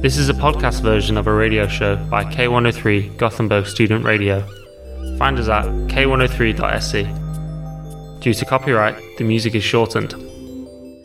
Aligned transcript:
This 0.00 0.16
is 0.16 0.28
a 0.28 0.32
podcast 0.32 0.82
version 0.82 1.16
of 1.16 1.26
a 1.26 1.32
radio 1.32 1.66
show 1.66 1.96
by 1.96 2.22
K103 2.22 3.16
Gothenburg 3.16 3.66
Student 3.66 4.04
Radio. 4.04 4.46
Find 5.18 5.36
us 5.40 5.48
at 5.48 5.64
k103.se. 5.88 7.02
Due 8.20 8.32
to 8.32 8.44
copyright, 8.44 8.94
the 9.18 9.24
music 9.24 9.56
is 9.56 9.64
shortened. 9.64 10.14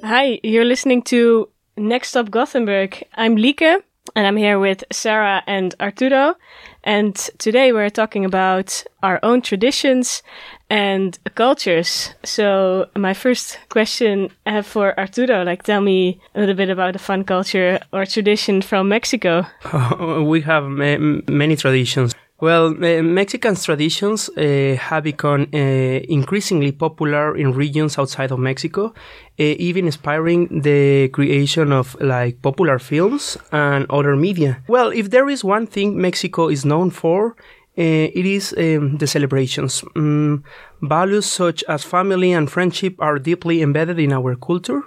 Hi, 0.04 0.40
you're 0.44 0.64
listening 0.64 1.02
to 1.06 1.50
Next 1.76 2.10
Stop 2.10 2.30
Gothenburg. 2.30 3.04
I'm 3.16 3.36
Lieke, 3.36 3.82
and 4.16 4.28
I'm 4.28 4.38
here 4.38 4.60
with 4.60 4.84
Sarah 4.92 5.42
and 5.48 5.74
Arturo. 5.80 6.36
And 6.84 7.16
today 7.40 7.72
we're 7.72 7.90
talking 7.90 8.26
about 8.26 8.84
our 9.02 9.20
own 9.24 9.42
traditions 9.42 10.22
and 10.70 11.18
cultures. 11.36 12.14
So 12.24 12.88
my 12.96 13.14
first 13.14 13.60
question 13.70 14.30
I 14.46 14.52
have 14.52 14.68
for 14.68 14.98
Arturo, 15.00 15.44
like 15.44 15.64
tell 15.64 15.82
me 15.82 16.20
a 16.36 16.40
little 16.40 16.56
bit 16.56 16.70
about 16.70 16.96
a 16.96 17.00
fun 17.00 17.24
culture 17.24 17.80
or 17.92 18.06
tradition 18.06 18.62
from 18.62 18.90
Mexico. 18.90 19.46
we 20.24 20.42
have 20.42 20.64
ma- 20.66 20.98
many 21.28 21.56
traditions. 21.56 22.14
Well, 22.44 22.72
uh, 22.84 23.02
Mexican 23.02 23.56
traditions 23.56 24.30
uh, 24.30 24.76
have 24.78 25.06
become 25.06 25.48
uh, 25.54 25.58
increasingly 25.58 26.74
popular 26.74 27.38
in 27.38 27.54
regions 27.54 27.98
outside 27.98 28.32
of 28.32 28.40
Mexico, 28.40 28.88
uh, 28.88 28.94
even 29.38 29.86
inspiring 29.86 30.62
the 30.62 31.08
creation 31.10 31.72
of 31.72 31.96
like 32.02 32.42
popular 32.42 32.80
films 32.80 33.38
and 33.54 33.86
other 33.90 34.18
media. 34.18 34.62
Well, 34.68 34.90
if 34.90 35.10
there 35.10 35.30
is 35.30 35.42
one 35.46 35.68
thing 35.68 36.02
Mexico 36.02 36.50
is 36.50 36.66
known 36.66 36.90
for, 36.90 37.30
uh, 37.30 37.63
it 37.76 38.26
is 38.26 38.54
um, 38.58 38.98
the 38.98 39.08
celebrations. 39.08 39.84
Um, 39.96 40.44
values 40.82 41.26
such 41.26 41.64
as 41.68 41.84
family 41.84 42.32
and 42.32 42.50
friendship 42.50 42.96
are 43.00 43.18
deeply 43.20 43.62
embedded 43.62 44.00
in 44.00 44.14
our 44.14 44.36
culture. 44.36 44.84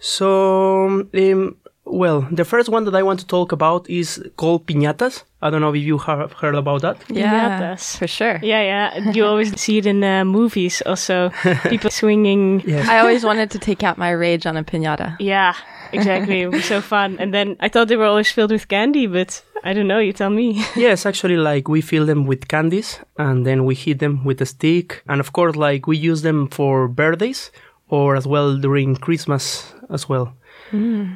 So, 0.00 1.06
um, 1.14 1.56
well, 1.84 2.26
the 2.30 2.44
first 2.44 2.68
one 2.68 2.84
that 2.84 2.94
I 2.94 3.02
want 3.02 3.20
to 3.20 3.26
talk 3.26 3.52
about 3.52 3.88
is 3.88 4.22
called 4.36 4.66
piñatas. 4.66 5.24
I 5.40 5.50
don't 5.50 5.60
know 5.60 5.72
if 5.72 5.82
you 5.82 5.98
have 5.98 6.32
heard 6.32 6.54
about 6.54 6.82
that. 6.82 6.96
Yeah, 7.08 7.32
Piñatas. 7.32 7.96
for 7.98 8.06
sure. 8.06 8.40
Yeah, 8.42 8.62
yeah. 8.62 9.10
You 9.12 9.24
always 9.24 9.58
see 9.60 9.78
it 9.78 9.86
in 9.86 10.02
uh, 10.02 10.24
movies 10.24 10.82
also. 10.84 11.30
People 11.68 11.90
swinging. 11.90 12.62
Yes. 12.66 12.88
I 12.88 12.98
always 12.98 13.24
wanted 13.24 13.50
to 13.52 13.58
take 13.58 13.82
out 13.82 13.98
my 13.98 14.10
rage 14.10 14.46
on 14.46 14.56
a 14.56 14.64
pinata. 14.64 15.16
Yeah, 15.20 15.54
exactly. 15.92 16.42
It 16.42 16.50
was 16.50 16.64
so 16.64 16.80
fun. 16.80 17.16
And 17.18 17.32
then 17.32 17.56
I 17.60 17.68
thought 17.68 17.88
they 17.88 17.96
were 17.96 18.06
always 18.06 18.30
filled 18.30 18.52
with 18.52 18.68
candy, 18.68 19.06
but 19.06 19.42
I 19.64 19.72
don't 19.72 19.88
know. 19.88 19.98
You 19.98 20.12
tell 20.12 20.30
me. 20.30 20.64
yes, 20.76 21.06
actually, 21.06 21.36
like 21.36 21.68
we 21.68 21.80
fill 21.80 22.06
them 22.06 22.26
with 22.26 22.48
candies 22.48 23.00
and 23.16 23.46
then 23.46 23.64
we 23.64 23.74
hit 23.74 23.98
them 23.98 24.24
with 24.24 24.40
a 24.40 24.46
stick. 24.46 25.02
And 25.08 25.20
of 25.20 25.32
course, 25.32 25.56
like 25.56 25.86
we 25.86 25.96
use 25.96 26.22
them 26.22 26.48
for 26.48 26.88
birthdays 26.88 27.50
or 27.88 28.16
as 28.16 28.26
well 28.26 28.56
during 28.56 28.96
Christmas 28.96 29.72
as 29.90 30.08
well. 30.08 30.34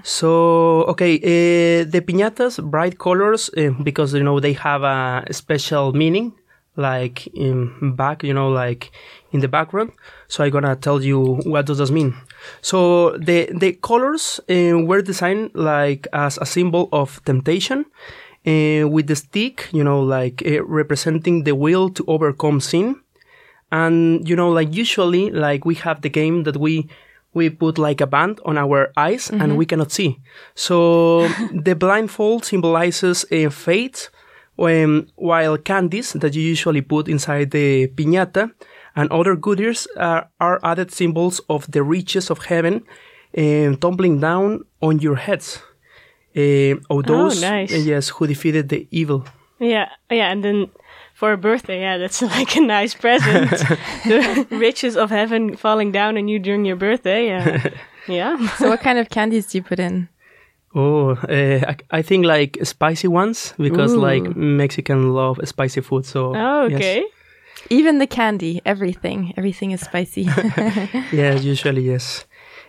So, 0.03 0.85
okay, 0.85 1.17
uh, 1.17 1.85
the 1.85 2.01
piñatas, 2.01 2.63
bright 2.71 2.99
colors, 2.99 3.51
uh, 3.57 3.71
because, 3.83 4.15
you 4.15 4.23
know, 4.23 4.41
they 4.41 4.55
have 4.55 4.83
a 4.83 5.25
special 5.31 5.93
meaning, 5.93 6.33
like 6.77 7.27
in 7.29 7.95
back, 7.95 8.23
you 8.23 8.33
know, 8.33 8.49
like 8.49 8.93
in 9.33 9.41
the 9.41 9.49
background. 9.49 9.93
So 10.29 10.45
I'm 10.45 10.51
gonna 10.51 10.77
tell 10.77 11.03
you 11.03 11.37
what 11.45 11.67
does 11.67 11.79
this 11.79 11.91
mean. 11.91 12.15
So 12.61 13.17
the, 13.19 13.51
the 13.53 13.73
colors 13.73 14.41
uh, 14.49 14.79
were 14.79 15.03
designed 15.03 15.51
like 15.55 16.07
as 16.13 16.39
a 16.39 16.47
symbol 16.47 16.89
of 16.93 17.23
temptation, 17.25 17.87
uh, 18.47 18.89
with 18.89 19.07
the 19.07 19.17
stick, 19.17 19.69
you 19.73 19.85
know, 19.85 20.01
like 20.01 20.43
uh, 20.47 20.65
representing 20.65 21.45
the 21.45 21.55
will 21.55 21.89
to 21.91 22.05
overcome 22.07 22.61
sin. 22.61 23.01
And, 23.71 24.29
you 24.29 24.37
know, 24.37 24.51
like 24.51 24.75
usually, 24.75 25.31
like 25.31 25.65
we 25.65 25.75
have 25.77 26.03
the 26.03 26.11
game 26.11 26.43
that 26.43 26.57
we, 26.57 26.89
we 27.33 27.49
put 27.49 27.79
like 27.79 28.01
a 28.01 28.07
band 28.07 28.41
on 28.45 28.59
our 28.59 28.93
eyes 28.97 29.31
and 29.31 29.57
we 29.57 29.65
cannot 29.65 29.93
see. 29.93 30.19
So 30.55 31.29
the 31.55 31.75
blindfold 31.75 32.45
symbolizes 32.45 33.25
a 33.31 33.49
fate, 33.49 34.11
um, 34.59 35.09
while 35.17 35.57
candies 35.57 36.13
that 36.13 36.35
you 36.35 36.43
usually 36.43 36.83
put 36.83 37.09
inside 37.09 37.51
the 37.53 37.89
piñata 37.89 38.51
and 38.97 39.11
other 39.11 39.37
goodies 39.37 39.87
are, 39.97 40.29
are 40.41 40.61
added 40.63 40.91
symbols 40.91 41.41
of 41.49 41.71
the 41.71 41.83
riches 41.83 42.31
of 42.31 42.45
heaven 42.47 42.85
um, 43.37 43.77
tumbling 43.77 44.21
down 44.21 44.65
on 44.81 44.99
your 44.99 45.17
heads. 45.17 45.61
Uh, 46.37 46.77
of 46.89 47.05
those, 47.05 47.43
nice. 47.43 47.73
uh, 47.73 47.77
yes, 47.77 48.09
who 48.09 48.27
defeated 48.27 48.69
the 48.69 48.87
evil. 48.91 49.25
Yeah, 49.59 49.91
yeah. 50.11 50.31
And 50.33 50.43
then 50.43 50.71
for 51.15 51.33
a 51.33 51.37
birthday, 51.37 51.81
yeah, 51.81 51.99
that's 51.99 52.23
like 52.37 52.57
a 52.57 52.61
nice 52.61 52.95
present. 52.95 53.51
the 54.05 54.47
riches 54.51 54.97
of 54.97 55.11
heaven 55.11 55.57
falling 55.57 55.93
down 55.93 56.17
on 56.17 56.29
you 56.29 56.39
during 56.39 56.65
your 56.65 56.77
birthday. 56.77 57.27
Yeah. 57.27 57.69
Yeah. 58.09 58.37
So, 58.57 58.69
what 58.69 58.81
kind 58.81 58.99
of 58.99 59.11
candies 59.11 59.47
do 59.47 59.59
you 59.59 59.63
put 59.63 59.79
in? 59.79 60.09
Oh, 60.75 61.11
uh, 61.11 61.61
I, 61.69 61.77
I 61.99 62.03
think 62.03 62.27
like 62.27 62.59
spicy 62.65 63.07
ones 63.07 63.55
because 63.59 63.93
Ooh. 63.93 64.01
like 64.01 64.25
Mexican 64.35 65.13
love 65.13 65.39
spicy 65.45 65.83
food. 65.83 66.05
So 66.05 66.35
Oh, 66.35 66.67
yes. 66.67 67.05
Even 67.71 67.99
the 67.99 68.07
candy, 68.07 68.61
everything, 68.65 69.33
everything 69.37 69.71
is 69.73 69.81
spicy. 69.81 70.25
Yeah, 71.13 71.35
usually 71.35 71.83
yes. 71.83 72.25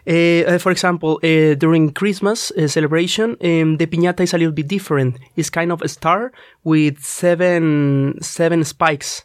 Uh, 0.06 0.58
for 0.58 0.72
example, 0.72 1.20
uh, 1.24 1.54
during 1.56 1.94
Christmas 1.94 2.52
uh, 2.52 2.68
celebration, 2.68 3.38
um, 3.42 3.78
the 3.78 3.88
piñata 3.88 4.22
is 4.22 4.34
a 4.34 4.38
little 4.38 4.52
bit 4.53 4.68
different. 4.68 5.18
It's 5.38 5.50
kind 5.50 5.72
of 5.72 5.82
a 5.82 5.88
star 5.88 6.32
with 6.64 7.00
seven 7.03 8.18
seven 8.22 8.64
spikes, 8.66 9.24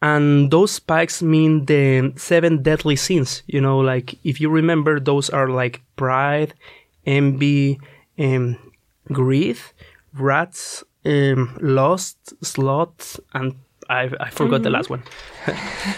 and 0.00 0.50
those 0.50 0.72
spikes 0.72 1.22
mean 1.22 1.66
the 1.66 2.12
seven 2.16 2.62
deadly 2.62 2.96
sins. 2.96 3.42
You 3.46 3.60
know, 3.60 3.78
like 3.78 4.18
if 4.24 4.40
you 4.40 4.48
remember, 4.48 4.98
those 4.98 5.28
are 5.28 5.48
like 5.48 5.82
pride, 5.96 6.54
envy, 7.04 7.78
um, 8.18 8.56
greed, 9.12 9.58
rats, 10.14 10.84
um, 11.04 11.58
lust, 11.60 12.32
sloth, 12.42 13.20
and 13.34 13.56
I, 13.88 14.10
I 14.20 14.30
forgot 14.30 14.62
the 14.62 14.70
last 14.70 14.88
mm-hmm. 14.88 15.52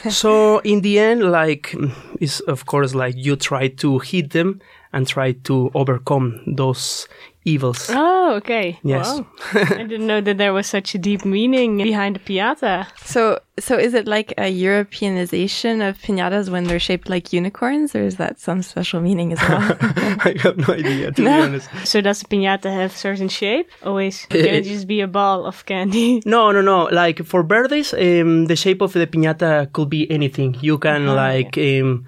one. 0.04 0.10
so 0.10 0.58
in 0.60 0.80
the 0.80 0.98
end, 0.98 1.30
like, 1.30 1.70
mm, 1.72 1.92
is 2.20 2.40
of 2.40 2.66
course 2.66 2.94
like 2.94 3.14
you 3.16 3.36
try 3.36 3.68
to 3.68 3.98
hit 3.98 4.30
them 4.30 4.60
and 4.92 5.06
try 5.06 5.32
to 5.32 5.70
overcome 5.74 6.40
those 6.46 7.08
evils. 7.46 7.88
Oh, 7.90 8.34
okay. 8.34 8.78
Yes. 8.82 9.06
Wow. 9.06 9.26
I 9.54 9.84
didn't 9.84 10.06
know 10.06 10.20
that 10.20 10.36
there 10.36 10.52
was 10.52 10.66
such 10.66 10.94
a 10.94 10.98
deep 10.98 11.24
meaning 11.24 11.78
behind 11.78 12.16
the 12.16 12.20
piñata. 12.20 12.86
so, 13.04 13.38
so 13.58 13.78
is 13.78 13.94
it 13.94 14.06
like 14.06 14.32
a 14.36 14.52
Europeanization 14.52 15.86
of 15.88 15.98
pinatas 15.98 16.48
when 16.50 16.64
they're 16.64 16.78
shaped 16.80 17.08
like 17.08 17.32
unicorns, 17.32 17.94
or 17.94 18.02
is 18.02 18.16
that 18.16 18.38
some 18.40 18.62
special 18.62 19.00
meaning 19.00 19.32
as 19.32 19.40
well? 19.48 19.76
I 19.80 20.34
have 20.42 20.56
no 20.58 20.74
idea 20.74 21.06
to 21.12 21.22
be 21.22 21.22
No. 21.22 21.42
honest. 21.42 21.68
So 21.84 22.00
does 22.00 22.20
the 22.20 22.26
piñata 22.28 22.70
have 22.72 22.92
certain 22.96 23.28
shape? 23.28 23.70
Always 23.84 24.26
can 24.28 24.44
it 24.44 24.64
just 24.64 24.86
be 24.86 25.00
a 25.00 25.06
ball 25.08 25.46
of 25.46 25.64
candy? 25.66 26.20
No, 26.26 26.50
no, 26.50 26.60
no. 26.60 26.84
Like 26.92 27.24
for 27.24 27.42
birthdays, 27.42 27.94
um, 27.94 28.46
the 28.46 28.56
shape 28.56 28.80
of 28.82 28.92
the 28.92 29.06
piñata 29.06 29.72
could 29.72 29.88
be 29.88 30.10
anything. 30.10 30.56
You 30.60 30.78
can 30.78 31.06
like, 31.06 31.56
um, 31.56 32.04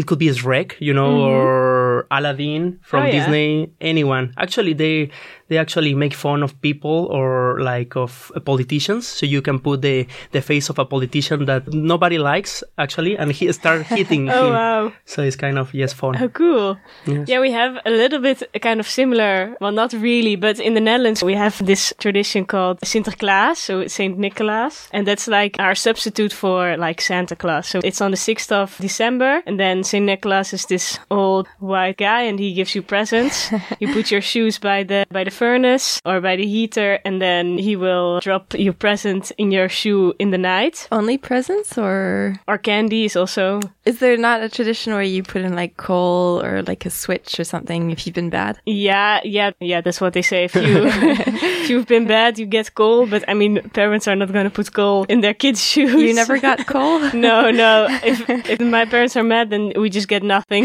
it 0.00 0.06
could 0.06 0.18
be 0.18 0.28
Shrek, 0.28 0.80
you 0.80 0.94
know, 0.94 1.10
mm-hmm. 1.10 1.36
or 1.36 2.06
Aladdin 2.10 2.80
from 2.82 3.02
Oh, 3.02 3.06
yeah. 3.06 3.12
Disney. 3.12 3.70
Anyone. 3.82 4.32
Actually, 4.38 4.72
they 4.72 5.10
they 5.50 5.58
actually 5.58 5.94
make 5.94 6.14
fun 6.14 6.42
of 6.42 6.58
people 6.62 7.06
or 7.10 7.60
like 7.60 7.96
of 7.96 8.32
uh, 8.34 8.40
politicians. 8.40 9.06
So 9.06 9.26
you 9.26 9.42
can 9.42 9.58
put 9.58 9.82
the 9.82 10.06
the 10.32 10.40
face 10.40 10.70
of 10.70 10.78
a 10.78 10.84
politician 10.84 11.44
that 11.46 11.62
nobody 11.74 12.16
likes 12.18 12.64
actually, 12.78 13.18
and 13.18 13.30
he 13.32 13.52
start 13.52 13.82
hitting 13.82 14.30
Oh 14.32 14.46
him. 14.46 14.52
wow. 14.54 14.92
So 15.04 15.22
it's 15.22 15.36
kind 15.36 15.58
of 15.58 15.74
yes 15.74 15.92
fun. 15.92 16.16
Oh, 16.22 16.28
cool. 16.28 16.78
Yes. 17.06 17.28
Yeah, 17.28 17.40
we 17.40 17.50
have 17.52 17.76
a 17.84 17.90
little 17.90 18.20
bit 18.20 18.42
kind 18.62 18.80
of 18.80 18.86
similar. 18.88 19.56
Well, 19.60 19.72
not 19.72 19.92
really, 19.92 20.36
but 20.36 20.58
in 20.60 20.74
the 20.74 20.80
Netherlands, 20.80 21.22
we 21.22 21.34
have 21.34 21.58
this 21.66 21.92
tradition 21.98 22.44
called 22.46 22.80
Sinterklaas, 22.84 23.56
so 23.56 23.86
Saint 23.88 24.18
Nicholas. 24.18 24.88
And 24.92 25.06
that's 25.06 25.26
like 25.28 25.56
our 25.58 25.74
substitute 25.74 26.32
for 26.32 26.76
like 26.76 27.00
Santa 27.00 27.34
Claus. 27.36 27.66
So 27.68 27.80
it's 27.82 28.00
on 28.00 28.10
the 28.12 28.16
6th 28.16 28.52
of 28.52 28.76
December. 28.80 29.42
And 29.46 29.58
then 29.58 29.82
Saint 29.84 30.06
Nicholas 30.06 30.52
is 30.52 30.66
this 30.66 30.98
old 31.10 31.48
white 31.58 31.96
guy 31.98 32.22
and 32.22 32.38
he 32.38 32.54
gives 32.54 32.74
you 32.74 32.82
presents. 32.82 33.50
you 33.80 33.92
put 33.92 34.10
your 34.10 34.20
shoes 34.22 34.58
by 34.58 34.84
the, 34.84 35.04
by 35.10 35.24
the 35.24 35.30
furnace 35.40 36.00
or 36.04 36.20
by 36.20 36.36
the 36.36 36.46
heater 36.46 36.98
and 37.06 37.16
then 37.20 37.56
he 37.58 37.74
will 37.76 38.20
drop 38.20 38.52
your 38.66 38.74
present 38.74 39.32
in 39.38 39.50
your 39.50 39.68
shoe 39.68 40.12
in 40.18 40.30
the 40.30 40.38
night. 40.54 40.86
Only 40.92 41.16
presents, 41.18 41.78
or 41.78 42.36
Or 42.46 42.58
candies 42.58 43.16
also. 43.16 43.60
is 43.86 43.98
there 44.00 44.16
not 44.28 44.42
a 44.42 44.48
tradition 44.56 44.92
where 44.92 45.08
you 45.14 45.22
put 45.22 45.42
in 45.46 45.54
like 45.62 45.76
coal 45.76 46.42
or 46.44 46.62
like 46.70 46.84
a 46.86 46.90
switch 46.90 47.40
or 47.40 47.44
something 47.44 47.90
if 47.90 47.98
you've 48.04 48.14
been 48.22 48.30
bad? 48.30 48.54
Yeah, 48.66 49.20
yeah, 49.24 49.50
yeah. 49.60 49.80
That's 49.84 50.00
what 50.00 50.12
they 50.12 50.22
say. 50.22 50.44
If 50.44 50.54
you 50.54 50.84
if 51.62 51.70
you've 51.70 51.86
been 51.94 52.06
bad, 52.06 52.38
you 52.38 52.46
get 52.46 52.74
coal. 52.74 53.06
But 53.06 53.22
I 53.28 53.34
mean, 53.34 53.54
parents 53.80 54.06
are 54.08 54.16
not 54.16 54.30
going 54.32 54.44
to 54.50 54.54
put 54.60 54.68
coal 54.72 55.06
in 55.08 55.20
their 55.24 55.34
kids' 55.34 55.62
shoes. 55.64 55.94
You 55.94 56.14
never 56.14 56.38
got 56.48 56.66
coal? 56.66 57.00
No, 57.28 57.50
no. 57.64 57.86
If 58.10 58.18
if 58.54 58.60
my 58.60 58.84
parents 58.92 59.16
are 59.16 59.24
mad, 59.34 59.46
then 59.52 59.72
we 59.82 59.88
just 59.98 60.08
get 60.14 60.22
nothing. 60.22 60.64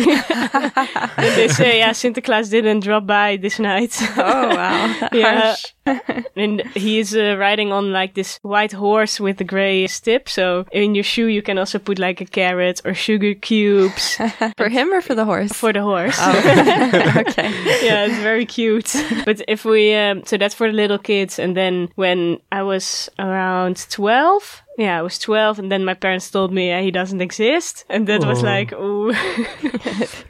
and 1.20 1.32
they 1.40 1.48
say, 1.48 1.80
yeah, 1.82 1.94
Sinterklaas 1.94 2.50
didn't 2.50 2.82
drop 2.88 3.06
by 3.06 3.38
this 3.46 3.58
night. 3.60 3.94
oh 4.18 4.48
wow. 4.60 4.65
Yeah. 5.14 5.56
Harsh. 5.56 5.66
and 6.36 6.62
he's 6.74 7.16
uh, 7.16 7.36
riding 7.38 7.72
on 7.72 7.92
like 7.92 8.16
this 8.16 8.40
white 8.42 8.72
horse 8.72 9.20
with 9.20 9.40
a 9.42 9.44
gray 9.44 9.86
stip. 9.88 10.28
So 10.28 10.66
in 10.72 10.96
your 10.96 11.04
shoe, 11.04 11.28
you 11.28 11.42
can 11.44 11.58
also 11.58 11.78
put 11.80 12.00
like 12.00 12.22
a 12.22 12.26
carrot 12.26 12.82
or 12.86 12.94
sugar 12.96 13.36
cubes 13.36 14.16
For 14.58 14.68
him 14.70 14.92
or 14.94 15.02
for 15.02 15.14
the 15.16 15.26
horse? 15.26 15.54
for 15.54 15.72
the 15.74 15.82
horse. 15.82 16.18
okay. 16.20 17.50
yeah, 17.86 18.06
it's 18.06 18.18
very 18.24 18.46
cute. 18.46 18.96
but 19.26 19.42
if 19.48 19.64
we, 19.66 19.94
um, 19.96 20.24
so 20.26 20.38
that's 20.38 20.56
for 20.56 20.68
the 20.68 20.74
little 20.76 20.98
kids. 21.00 21.38
And 21.40 21.56
then 21.56 21.90
when 21.96 22.40
I 22.52 22.64
was 22.64 23.10
around 23.20 23.86
12, 23.90 24.64
yeah, 24.78 24.98
I 25.00 25.02
was 25.04 25.20
12, 25.20 25.60
and 25.60 25.72
then 25.72 25.86
my 25.86 25.94
parents 25.94 26.30
told 26.32 26.52
me 26.52 26.72
uh, 26.74 26.82
he 26.82 26.92
doesn't 26.92 27.22
exist. 27.22 27.86
And 27.90 28.08
that 28.08 28.26
was 28.26 28.42
Oh. 28.44 28.46
like, 28.46 28.74
ooh. 28.74 29.14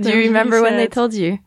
Do 0.02 0.10
you 0.10 0.28
remember 0.28 0.62
when 0.62 0.78
they 0.78 0.88
told 0.88 1.14
you? 1.14 1.40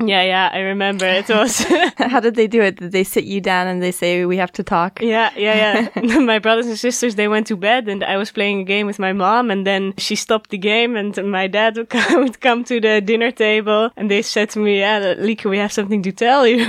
Yeah, 0.00 0.22
yeah, 0.22 0.50
I 0.52 0.58
remember. 0.60 1.06
It 1.06 1.28
was. 1.28 1.58
How 1.98 2.18
did 2.18 2.34
they 2.34 2.48
do 2.48 2.60
it? 2.60 2.76
Did 2.76 2.90
they 2.92 3.04
sit 3.04 3.24
you 3.24 3.40
down 3.40 3.68
and 3.68 3.80
they 3.80 3.92
say 3.92 4.24
we 4.24 4.36
have 4.38 4.50
to 4.52 4.64
talk? 4.64 5.00
Yeah, 5.00 5.30
yeah, 5.36 5.88
yeah. 5.94 6.18
my 6.18 6.38
brothers 6.40 6.66
and 6.66 6.78
sisters 6.78 7.14
they 7.14 7.28
went 7.28 7.46
to 7.46 7.56
bed, 7.56 7.88
and 7.88 8.02
I 8.02 8.16
was 8.16 8.32
playing 8.32 8.60
a 8.60 8.64
game 8.64 8.86
with 8.86 8.98
my 8.98 9.12
mom, 9.12 9.50
and 9.50 9.64
then 9.66 9.94
she 9.96 10.16
stopped 10.16 10.50
the 10.50 10.58
game, 10.58 10.96
and 10.96 11.16
my 11.30 11.46
dad 11.46 11.76
would 11.76 11.90
come, 11.90 12.22
would 12.24 12.40
come 12.40 12.64
to 12.64 12.80
the 12.80 13.00
dinner 13.00 13.30
table, 13.30 13.90
and 13.96 14.10
they 14.10 14.22
said 14.22 14.50
to 14.50 14.58
me, 14.58 14.80
"Yeah, 14.80 15.14
Lieke, 15.18 15.44
we 15.44 15.58
have 15.58 15.72
something 15.72 16.02
to 16.02 16.12
tell 16.12 16.46
you. 16.46 16.66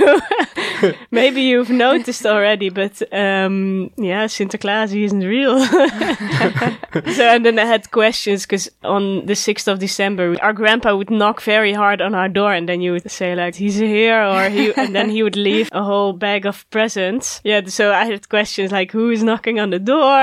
Maybe 1.10 1.42
you've 1.42 1.70
noticed 1.70 2.26
already, 2.26 2.70
but 2.70 3.02
um, 3.12 3.90
yeah, 3.96 4.26
Sinterklaas 4.26 4.90
he 4.90 5.04
isn't 5.04 5.20
real." 5.20 5.58
so 7.14 7.24
and 7.28 7.44
then 7.44 7.58
I 7.58 7.64
had 7.64 7.90
questions 7.90 8.42
because 8.42 8.70
on 8.84 9.26
the 9.26 9.34
sixth 9.34 9.68
of 9.68 9.78
December, 9.78 10.36
our 10.42 10.52
grandpa 10.52 10.96
would 10.96 11.10
knock 11.10 11.40
very 11.42 11.72
hard 11.72 12.00
on 12.00 12.14
our 12.14 12.28
door, 12.28 12.52
and 12.52 12.68
then 12.68 12.80
you 12.80 12.92
would 12.92 13.10
say 13.10 13.34
like, 13.34 13.54
"He's 13.54 13.76
here," 13.76 14.22
or 14.22 14.48
he, 14.48 14.72
and 14.76 14.94
then 14.94 15.10
he 15.10 15.22
would 15.22 15.36
leave 15.36 15.68
a 15.72 15.82
whole 15.82 16.12
bag 16.12 16.46
of 16.46 16.68
presents. 16.70 17.40
Yeah, 17.44 17.62
so 17.66 17.92
I 17.92 18.04
had 18.04 18.28
questions 18.28 18.72
like, 18.72 18.92
"Who 18.92 19.10
is 19.10 19.22
knocking 19.22 19.60
on 19.60 19.70
the 19.70 19.78
door?" 19.78 20.20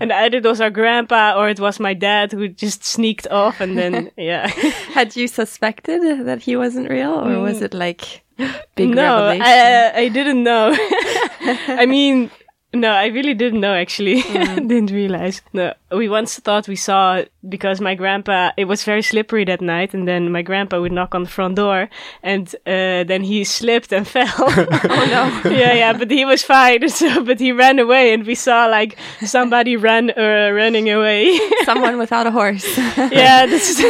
and 0.00 0.12
either 0.12 0.38
it 0.38 0.44
was 0.44 0.60
our 0.60 0.70
grandpa 0.70 1.34
or 1.36 1.48
it 1.48 1.60
was 1.60 1.80
my 1.80 1.94
dad 1.94 2.32
who 2.32 2.48
just 2.48 2.84
sneaked 2.84 3.26
off, 3.28 3.60
and 3.60 3.76
then 3.76 4.10
yeah, 4.16 4.48
Had 4.92 5.16
you 5.16 5.26
suspected 5.26 6.26
that 6.26 6.42
he 6.42 6.56
wasn't 6.56 6.90
real, 6.90 7.12
or 7.12 7.40
was 7.40 7.62
it 7.62 7.74
like 7.74 8.22
big 8.76 8.90
no, 8.90 9.28
revelation? 9.28 9.42
I, 9.42 9.92
I 9.96 10.08
didn't 10.08 10.42
know. 10.42 10.74
I 11.68 11.86
mean. 11.86 12.30
No, 12.74 12.90
I 12.90 13.08
really 13.08 13.34
didn't 13.34 13.60
know 13.60 13.74
actually. 13.74 14.22
didn't 14.70 14.90
realize. 14.90 15.42
No, 15.52 15.74
we 15.90 16.08
once 16.08 16.38
thought 16.38 16.68
we 16.68 16.76
saw 16.76 17.22
because 17.46 17.82
my 17.82 17.94
grandpa, 17.94 18.52
it 18.56 18.64
was 18.64 18.82
very 18.82 19.02
slippery 19.02 19.44
that 19.44 19.60
night, 19.60 19.92
and 19.92 20.08
then 20.08 20.32
my 20.32 20.40
grandpa 20.40 20.80
would 20.80 20.90
knock 20.90 21.14
on 21.14 21.24
the 21.24 21.28
front 21.28 21.56
door, 21.56 21.90
and 22.22 22.48
uh, 22.66 23.04
then 23.04 23.24
he 23.24 23.44
slipped 23.44 23.92
and 23.92 24.08
fell. 24.08 24.26
oh 24.38 25.42
no! 25.44 25.50
yeah, 25.50 25.74
yeah, 25.74 25.92
but 25.92 26.10
he 26.10 26.24
was 26.24 26.42
fine. 26.42 26.88
So, 26.88 27.22
but 27.22 27.40
he 27.40 27.52
ran 27.52 27.78
away, 27.78 28.14
and 28.14 28.24
we 28.24 28.34
saw 28.34 28.64
like 28.64 28.96
somebody 29.20 29.76
ran 29.76 30.10
uh, 30.10 30.50
running 30.54 30.88
away. 30.88 31.38
Someone 31.64 31.98
without 31.98 32.26
a 32.26 32.30
horse. 32.30 32.64
yeah, 32.96 33.44
that's 33.44 33.82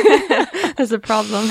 That's 0.82 0.90
a 0.90 0.98
problem. 0.98 1.48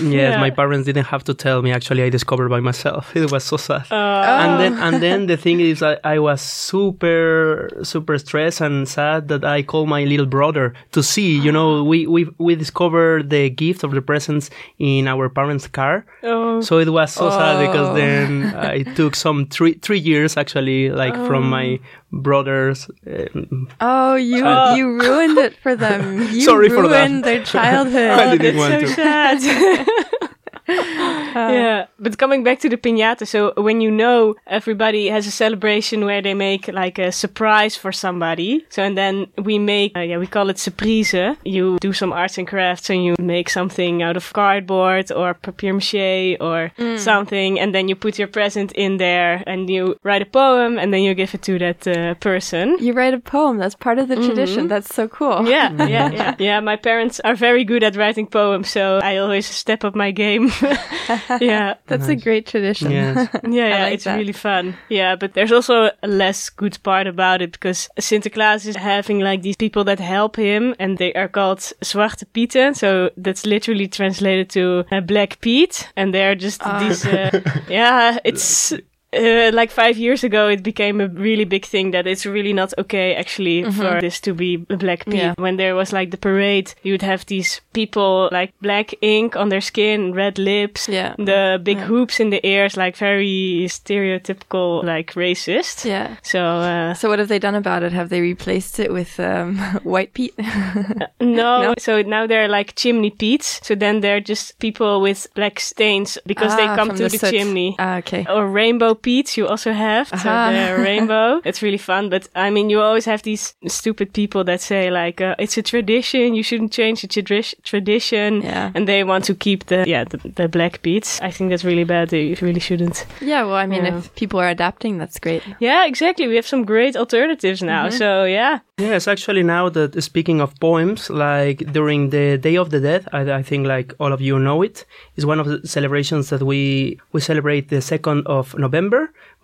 Yes, 0.00 0.32
Yeah. 0.34 0.40
my 0.40 0.50
parents 0.50 0.86
didn't 0.86 1.06
have 1.06 1.24
to 1.24 1.34
tell 1.34 1.62
me. 1.62 1.72
Actually, 1.72 2.02
I 2.04 2.10
discovered 2.10 2.48
by 2.48 2.60
myself. 2.60 3.10
It 3.16 3.30
was 3.30 3.44
so 3.44 3.56
sad. 3.56 3.84
uh, 3.90 4.42
And 4.44 4.52
then, 4.60 4.72
and 4.86 5.02
then 5.02 5.26
the 5.32 5.36
thing 5.36 5.60
is, 5.60 5.82
I, 5.82 5.98
I 6.04 6.18
was 6.18 6.40
super, 6.42 7.68
super 7.82 8.18
stressed 8.18 8.60
and 8.60 8.88
sad 8.88 9.28
that 9.28 9.44
I 9.44 9.62
called 9.62 9.88
my 9.88 10.04
little 10.04 10.26
brother 10.26 10.74
to 10.92 11.02
see. 11.02 11.38
You 11.38 11.52
know, 11.52 11.84
we 11.90 12.06
we 12.06 12.28
we 12.38 12.54
discovered 12.56 13.30
the 13.30 13.50
gift 13.50 13.84
of 13.84 13.90
the 13.92 14.02
presents 14.02 14.50
in 14.78 15.06
our 15.08 15.28
parents' 15.28 15.66
car. 15.68 16.04
oh, 16.22 16.60
So 16.60 16.78
it 16.78 16.88
was 16.88 17.12
so 17.12 17.30
sad 17.30 17.56
because 17.66 17.94
then 17.96 18.54
I 18.56 18.82
took 18.98 19.14
some 19.16 19.46
three 19.46 19.74
three 19.84 19.98
years 19.98 20.36
actually, 20.36 20.90
like 20.90 21.14
from 21.28 21.48
my 21.50 21.78
brothers. 22.22 22.88
Um, 23.06 23.68
Oh, 23.80 24.14
you 24.14 24.42
Oh. 24.44 24.74
you 24.74 24.98
ruined 25.00 25.38
it 25.38 25.56
for 25.62 25.74
them. 25.76 26.22
You 26.32 26.42
Sorry 26.42 26.68
for 26.68 26.88
that. 26.88 27.08
ruined 27.08 27.24
their 27.24 27.42
childhood. 27.54 28.10
I 28.10 28.36
didn't 28.36 28.56
want 28.58 28.96
that's 28.96 29.44
to. 29.44 30.28
sad. 30.66 31.52
yeah, 31.52 31.86
but 31.98 32.18
coming 32.18 32.42
back 32.44 32.60
to 32.60 32.68
the 32.68 32.76
piñata, 32.76 33.26
so 33.26 33.52
when 33.56 33.80
you 33.80 33.90
know 33.90 34.34
everybody 34.46 35.08
has 35.08 35.26
a 35.26 35.30
celebration 35.30 36.04
where 36.04 36.22
they 36.22 36.34
make 36.34 36.68
like 36.68 36.98
a 36.98 37.12
surprise 37.12 37.76
for 37.76 37.92
somebody, 37.92 38.64
so 38.68 38.82
and 38.82 38.96
then 38.96 39.26
we 39.42 39.58
make, 39.58 39.96
uh, 39.96 40.00
yeah, 40.00 40.18
we 40.18 40.26
call 40.26 40.50
it 40.50 40.58
surprise. 40.58 41.14
You 41.44 41.78
do 41.80 41.92
some 41.92 42.12
arts 42.12 42.38
and 42.38 42.46
crafts 42.46 42.90
and 42.90 43.04
you 43.04 43.14
make 43.18 43.48
something 43.50 44.02
out 44.02 44.16
of 44.16 44.32
cardboard 44.32 45.10
or 45.12 45.34
papier 45.34 45.72
mache 45.74 46.36
or 46.40 46.70
something, 46.96 47.58
and 47.60 47.74
then 47.74 47.88
you 47.88 47.96
put 47.96 48.18
your 48.18 48.28
present 48.28 48.72
in 48.72 48.96
there 48.98 49.42
and 49.46 49.68
you 49.70 49.96
write 50.02 50.22
a 50.22 50.26
poem 50.26 50.78
and 50.78 50.92
then 50.92 51.02
you 51.02 51.14
give 51.14 51.34
it 51.34 51.42
to 51.42 51.58
that 51.58 51.86
uh, 51.86 52.14
person. 52.14 52.76
You 52.80 52.92
write 52.92 53.14
a 53.14 53.18
poem. 53.20 53.58
That's 53.58 53.74
part 53.74 53.98
of 53.98 54.08
the 54.08 54.16
Mm-hmm. 54.16 54.26
tradition. 54.26 54.68
That's 54.68 54.94
so 54.94 55.08
cool. 55.08 55.46
Yeah, 55.46 55.70
yeah, 55.86 56.10
yeah. 56.20 56.34
Yeah, 56.38 56.60
my 56.60 56.76
parents 56.76 57.20
are 57.20 57.34
very 57.34 57.64
good 57.64 57.82
at 57.82 57.96
writing 57.96 58.26
poems, 58.26 58.70
so 58.70 58.98
I 59.02 59.18
always 59.18 59.46
step 59.46 59.84
up 59.84 59.94
my 59.94 60.10
game. 60.10 60.50
yeah. 61.40 61.74
That's 61.86 62.08
a 62.08 62.16
great 62.16 62.46
tradition. 62.46 62.90
yes. 62.90 63.28
Yeah, 63.44 63.50
yeah, 63.68 63.82
like 63.84 63.94
it's 63.94 64.04
that. 64.04 64.16
really 64.16 64.32
fun. 64.32 64.74
Yeah, 64.88 65.16
but 65.16 65.34
there's 65.34 65.52
also 65.52 65.90
a 66.02 66.08
less 66.08 66.50
good 66.50 66.78
part 66.82 67.06
about 67.06 67.42
it 67.42 67.52
because 67.52 67.88
Sinterklaas 68.00 68.66
is 68.66 68.76
having 68.76 69.20
like 69.20 69.42
these 69.42 69.56
people 69.56 69.84
that 69.84 70.00
help 70.00 70.36
him 70.36 70.74
and 70.78 70.98
they 70.98 71.12
are 71.14 71.28
called 71.28 71.58
Zwarte 71.82 72.24
Pieten. 72.32 72.74
So 72.74 73.10
that's 73.16 73.46
literally 73.46 73.88
translated 73.88 74.50
to 74.50 74.84
uh, 74.90 75.00
Black 75.00 75.40
Pete. 75.40 75.88
And 75.96 76.12
they're 76.14 76.34
just 76.34 76.60
Ah. 76.64 76.78
these, 76.80 77.06
uh, 77.06 77.40
yeah, 77.68 78.18
it's. 78.24 78.72
Uh, 79.16 79.50
like 79.52 79.70
five 79.70 79.96
years 79.96 80.24
ago, 80.24 80.48
it 80.48 80.62
became 80.62 81.00
a 81.00 81.08
really 81.08 81.44
big 81.44 81.64
thing 81.64 81.92
that 81.92 82.06
it's 82.06 82.26
really 82.26 82.52
not 82.52 82.72
okay 82.78 83.14
actually 83.14 83.64
for 83.72 84.00
this 84.00 84.20
to 84.20 84.34
be 84.34 84.64
a 84.70 84.76
black 84.76 85.04
Pete. 85.04 85.14
Yeah. 85.14 85.34
When 85.38 85.56
there 85.56 85.74
was 85.74 85.92
like 85.92 86.10
the 86.10 86.16
parade, 86.18 86.74
you 86.82 86.92
would 86.92 87.02
have 87.02 87.24
these 87.26 87.60
people 87.72 88.28
like 88.32 88.52
black 88.60 88.94
ink 89.02 89.36
on 89.36 89.48
their 89.48 89.60
skin, 89.60 90.12
red 90.14 90.38
lips, 90.38 90.88
Yeah. 90.88 91.14
the 91.18 91.58
big 91.62 91.78
Yeah. 91.78 91.86
hoops 91.86 92.20
in 92.20 92.30
the 92.30 92.40
ears, 92.46 92.76
like 92.76 92.96
very 92.96 93.66
stereotypical, 93.68 94.84
like 94.84 95.12
racist. 95.14 95.84
Yeah. 95.84 96.16
So 96.22 96.40
uh, 96.40 96.94
So 96.94 97.08
what 97.08 97.18
have 97.18 97.28
they 97.28 97.38
done 97.38 97.54
about 97.54 97.82
it? 97.82 97.92
Have 97.92 98.08
they 98.08 98.20
replaced 98.20 98.78
it 98.80 98.92
with 98.92 99.18
um, 99.20 99.56
white 99.84 100.12
Pete? 100.12 100.34
no, 101.20 101.62
No? 101.62 101.74
so 101.78 102.02
now 102.02 102.26
they're 102.26 102.48
like 102.48 102.74
chimney 102.76 103.10
Pete's. 103.10 103.60
So 103.66 103.74
then 103.74 104.00
they're 104.00 104.20
just 104.20 104.58
people 104.58 105.00
with 105.00 105.26
black 105.34 105.60
stains 105.60 106.18
because 106.26 106.54
they 106.56 106.66
Ah, 106.66 106.76
come 106.76 106.88
from 106.88 106.96
to 106.98 107.08
the 107.08 107.18
the, 107.18 107.30
chimney. 107.30 107.76
Ah, 107.78 107.98
okay. 107.98 108.26
Or 108.28 108.46
rainbow 108.46 108.94
Pete's 109.06 109.36
you 109.38 109.46
also 109.46 109.72
have. 109.72 110.08
So 110.08 110.28
Aha. 110.28 110.50
they're 110.50 110.78
rainbow. 110.90 111.40
It's 111.44 111.62
really 111.62 111.78
fun. 111.78 112.10
But 112.10 112.28
I 112.34 112.50
mean, 112.50 112.70
you 112.70 112.80
always 112.80 113.04
have 113.06 113.22
these 113.22 113.54
stupid 113.68 114.08
people 114.12 114.42
that 114.44 114.60
say 114.60 114.90
like, 114.90 115.20
uh, 115.20 115.36
it's 115.38 115.56
a 115.56 115.62
tradition. 115.62 116.34
You 116.34 116.42
shouldn't 116.42 116.72
change 116.72 116.98
the 117.02 117.08
tradi- 117.08 117.54
tradition. 117.62 118.42
Yeah. 118.42 118.72
And 118.74 118.86
they 118.88 119.04
want 119.04 119.24
to 119.26 119.34
keep 119.34 119.60
the, 119.66 119.84
yeah, 119.86 120.04
the, 120.10 120.18
the 120.40 120.48
black 120.48 120.82
Petes. 120.82 121.20
I 121.22 121.30
think 121.30 121.50
that's 121.50 121.64
really 121.64 121.84
bad. 121.84 122.08
They 122.08 122.34
really 122.42 122.60
shouldn't. 122.60 123.06
Yeah. 123.20 123.44
Well, 123.46 123.54
I 123.64 123.66
mean, 123.66 123.84
Yeah. 123.84 123.98
if 123.98 124.14
people 124.16 124.40
are 124.40 124.48
adapting, 124.48 124.98
that's 124.98 125.18
great. 125.20 125.42
Yeah, 125.60 125.86
exactly. 125.86 126.26
We 126.26 126.36
have 126.36 126.46
some 126.46 126.64
great 126.64 126.96
alternatives 126.96 127.62
now. 127.62 127.86
Mm-hmm. 127.86 127.98
So 127.98 128.24
yeah. 128.24 128.58
Yes, 128.78 129.08
actually, 129.08 129.42
now 129.42 129.70
that 129.70 130.02
speaking 130.02 130.40
of 130.42 130.50
poems, 130.60 131.08
like 131.08 131.58
during 131.72 132.10
the 132.10 132.36
Day 132.36 132.56
of 132.58 132.68
the 132.68 132.80
Dead, 132.80 133.02
I, 133.12 133.20
I 133.40 133.42
think 133.42 133.66
like 133.66 133.94
all 133.98 134.12
of 134.12 134.20
you 134.20 134.38
know 134.38 134.60
it, 134.62 134.84
is 135.16 135.24
one 135.24 135.40
of 135.40 135.46
the 135.46 135.66
celebrations 135.66 136.28
that 136.28 136.42
we 136.42 136.98
we 137.12 137.20
celebrate 137.20 137.64
the 137.70 137.80
second 137.80 138.26
of 138.26 138.54
November. 138.58 138.85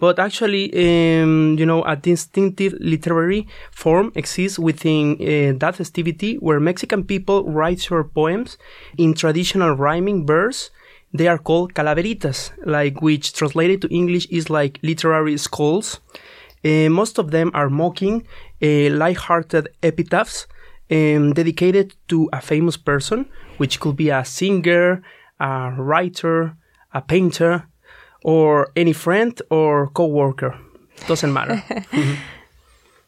But 0.00 0.18
actually, 0.18 0.72
um, 0.74 1.56
you 1.58 1.66
know, 1.66 1.82
a 1.84 1.96
distinctive 1.96 2.74
literary 2.80 3.46
form 3.70 4.12
exists 4.14 4.58
within 4.58 5.14
uh, 5.14 5.58
that 5.58 5.76
festivity, 5.76 6.36
where 6.36 6.60
Mexican 6.60 7.04
people 7.04 7.44
write 7.44 7.80
short 7.80 8.12
poems 8.14 8.58
in 8.98 9.14
traditional 9.14 9.74
rhyming 9.74 10.26
verse. 10.26 10.70
They 11.14 11.28
are 11.28 11.38
called 11.38 11.74
calaveritas, 11.74 12.50
like 12.64 13.02
which 13.02 13.32
translated 13.34 13.82
to 13.82 13.88
English 13.88 14.26
is 14.30 14.48
like 14.48 14.78
literary 14.82 15.36
skulls. 15.36 16.00
Uh, 16.64 16.88
most 16.88 17.18
of 17.18 17.30
them 17.30 17.50
are 17.54 17.68
mocking, 17.68 18.26
uh, 18.62 18.90
light-hearted 18.90 19.68
epitaphs 19.82 20.46
um, 20.90 21.32
dedicated 21.32 21.94
to 22.08 22.28
a 22.32 22.40
famous 22.40 22.76
person, 22.76 23.26
which 23.58 23.80
could 23.80 23.96
be 23.96 24.10
a 24.10 24.24
singer, 24.24 25.02
a 25.40 25.72
writer, 25.76 26.56
a 26.94 27.00
painter, 27.00 27.66
or 28.24 28.70
any 28.76 28.92
friend 28.92 29.40
or 29.50 29.88
co-worker. 29.88 30.56
Doesn't 31.06 31.32
matter. 31.32 31.62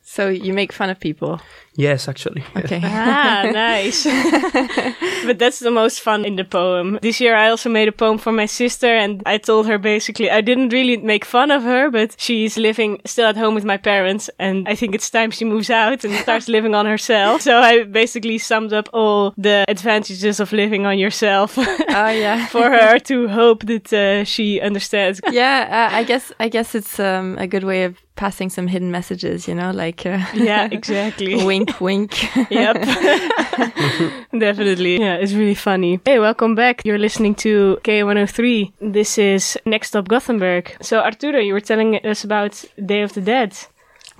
So 0.06 0.28
you 0.28 0.52
make 0.52 0.73
fun 0.73 0.90
of 0.90 1.00
people. 1.00 1.40
Yes, 1.76 2.09
actually. 2.09 2.45
Okay. 2.57 2.81
ah, 2.85 3.50
nice. 3.52 4.04
but 5.26 5.38
that's 5.38 5.59
the 5.59 5.71
most 5.71 6.00
fun 6.00 6.25
in 6.25 6.37
the 6.37 6.45
poem. 6.45 6.99
This 7.02 7.21
year 7.21 7.35
I 7.35 7.49
also 7.50 7.69
made 7.69 7.88
a 7.88 7.93
poem 7.93 8.19
for 8.19 8.33
my 8.33 8.47
sister 8.47 8.87
and 8.87 9.23
I 9.26 9.38
told 9.38 9.66
her 9.66 9.78
basically 9.78 10.31
I 10.31 10.40
didn't 10.40 10.69
really 10.73 10.97
make 10.99 11.25
fun 11.25 11.50
of 11.50 11.62
her, 11.62 11.90
but 11.90 12.14
she's 12.19 12.57
living 12.57 13.00
still 13.04 13.26
at 13.26 13.37
home 13.37 13.54
with 13.54 13.64
my 13.64 13.76
parents 13.76 14.31
and 14.38 14.69
I 14.69 14.75
think 14.76 14.95
it's 14.95 15.11
time 15.11 15.31
she 15.31 15.45
moves 15.45 15.71
out 15.71 16.04
and 16.04 16.14
starts 16.14 16.49
living 16.49 16.75
on 16.75 16.87
herself. 16.87 17.43
So 17.43 17.59
I 17.61 17.85
basically 17.85 18.38
summed 18.38 18.73
up 18.73 18.88
all 18.93 19.35
the 19.37 19.64
advantages 19.69 20.40
of 20.40 20.52
living 20.52 20.87
on 20.87 20.99
yourself 20.99 21.59
Oh 21.59 22.09
yeah. 22.11 22.47
for 22.47 22.71
her 22.71 22.99
to 23.00 23.28
hope 23.28 23.66
that 23.66 23.93
uh, 23.93 24.25
she 24.25 24.61
understands. 24.61 25.21
yeah, 25.31 25.88
uh, 25.93 25.97
I 25.97 26.04
guess 26.04 26.33
I 26.40 26.49
guess 26.49 26.75
it's 26.75 26.99
um, 27.00 27.37
a 27.38 27.47
good 27.47 27.64
way 27.64 27.85
of 27.85 27.97
passing 28.16 28.49
some 28.49 28.69
hidden 28.69 28.90
messages, 28.93 29.49
you 29.49 29.54
know, 29.54 29.73
like 29.73 30.07
uh, 30.07 30.25
Yeah, 30.35 30.69
exactly. 30.71 31.35
Wink, 31.80 31.80
wink. 31.80 32.50
Yep. 32.50 32.75
Definitely. 34.38 34.99
Yeah, 35.00 35.16
it's 35.16 35.33
really 35.33 35.54
funny. 35.54 36.00
Hey, 36.04 36.18
welcome 36.18 36.54
back. 36.54 36.83
You're 36.85 36.99
listening 36.99 37.35
to 37.37 37.78
K103. 37.85 38.73
This 38.80 39.18
is 39.18 39.59
Next 39.64 39.88
Stop 39.88 40.09
Gothenburg. 40.09 40.76
So, 40.80 41.00
Arturo, 41.00 41.38
you 41.40 41.52
were 41.52 41.61
telling 41.61 41.97
us 42.04 42.25
about 42.25 42.64
Day 42.85 43.02
of 43.02 43.12
the 43.14 43.21
Dead. 43.21 43.56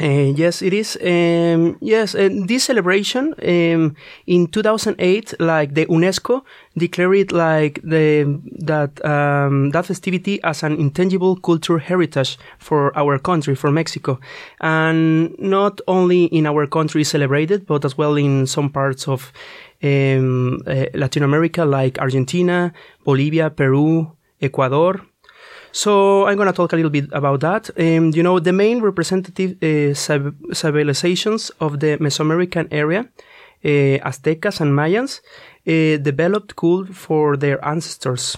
Uh, 0.03 0.35
yes, 0.35 0.61
it 0.61 0.73
is. 0.73 0.99
Um, 1.01 1.79
yes, 1.81 2.17
uh, 2.17 2.29
this 2.47 2.65
celebration 2.65 3.33
um, 3.41 3.95
in 4.27 4.49
2008, 4.49 5.35
like 5.39 5.75
the 5.75 5.87
UNESCO 5.87 6.43
declared 6.77 7.17
it 7.17 7.33
like 7.33 7.81
the 7.85 8.41
that 8.59 9.05
um, 9.05 9.71
that 9.71 9.87
festivity 9.87 10.43
as 10.43 10.65
an 10.65 10.75
intangible 10.81 11.37
cultural 11.37 11.79
heritage 11.79 12.37
for 12.59 12.97
our 12.99 13.21
country, 13.21 13.55
for 13.55 13.71
Mexico, 13.71 14.19
and 14.61 15.39
not 15.39 15.81
only 15.87 16.25
in 16.25 16.47
our 16.47 16.67
country 16.67 17.05
celebrated, 17.05 17.65
but 17.65 17.85
as 17.85 17.97
well 17.97 18.17
in 18.17 18.49
some 18.49 18.71
parts 18.71 19.07
of 19.07 19.33
uh, 19.81 20.87
Latin 20.95 21.23
America, 21.23 21.65
like 21.65 22.01
Argentina, 22.01 22.73
Bolivia, 23.05 23.49
Peru, 23.49 24.11
Ecuador. 24.41 25.01
So 25.75 26.25
I'm 26.29 26.37
going 26.37 26.47
to 26.47 26.53
talk 26.53 26.73
a 26.73 26.77
little 26.77 26.91
bit 26.91 27.09
about 27.11 27.41
that. 27.41 27.69
Um, 27.77 28.13
you 28.15 28.23
know, 28.23 28.39
the 28.39 28.53
main 28.53 28.81
representative 28.81 29.61
uh, 29.61 29.93
civ- 29.93 30.37
civilizations 30.53 31.51
of 31.59 31.81
the 31.81 31.99
Mesoamerican 31.99 32.69
area, 32.71 33.01
uh, 33.65 34.09
Aztecas 34.09 34.61
and 34.61 34.73
Mayans, 34.73 35.21
uh, 35.67 36.01
developed 36.01 36.55
cult 36.55 36.95
for 36.95 37.37
their 37.37 37.59
ancestors 37.65 38.37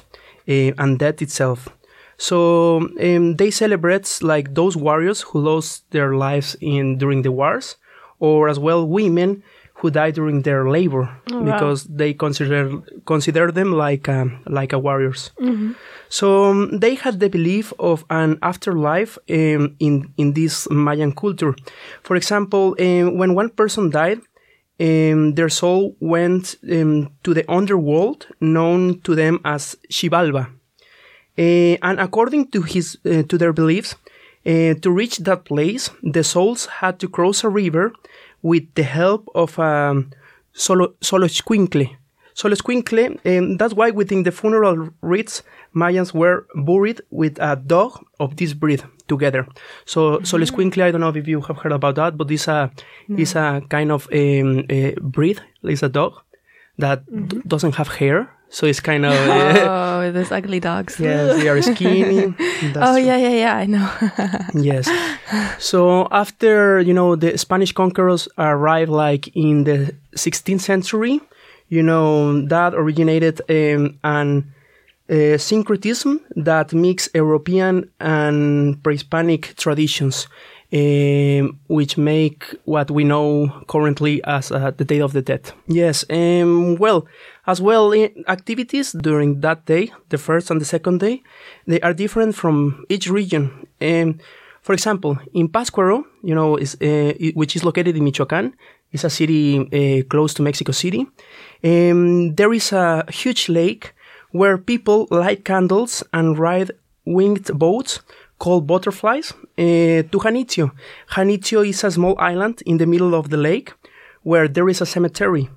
uh, 0.48 0.72
and 0.78 0.98
death 0.98 1.20
itself. 1.20 1.68
So 2.16 2.78
um, 2.78 3.36
they 3.36 3.50
celebrate 3.50 4.18
like 4.22 4.54
those 4.54 4.74
warriors 4.74 5.20
who 5.20 5.40
lost 5.40 5.90
their 5.90 6.14
lives 6.14 6.56
in 6.62 6.96
during 6.96 7.20
the 7.20 7.32
wars, 7.32 7.76
or 8.18 8.48
as 8.48 8.58
well 8.58 8.88
women 8.88 9.42
who 9.78 9.90
died 9.90 10.14
during 10.14 10.42
their 10.42 10.68
labor 10.68 11.08
wow. 11.30 11.42
because 11.42 11.84
they 11.84 12.14
consider 12.14 12.80
consider 13.04 13.52
them 13.52 13.72
like 13.72 14.08
um, 14.08 14.38
like 14.46 14.72
a 14.72 14.78
warriors. 14.78 15.30
So 16.08 16.44
um, 16.50 16.78
they 16.78 16.94
had 16.94 17.20
the 17.20 17.28
belief 17.28 17.72
of 17.78 18.04
an 18.08 18.38
afterlife 18.42 19.18
um, 19.30 19.76
in 19.78 20.12
in 20.16 20.32
this 20.32 20.68
Mayan 20.70 21.12
culture. 21.12 21.54
For 22.02 22.16
example, 22.16 22.74
um, 22.80 23.18
when 23.18 23.34
one 23.34 23.50
person 23.50 23.90
died, 23.90 24.20
um, 24.80 25.34
their 25.34 25.48
soul 25.50 25.96
went 26.00 26.56
um, 26.70 27.10
to 27.24 27.34
the 27.34 27.44
underworld, 27.50 28.26
known 28.40 29.00
to 29.00 29.14
them 29.14 29.40
as 29.44 29.76
Xibalba. 29.90 30.48
Uh, 31.38 31.76
and 31.82 32.00
according 32.00 32.50
to 32.52 32.62
his 32.62 32.98
uh, 33.04 33.22
to 33.28 33.36
their 33.36 33.52
beliefs, 33.52 33.94
uh, 34.46 34.74
to 34.80 34.90
reach 34.90 35.18
that 35.18 35.44
place, 35.44 35.90
the 36.02 36.24
souls 36.24 36.66
had 36.80 36.98
to 37.00 37.08
cross 37.08 37.44
a 37.44 37.48
river 37.48 37.92
with 38.46 38.66
the 38.74 38.82
help 38.84 39.28
of 39.34 39.58
um, 39.58 40.10
solo 40.52 40.94
Xoloitzcuintle. 41.00 41.96
Xoloitzcuintle, 42.34 43.18
and 43.24 43.58
that's 43.58 43.74
why 43.74 43.90
within 43.90 44.22
the 44.22 44.30
funeral 44.30 44.90
rites, 45.00 45.42
Mayans 45.74 46.12
were 46.14 46.46
buried 46.54 47.00
with 47.10 47.38
a 47.40 47.56
dog 47.56 48.04
of 48.20 48.36
this 48.36 48.52
breed 48.52 48.82
together. 49.08 49.46
So 49.84 50.18
Xoloitzcuintle, 50.18 50.82
I 50.82 50.90
don't 50.90 51.00
know 51.00 51.14
if 51.14 51.26
you 51.26 51.40
have 51.40 51.58
heard 51.58 51.72
about 51.72 51.96
that, 51.96 52.16
but 52.16 52.30
it's 52.30 52.46
a 52.46 52.70
it's 53.08 53.34
a 53.34 53.62
kind 53.68 53.90
of 53.90 54.06
um, 54.12 54.64
a 54.68 54.94
breed. 55.00 55.40
It's 55.62 55.82
a 55.82 55.88
dog 55.88 56.12
that 56.78 56.98
d- 57.28 57.40
doesn't 57.46 57.74
have 57.76 57.88
hair, 57.88 58.30
so 58.48 58.66
it's 58.66 58.80
kind 58.80 59.04
of 59.04 59.12
oh, 59.12 60.10
those 60.14 60.32
ugly 60.32 60.60
dogs. 60.60 60.98
yes, 61.00 61.36
they 61.36 61.48
are 61.48 61.60
skinny. 61.62 62.34
Oh 62.76 62.96
yeah, 62.96 63.16
yeah, 63.16 63.36
yeah. 63.44 63.56
I 63.56 63.66
know. 63.66 63.90
Yes. 64.54 64.88
So 65.58 66.08
after 66.10 66.80
you 66.80 66.94
know 66.94 67.16
the 67.16 67.36
Spanish 67.38 67.72
conquerors 67.72 68.28
arrived, 68.38 68.90
like 68.90 69.28
in 69.36 69.64
the 69.64 69.94
16th 70.16 70.60
century, 70.60 71.20
you 71.68 71.82
know 71.82 72.46
that 72.46 72.74
originated 72.74 73.40
um, 73.50 73.98
an 74.04 74.52
uh, 75.10 75.38
syncretism 75.38 76.20
that 76.36 76.72
mixed 76.72 77.14
European 77.14 77.90
and 78.00 78.82
pre-Hispanic 78.82 79.54
traditions, 79.56 80.28
um, 80.76 81.58
which 81.68 81.96
make 81.96 82.42
what 82.64 82.90
we 82.90 83.04
know 83.04 83.50
currently 83.66 84.22
as 84.24 84.50
uh, 84.52 84.70
the 84.76 84.84
Day 84.84 85.00
of 85.00 85.12
the 85.12 85.22
Dead. 85.22 85.42
Yes. 85.68 86.04
Um, 86.10 86.76
well, 86.76 87.06
as 87.46 87.60
well, 87.60 87.92
i- 87.94 88.12
activities 88.28 88.92
during 88.92 89.40
that 89.40 89.64
day, 89.66 89.92
the 90.08 90.18
first 90.18 90.50
and 90.50 90.60
the 90.60 90.64
second 90.64 91.00
day, 91.00 91.22
they 91.66 91.80
are 91.80 91.94
different 91.94 92.34
from 92.34 92.84
each 92.88 93.08
region. 93.08 93.50
Um, 93.80 94.18
for 94.62 94.72
example, 94.74 95.16
in 95.32 95.48
Pátzcuaro, 95.48 96.04
you 96.22 96.34
know, 96.34 96.56
is, 96.56 96.74
uh, 96.82 97.12
which 97.34 97.54
is 97.56 97.64
located 97.64 97.96
in 97.96 98.04
Michoacán, 98.04 98.52
it's 98.92 99.04
a 99.04 99.10
city 99.10 99.58
uh, 99.60 100.02
close 100.08 100.34
to 100.34 100.42
Mexico 100.42 100.72
City. 100.72 101.06
Um, 101.64 102.34
there 102.34 102.52
is 102.52 102.72
a 102.72 103.04
huge 103.10 103.48
lake 103.48 103.94
where 104.32 104.58
people 104.58 105.06
light 105.10 105.44
candles 105.44 106.02
and 106.12 106.38
ride 106.38 106.70
winged 107.04 107.46
boats 107.58 108.00
called 108.38 108.66
butterflies 108.66 109.32
uh, 109.32 110.02
to 110.10 110.18
Janitzio. 110.18 110.70
Janitzio 111.10 111.66
is 111.66 111.84
a 111.84 111.90
small 111.90 112.14
island 112.18 112.62
in 112.66 112.78
the 112.78 112.86
middle 112.86 113.14
of 113.14 113.30
the 113.30 113.36
lake 113.36 113.72
where 114.22 114.48
there 114.48 114.68
is 114.68 114.80
a 114.80 114.86
cemetery. 114.86 115.48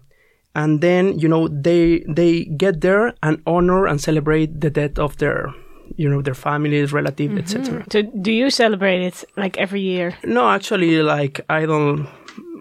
And 0.55 0.81
then, 0.81 1.17
you 1.19 1.27
know, 1.27 1.48
they 1.48 2.03
they 2.07 2.45
get 2.45 2.81
there 2.81 3.13
and 3.21 3.41
honor 3.45 3.86
and 3.86 4.01
celebrate 4.01 4.62
the 4.62 4.69
death 4.69 4.98
of 4.98 5.17
their, 5.17 5.53
you 5.95 6.09
know, 6.09 6.21
their 6.21 6.33
families, 6.33 6.91
relatives, 6.91 7.38
etc. 7.38 7.86
So, 7.91 8.01
do 8.01 8.31
you 8.31 8.50
celebrate 8.50 9.01
it 9.01 9.24
like 9.38 9.57
every 9.57 9.81
year? 9.81 10.17
No, 10.24 10.50
actually, 10.50 11.03
like 11.03 11.41
I 11.50 11.65
don't, 11.65 12.07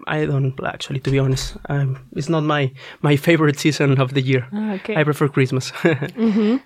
I 0.05 0.25
don't 0.25 0.53
actually. 0.63 0.99
To 0.99 1.11
be 1.11 1.19
honest, 1.19 1.57
um, 1.67 1.97
it's 2.15 2.29
not 2.29 2.43
my 2.43 2.71
my 3.01 3.15
favorite 3.15 3.59
season 3.59 3.99
of 3.99 4.13
the 4.13 4.21
year. 4.21 4.47
Ah, 4.53 4.73
okay. 4.73 4.95
I 4.95 5.03
prefer 5.03 5.27
Christmas. 5.27 5.71
Uh, 5.83 6.07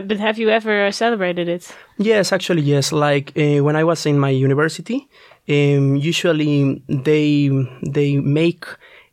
but 0.00 0.18
have 0.18 0.38
you 0.38 0.48
ever 0.48 0.90
celebrated 0.92 1.48
it? 1.48 1.74
yes, 1.98 2.32
actually, 2.32 2.62
yes. 2.62 2.92
Like 2.92 3.32
uh, 3.36 3.62
when 3.62 3.76
I 3.76 3.84
was 3.84 4.06
in 4.06 4.18
my 4.18 4.30
university, 4.30 5.08
um, 5.48 5.96
usually 5.96 6.82
they 6.88 7.50
they 7.82 8.18
make 8.18 8.64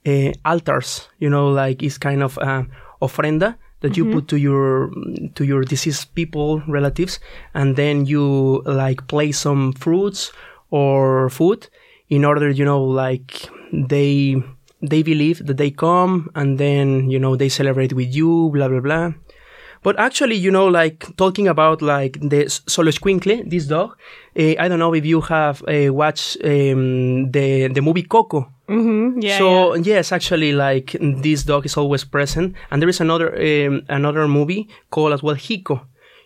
uh, 0.06 0.32
altars. 0.46 1.08
You 1.20 1.30
know, 1.30 1.50
like 1.50 1.84
it's 1.84 1.98
kind 1.98 2.24
of 2.24 2.38
uh, 2.38 2.64
ofrenda 3.02 3.56
that 3.82 3.96
you 3.96 4.06
put 4.12 4.28
to 4.28 4.38
your 4.38 4.92
to 5.36 5.46
your 5.46 5.64
deceased 5.64 6.16
people, 6.16 6.62
relatives, 6.68 7.20
and 7.54 7.76
then 7.76 8.06
you 8.06 8.62
like 8.66 9.08
place 9.08 9.40
some 9.40 9.74
fruits 9.74 10.32
or 10.72 11.30
food 11.30 11.68
in 12.10 12.26
order, 12.26 12.50
you 12.50 12.66
know, 12.66 12.84
like 12.84 13.50
they 13.72 14.36
they 14.82 15.04
believe 15.04 15.46
that 15.46 15.58
they 15.58 15.72
come 15.72 16.30
and 16.36 16.58
then 16.58 17.10
you 17.10 17.20
know 17.20 17.36
they 17.36 17.50
celebrate 17.50 17.94
with 17.94 18.14
you, 18.14 18.50
blah 18.54 18.68
blah 18.68 18.80
blah. 18.80 19.14
But 19.82 19.98
actually, 20.00 20.36
you 20.36 20.52
know, 20.52 20.68
like 20.68 21.16
talking 21.16 21.48
about 21.48 21.82
like 21.82 22.20
the 22.20 22.46
Xoloitzcuintle, 22.46 23.50
this 23.50 23.66
dog. 23.66 23.96
Uh, 24.38 24.56
I 24.60 24.68
don't 24.68 24.80
know 24.80 24.94
if 24.94 25.06
you 25.06 25.22
have 25.22 25.64
uh, 25.68 25.94
watched 25.94 26.38
um, 26.44 27.32
the 27.32 27.70
the 27.70 27.82
movie 27.82 28.04
Coco. 28.04 28.52
Mm-hmm. 28.68 29.22
Yeah. 29.22 29.38
so 29.38 29.74
yes, 29.76 30.12
actually, 30.12 30.54
like 30.54 30.96
this 31.00 31.44
dog 31.44 31.66
is 31.66 31.78
always 31.78 32.04
present. 32.04 32.56
And 32.72 32.82
there 32.82 32.90
is 32.90 33.00
another 33.02 33.30
um, 33.36 33.84
another 33.90 34.28
movie 34.28 34.68
called 34.92 35.14
as 35.14 35.24
well 35.24 35.36
Hiko. 35.36 35.82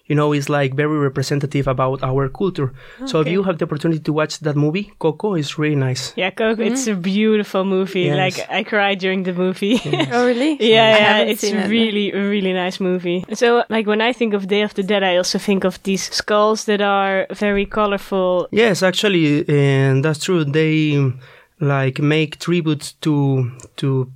You 0.06 0.16
know, 0.16 0.34
it's 0.34 0.50
like 0.50 0.74
very 0.74 0.98
representative 0.98 1.66
about 1.66 2.04
our 2.04 2.28
culture. 2.28 2.74
So 3.06 3.22
if 3.22 3.28
you 3.30 3.44
have 3.44 3.58
the 3.58 3.66
opportunity 3.66 4.02
to 4.02 4.12
watch 4.12 4.40
that 4.40 4.58
movie, 4.58 4.92
Coco 5.00 5.36
is 5.36 5.58
really 5.58 5.78
nice. 5.78 6.12
yeah, 6.18 6.30
Coco. 6.30 6.62
It's 6.62 6.88
mm-hmm. 6.88 7.00
a 7.00 7.02
beautiful 7.02 7.64
movie. 7.64 8.02
Yes. 8.02 8.38
Like 8.38 8.50
I 8.50 8.64
cried 8.64 9.00
during 9.00 9.24
the 9.24 9.32
movie. 9.32 9.80
oh 10.12 10.26
really? 10.26 10.58
Yeah, 10.60 10.84
I 10.84 11.00
yeah, 11.00 11.18
it's 11.20 11.42
seen 11.42 11.56
it. 11.56 11.70
really 11.70 12.12
a 12.12 12.20
really 12.20 12.52
nice 12.52 12.82
movie. 12.82 13.24
So, 13.34 13.64
like 13.70 13.88
when 13.88 14.02
I 14.02 14.12
think 14.12 14.34
of 14.34 14.50
Day 14.50 14.64
of 14.64 14.74
the 14.74 14.84
Dead, 14.84 15.04
I 15.04 15.16
also 15.16 15.40
think 15.40 15.64
of 15.64 15.82
these 15.84 16.14
skulls 16.14 16.66
that 16.66 16.82
are 16.82 17.26
very 17.32 17.66
colorful. 17.66 18.50
Yes, 18.52 18.84
actually, 18.84 19.48
and 19.48 20.04
that's 20.04 20.26
true. 20.26 20.44
They 20.44 21.14
like 21.62 22.00
make 22.00 22.40
tributes 22.40 22.92
to 23.02 23.52
to 23.78 24.12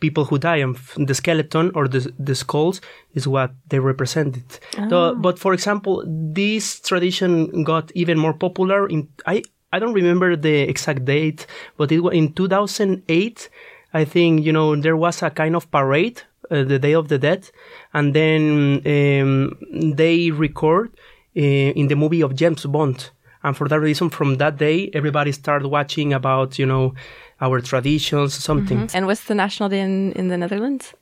people 0.00 0.24
who 0.26 0.38
die, 0.38 0.56
and 0.56 0.76
the 0.96 1.14
skeleton 1.14 1.70
or 1.74 1.88
the 1.88 2.00
the 2.18 2.34
skulls 2.34 2.80
is 3.14 3.26
what 3.26 3.50
they 3.70 3.78
represented. 3.78 4.44
Though- 4.90 5.14
but 5.14 5.38
for 5.38 5.52
example, 5.54 6.04
this 6.06 6.80
tradition 6.80 7.64
got 7.64 7.90
even 7.94 8.18
more 8.18 8.32
popular 8.34 8.86
in 8.88 9.08
I 9.26 9.42
I 9.72 9.78
don't 9.78 9.92
remember 9.94 10.34
the 10.36 10.60
exact 10.72 11.04
date, 11.04 11.46
but 11.76 11.92
it 11.92 12.00
was 12.00 12.14
in 12.14 12.32
2008. 12.32 13.50
I 13.94 14.04
think 14.04 14.44
you 14.44 14.52
know 14.52 14.76
there 14.76 14.96
was 14.96 15.22
a 15.22 15.30
kind 15.30 15.54
of 15.56 15.70
parade, 15.70 16.22
uh, 16.50 16.62
the 16.64 16.78
Day 16.78 16.94
of 16.94 17.08
the 17.08 17.18
Dead, 17.18 17.50
and 17.92 18.14
then 18.14 18.82
um, 18.86 19.56
they 19.96 20.30
record 20.30 20.90
uh, 21.36 21.40
in 21.80 21.88
the 21.88 21.96
movie 21.96 22.22
of 22.22 22.34
James 22.34 22.64
Bond, 22.66 23.10
and 23.42 23.56
for 23.56 23.68
that 23.68 23.80
reason, 23.80 24.10
from 24.10 24.36
that 24.36 24.56
day, 24.58 24.90
everybody 24.94 25.32
started 25.32 25.68
watching 25.68 26.12
about 26.12 26.58
you 26.58 26.66
know 26.66 26.94
our 27.40 27.60
traditions, 27.60 28.34
something. 28.34 28.78
Mm-hmm. 28.78 28.96
And 28.96 29.06
what's 29.06 29.24
the 29.24 29.34
national 29.34 29.68
day 29.68 29.80
in, 29.80 30.12
in 30.12 30.28
the 30.28 30.36
Netherlands? 30.36 30.94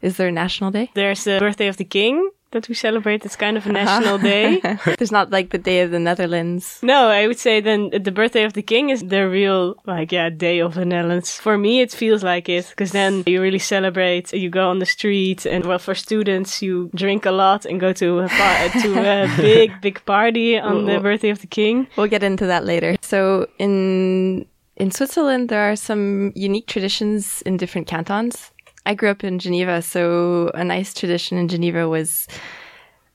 Is 0.00 0.16
there 0.16 0.28
a 0.28 0.32
national 0.32 0.70
day? 0.72 0.90
There's 0.94 1.24
the 1.24 1.38
birthday 1.38 1.68
of 1.68 1.76
the 1.76 1.84
king 1.84 2.30
that 2.52 2.68
we 2.68 2.74
celebrate. 2.74 3.24
It's 3.24 3.36
kind 3.36 3.56
of 3.56 3.66
a 3.66 3.72
national 3.72 4.14
uh-huh. 4.14 4.24
day. 4.24 4.60
There's 4.98 5.12
not 5.12 5.30
like 5.30 5.50
the 5.50 5.58
day 5.58 5.80
of 5.80 5.90
the 5.90 5.98
Netherlands. 5.98 6.78
No, 6.82 7.08
I 7.08 7.26
would 7.26 7.38
say 7.38 7.60
then 7.60 7.90
the 7.90 8.12
birthday 8.12 8.44
of 8.44 8.52
the 8.52 8.62
king 8.62 8.90
is 8.90 9.00
the 9.02 9.28
real, 9.28 9.76
like, 9.86 10.12
yeah, 10.12 10.30
day 10.30 10.60
of 10.60 10.74
the 10.74 10.84
Netherlands. 10.84 11.38
For 11.38 11.58
me, 11.58 11.80
it 11.80 11.92
feels 11.92 12.22
like 12.22 12.48
it 12.48 12.68
because 12.70 12.92
then 12.92 13.24
you 13.26 13.40
really 13.42 13.58
celebrate. 13.58 14.32
You 14.32 14.50
go 14.50 14.68
on 14.68 14.78
the 14.78 14.86
street, 14.86 15.46
and 15.46 15.64
well, 15.64 15.78
for 15.78 15.94
students, 15.94 16.62
you 16.62 16.90
drink 16.94 17.26
a 17.26 17.32
lot 17.32 17.64
and 17.64 17.80
go 17.80 17.92
to 17.94 18.20
a 18.20 18.28
par- 18.28 18.56
uh, 18.56 18.68
to 18.82 18.98
a 18.98 19.36
big, 19.36 19.80
big 19.80 20.04
party 20.04 20.58
on 20.58 20.86
the 20.86 21.00
birthday 21.00 21.30
of 21.30 21.40
the 21.40 21.46
king. 21.46 21.88
We'll 21.96 22.08
get 22.08 22.22
into 22.22 22.46
that 22.46 22.64
later. 22.64 22.96
So 23.02 23.48
in 23.58 24.46
in 24.82 24.90
Switzerland, 24.90 25.48
there 25.48 25.70
are 25.70 25.76
some 25.76 26.32
unique 26.34 26.66
traditions 26.66 27.40
in 27.42 27.56
different 27.56 27.86
cantons. 27.86 28.50
I 28.84 28.94
grew 28.98 29.10
up 29.10 29.22
in 29.22 29.38
Geneva, 29.38 29.80
so 29.80 30.50
a 30.54 30.64
nice 30.64 30.92
tradition 30.92 31.38
in 31.38 31.46
Geneva 31.46 31.88
was 31.88 32.26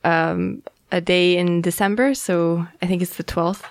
um, 0.06 0.64
a 0.94 1.02
day 1.02 1.38
in 1.38 1.62
December. 1.62 2.14
So 2.14 2.66
I 2.82 2.86
think 2.88 3.02
it's 3.02 3.18
the 3.18 3.24
12th, 3.36 3.64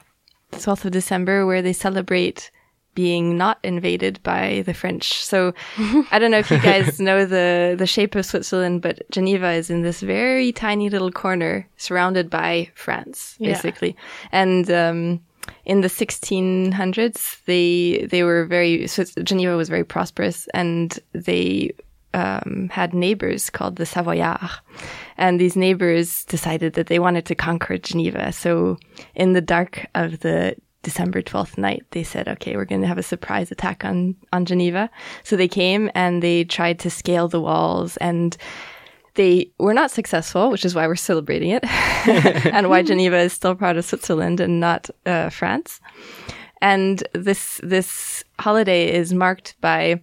12th 0.53 0.85
of 0.85 0.93
December, 0.93 1.47
where 1.47 1.63
they 1.63 1.73
celebrate 1.73 2.51
being 2.95 3.37
not 3.39 3.59
invaded 3.63 4.23
by 4.23 4.63
the 4.67 4.75
French. 4.75 5.25
So 5.25 5.55
I 6.11 6.19
don't 6.19 6.31
know 6.31 6.39
if 6.45 6.51
you 6.51 6.61
guys 6.61 7.01
know 7.01 7.25
the, 7.25 7.77
the 7.79 7.87
shape 7.87 8.15
of 8.15 8.27
Switzerland, 8.27 8.83
but 8.83 9.03
Geneva 9.11 9.53
is 9.53 9.71
in 9.71 9.81
this 9.83 10.01
very 10.01 10.53
tiny 10.53 10.91
little 10.91 11.13
corner 11.13 11.67
surrounded 11.79 12.29
by 12.29 12.71
France, 12.75 13.37
Yeah. 13.39 13.53
basically. 13.53 13.97
And, 14.33 14.71
um, 14.71 15.21
in 15.65 15.81
the 15.81 15.89
1600s, 15.89 17.45
they, 17.45 18.07
they 18.11 18.23
were 18.23 18.45
very, 18.47 18.87
Swiss- 18.87 19.15
Geneva 19.23 19.57
was 19.57 19.69
very 19.69 19.85
prosperous 19.85 20.47
and 20.55 20.99
they, 21.13 21.73
um, 22.15 22.71
had 22.73 22.95
neighbors 22.95 23.51
called 23.51 23.77
the 23.77 23.85
Savoyards. 23.85 24.61
And 25.19 25.41
these 25.41 25.57
neighbors 25.57 26.25
decided 26.25 26.73
that 26.75 26.87
they 26.87 26.99
wanted 26.99 27.27
to 27.27 27.35
conquer 27.35 27.79
Geneva. 27.79 28.33
So 28.33 28.79
in 29.15 29.33
the 29.33 29.41
dark 29.41 29.87
of 29.95 30.21
the 30.21 30.57
December 30.83 31.21
12th 31.21 31.59
night, 31.59 31.85
they 31.91 32.05
said, 32.05 32.29
okay, 32.29 32.57
we're 32.57 32.65
going 32.65 32.81
to 32.81 32.87
have 32.87 32.97
a 32.97 33.03
surprise 33.03 33.51
attack 33.51 33.85
on, 33.85 34.15
on 34.33 34.45
Geneva. 34.47 34.89
So 35.25 35.37
they 35.37 35.49
came 35.49 35.91
and 35.95 36.23
they 36.23 36.45
tried 36.45 36.79
to 36.81 36.91
scale 36.91 37.29
the 37.29 37.41
walls 37.41 37.97
and 37.99 38.37
they 39.17 39.51
were 39.59 39.75
not 39.75 39.91
successful, 39.91 40.51
which 40.51 40.65
is 40.65 40.75
why 40.75 40.87
we're 40.87 40.95
celebrating 40.95 41.51
it 41.51 41.65
and 42.55 42.71
why 42.71 42.83
Geneva 42.91 43.19
is 43.19 43.33
still 43.33 43.55
part 43.55 43.77
of 43.77 43.85
Switzerland 43.85 44.41
and 44.41 44.61
not 44.61 44.89
uh, 45.05 45.31
France. 45.31 45.81
And 46.63 47.03
this, 47.13 47.61
this 47.63 48.25
holiday 48.39 48.93
is 48.93 49.13
marked 49.13 49.57
by 49.61 50.01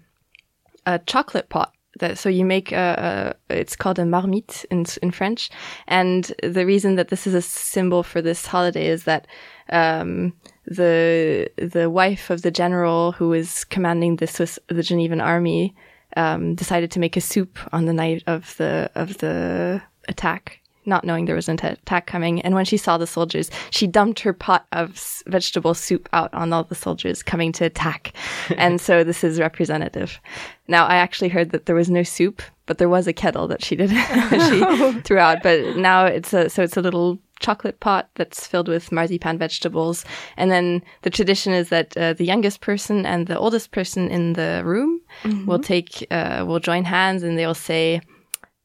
a 0.86 1.00
chocolate 1.00 1.50
pot. 1.50 1.72
That, 2.00 2.18
so 2.18 2.28
you 2.28 2.44
make 2.44 2.72
a, 2.72 3.36
a, 3.50 3.56
it's 3.56 3.76
called 3.76 4.00
a 4.00 4.06
marmite 4.06 4.66
in, 4.72 4.86
in 5.04 5.12
French. 5.12 5.52
And 5.88 6.34
the 6.42 6.66
reason 6.66 6.96
that 6.96 7.10
this 7.10 7.28
is 7.28 7.36
a 7.36 7.42
symbol 7.42 8.02
for 8.02 8.20
this 8.20 8.48
holiday 8.48 8.88
is 8.88 9.04
that, 9.04 9.28
um, 9.70 10.34
the, 10.66 11.52
the 11.58 11.90
wife 11.92 12.32
of 12.32 12.42
the 12.42 12.50
general 12.50 13.12
who 13.12 13.30
was 13.30 13.64
commanding 13.66 14.16
the 14.16 14.26
Swiss, 14.26 14.58
the 14.68 14.82
Genevan 14.82 15.22
army, 15.22 15.76
um, 16.16 16.56
decided 16.56 16.92
to 16.92 17.00
make 17.00 17.18
a 17.18 17.22
soup 17.22 17.58
on 17.72 17.86
the 17.86 17.94
night 17.94 18.24
of 18.28 18.56
the, 18.58 18.90
of 18.96 19.18
the 19.20 19.82
attack 20.08 20.60
not 20.86 21.06
knowing 21.06 21.26
there 21.26 21.36
was 21.36 21.50
an 21.50 21.60
attack 21.64 22.08
coming. 22.08 22.42
And 22.42 22.56
when 22.56 22.66
she 22.66 22.78
saw 22.78 22.98
the 22.98 23.08
soldiers, 23.08 23.50
she 23.70 23.88
dumped 23.88 24.20
her 24.22 24.34
pot 24.34 24.66
of 24.72 24.92
s- 24.92 25.24
vegetable 25.28 25.74
soup 25.74 26.10
out 26.14 26.34
on 26.34 26.52
all 26.52 26.64
the 26.64 26.76
soldiers 26.76 27.24
coming 27.24 27.52
to 27.54 27.66
attack. 27.66 28.14
and 28.58 28.80
so 28.82 29.04
this 29.04 29.24
is 29.24 29.40
representative. 29.40 30.20
Now, 30.68 30.86
I 30.86 30.96
actually 30.96 31.30
heard 31.30 31.52
that 31.52 31.66
there 31.66 31.76
was 31.76 31.90
no 31.90 32.04
soup, 32.04 32.42
but 32.66 32.78
there 32.78 32.90
was 32.90 33.08
a 33.08 33.14
kettle 33.14 33.48
that 33.48 33.64
she 33.64 33.76
did, 33.76 33.90
she 34.30 35.02
threw 35.02 35.18
out. 35.18 35.44
But 35.44 35.78
now 35.78 36.06
it's 36.06 36.34
a, 36.34 36.50
so 36.50 36.64
it's 36.64 36.78
a 36.78 36.82
little 36.82 37.20
chocolate 37.40 37.80
pot 37.80 38.10
that's 38.16 38.48
filled 38.48 38.68
with 38.68 38.92
marzipan 38.92 39.38
vegetables. 39.38 40.06
And 40.38 40.50
then 40.52 40.84
the 41.02 41.10
tradition 41.10 41.54
is 41.54 41.70
that 41.70 41.96
uh, 41.98 42.14
the 42.14 42.26
youngest 42.26 42.62
person 42.62 43.06
and 43.06 43.28
the 43.28 43.38
oldest 43.38 43.72
person 43.72 44.10
in 44.10 44.34
the 44.34 44.62
room 44.64 45.02
will 45.46 45.60
take, 45.60 46.08
uh, 46.12 46.46
will 46.48 46.60
join 46.60 46.86
hands 46.86 47.24
and 47.24 47.38
they'll 47.38 47.54
say, 47.54 48.02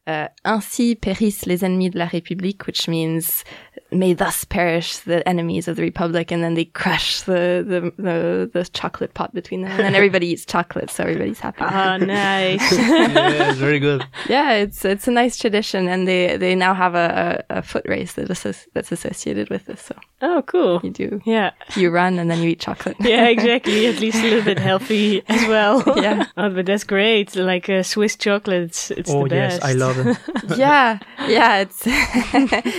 uh, 0.07 0.29
ainsi 0.45 0.95
périssent 0.95 1.47
les 1.47 1.63
ennemis 1.63 1.91
de 1.91 1.99
la 1.99 2.07
République, 2.07 2.67
which 2.67 2.89
means 2.89 3.45
may 3.90 4.12
thus 4.12 4.45
perish 4.45 4.99
the 4.99 5.26
enemies 5.28 5.68
of 5.68 5.76
the 5.76 5.83
Republic. 5.83 6.30
And 6.30 6.42
then 6.42 6.54
they 6.54 6.66
crush 6.66 7.23
the, 7.23 7.64
the, 7.66 8.02
the, 8.02 8.50
the 8.52 8.64
chocolate 8.73 9.15
pot 9.15 9.32
between 9.34 9.63
them. 9.63 9.71
And 9.73 9.80
then 9.80 9.95
everybody 9.95 10.28
eats 10.28 10.45
chocolate, 10.45 10.91
so 10.91 11.04
everybody's 11.04 11.41
happy. 11.41 11.58
Ah, 11.60 11.97
nice. 11.97 12.73
yeah, 12.78 13.50
it's 13.50 13.58
very 13.58 13.78
good. 13.78 14.04
yeah, 14.28 14.52
it's, 14.52 14.84
it's 14.84 15.08
a 15.08 15.10
nice 15.10 15.36
tradition. 15.39 15.89
And 15.89 16.06
they, 16.06 16.36
they 16.36 16.54
now 16.54 16.75
have 16.75 16.95
a, 16.95 17.45
a, 17.50 17.58
a 17.58 17.63
foot 17.63 17.84
race 17.89 18.15
that 18.15 18.30
is, 18.30 18.69
that's 18.75 18.93
associated 18.93 19.49
with 19.50 19.65
this. 19.67 19.82
So 19.82 19.95
oh, 20.23 20.43
cool. 20.47 20.80
you 20.82 20.91
do, 20.91 21.21
Yeah. 21.25 21.52
you 21.76 21.91
run 21.91 22.19
and 22.19 22.30
then 22.30 22.43
you 22.43 22.50
eat 22.50 22.60
chocolate. 22.60 22.97
Yeah, 23.00 23.26
exactly. 23.28 23.86
At 23.86 24.00
least 24.00 24.19
a 24.19 24.23
little 24.23 24.43
bit 24.43 24.58
healthy 24.58 25.23
as 25.28 25.47
well. 25.49 25.82
Yeah. 25.99 26.26
Oh, 26.36 26.49
but 26.50 26.67
that's 26.67 26.84
great. 26.84 27.34
Like 27.34 27.69
uh, 27.69 27.82
Swiss 27.82 28.15
chocolate, 28.15 28.63
it's, 28.63 28.91
it's 28.93 29.10
oh 29.10 29.26
the 29.26 29.34
yes, 29.34 29.54
best. 29.58 29.65
I 29.65 29.73
love 29.73 29.99
it. 29.99 30.17
yeah, 30.56 30.99
yeah, 31.26 31.58
it's 31.58 31.82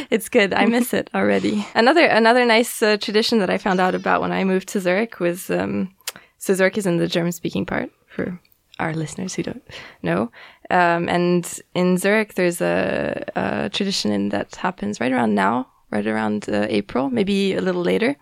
it's 0.09 0.29
good. 0.29 0.53
I 0.53 0.65
miss 0.65 0.93
it 0.93 0.98
already. 1.13 1.65
Another 1.75 2.05
another 2.05 2.45
nice 2.45 2.81
uh, 2.81 2.97
tradition 2.97 3.39
that 3.39 3.49
I 3.49 3.57
found 3.57 3.79
out 3.79 3.95
about 3.95 4.21
when 4.21 4.31
I 4.31 4.43
moved 4.43 4.67
to 4.69 4.79
Zurich 4.79 5.19
was 5.19 5.49
um, 5.49 5.93
so 6.37 6.53
Zurich 6.53 6.77
is 6.77 6.85
in 6.85 6.97
the 6.97 7.07
German 7.07 7.31
speaking 7.31 7.65
part 7.65 7.91
for 8.07 8.39
our 8.79 8.93
listeners 8.93 9.35
who 9.35 9.43
don't 9.43 9.63
know. 10.01 10.31
Um, 10.69 11.09
and 11.09 11.61
in 11.73 11.97
Zurich, 11.97 12.35
there's 12.35 12.61
a, 12.61 13.25
a 13.35 13.69
tradition 13.69 14.29
that 14.29 14.55
happens 14.55 14.99
right 14.99 15.11
around 15.11 15.35
now, 15.35 15.67
right 15.91 16.07
around 16.07 16.49
uh, 16.49 16.65
April, 16.69 17.09
maybe 17.09 17.55
a 17.55 17.61
little 17.61 17.81
later. 17.81 18.15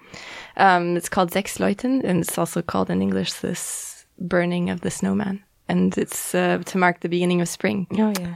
Um, 0.57 0.97
it's 0.97 1.09
called 1.09 1.31
Sechseläuten, 1.31 2.03
and 2.03 2.21
it's 2.21 2.37
also 2.37 2.61
called 2.61 2.89
in 2.89 3.01
English 3.01 3.33
this 3.33 4.05
burning 4.19 4.69
of 4.69 4.81
the 4.81 4.89
snowman. 4.89 5.43
And 5.67 5.97
it's 5.97 6.33
uh, 6.33 6.63
to 6.65 6.77
mark 6.77 7.01
the 7.01 7.09
beginning 7.09 7.41
of 7.41 7.49
spring. 7.49 7.87
Oh, 7.91 8.13
yeah. 8.19 8.35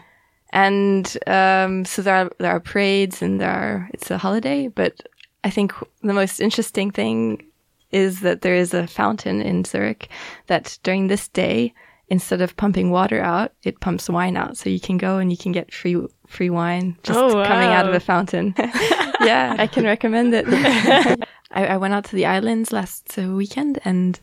And 0.54 1.18
um, 1.28 1.86
so 1.86 2.02
there 2.02 2.16
are 2.16 2.32
there 2.40 2.52
are 2.52 2.60
parades 2.60 3.22
and 3.22 3.40
there 3.40 3.52
are 3.52 3.90
it's 3.94 4.12
a 4.12 4.18
holiday. 4.18 4.68
But 4.68 5.02
I 5.44 5.50
think 5.50 5.74
the 6.02 6.14
most 6.14 6.40
interesting 6.40 6.92
thing 6.92 7.44
is 7.92 8.22
that 8.22 8.42
there 8.42 8.56
is 8.56 8.74
a 8.74 8.88
fountain 8.88 9.42
in 9.42 9.64
Zurich 9.64 10.10
that 10.48 10.78
during 10.84 11.08
this 11.08 11.28
day, 11.28 11.74
instead 12.08 12.42
of 12.42 12.56
pumping 12.58 12.90
water 12.90 13.22
out, 13.22 13.54
it 13.64 13.80
pumps 13.80 14.10
wine 14.10 14.38
out. 14.38 14.58
So 14.58 14.70
you 14.70 14.80
can 14.80 14.98
go 14.98 15.18
and 15.18 15.32
you 15.32 15.38
can 15.38 15.52
get 15.52 15.74
free 15.74 15.98
free 16.28 16.50
wine 16.50 16.98
just 17.04 17.18
Oh, 17.18 17.44
coming 17.46 17.70
out 17.70 17.88
of 17.88 17.94
a 17.94 18.00
fountain. 18.00 18.54
yeah, 18.58 19.56
I 19.58 19.68
can 19.68 19.86
recommend 19.86 20.34
it. 20.34 20.46
I, 21.52 21.68
I 21.68 21.78
went 21.78 21.94
out 21.94 22.06
to 22.06 22.16
the 22.16 22.26
islands 22.26 22.72
last 22.72 23.18
weekend 23.18 23.80
and. 23.86 24.20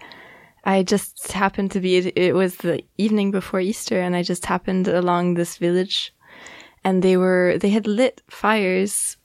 I 0.65 0.83
just 0.83 1.33
happened 1.33 1.71
to 1.71 1.81
be, 1.81 1.97
it, 1.97 2.13
it 2.19 2.35
was 2.35 2.57
the 2.57 2.83
evening 2.99 3.31
before 3.31 3.59
Easter 3.59 3.99
and 3.99 4.15
I 4.15 4.23
just 4.23 4.45
happened 4.45 4.87
along 4.87 5.35
this 5.35 5.57
village 5.57 6.13
and 6.85 7.03
they 7.03 7.17
were, 7.17 7.57
they 7.61 7.71
had 7.71 7.87
lit 7.87 8.23
fires 8.29 9.17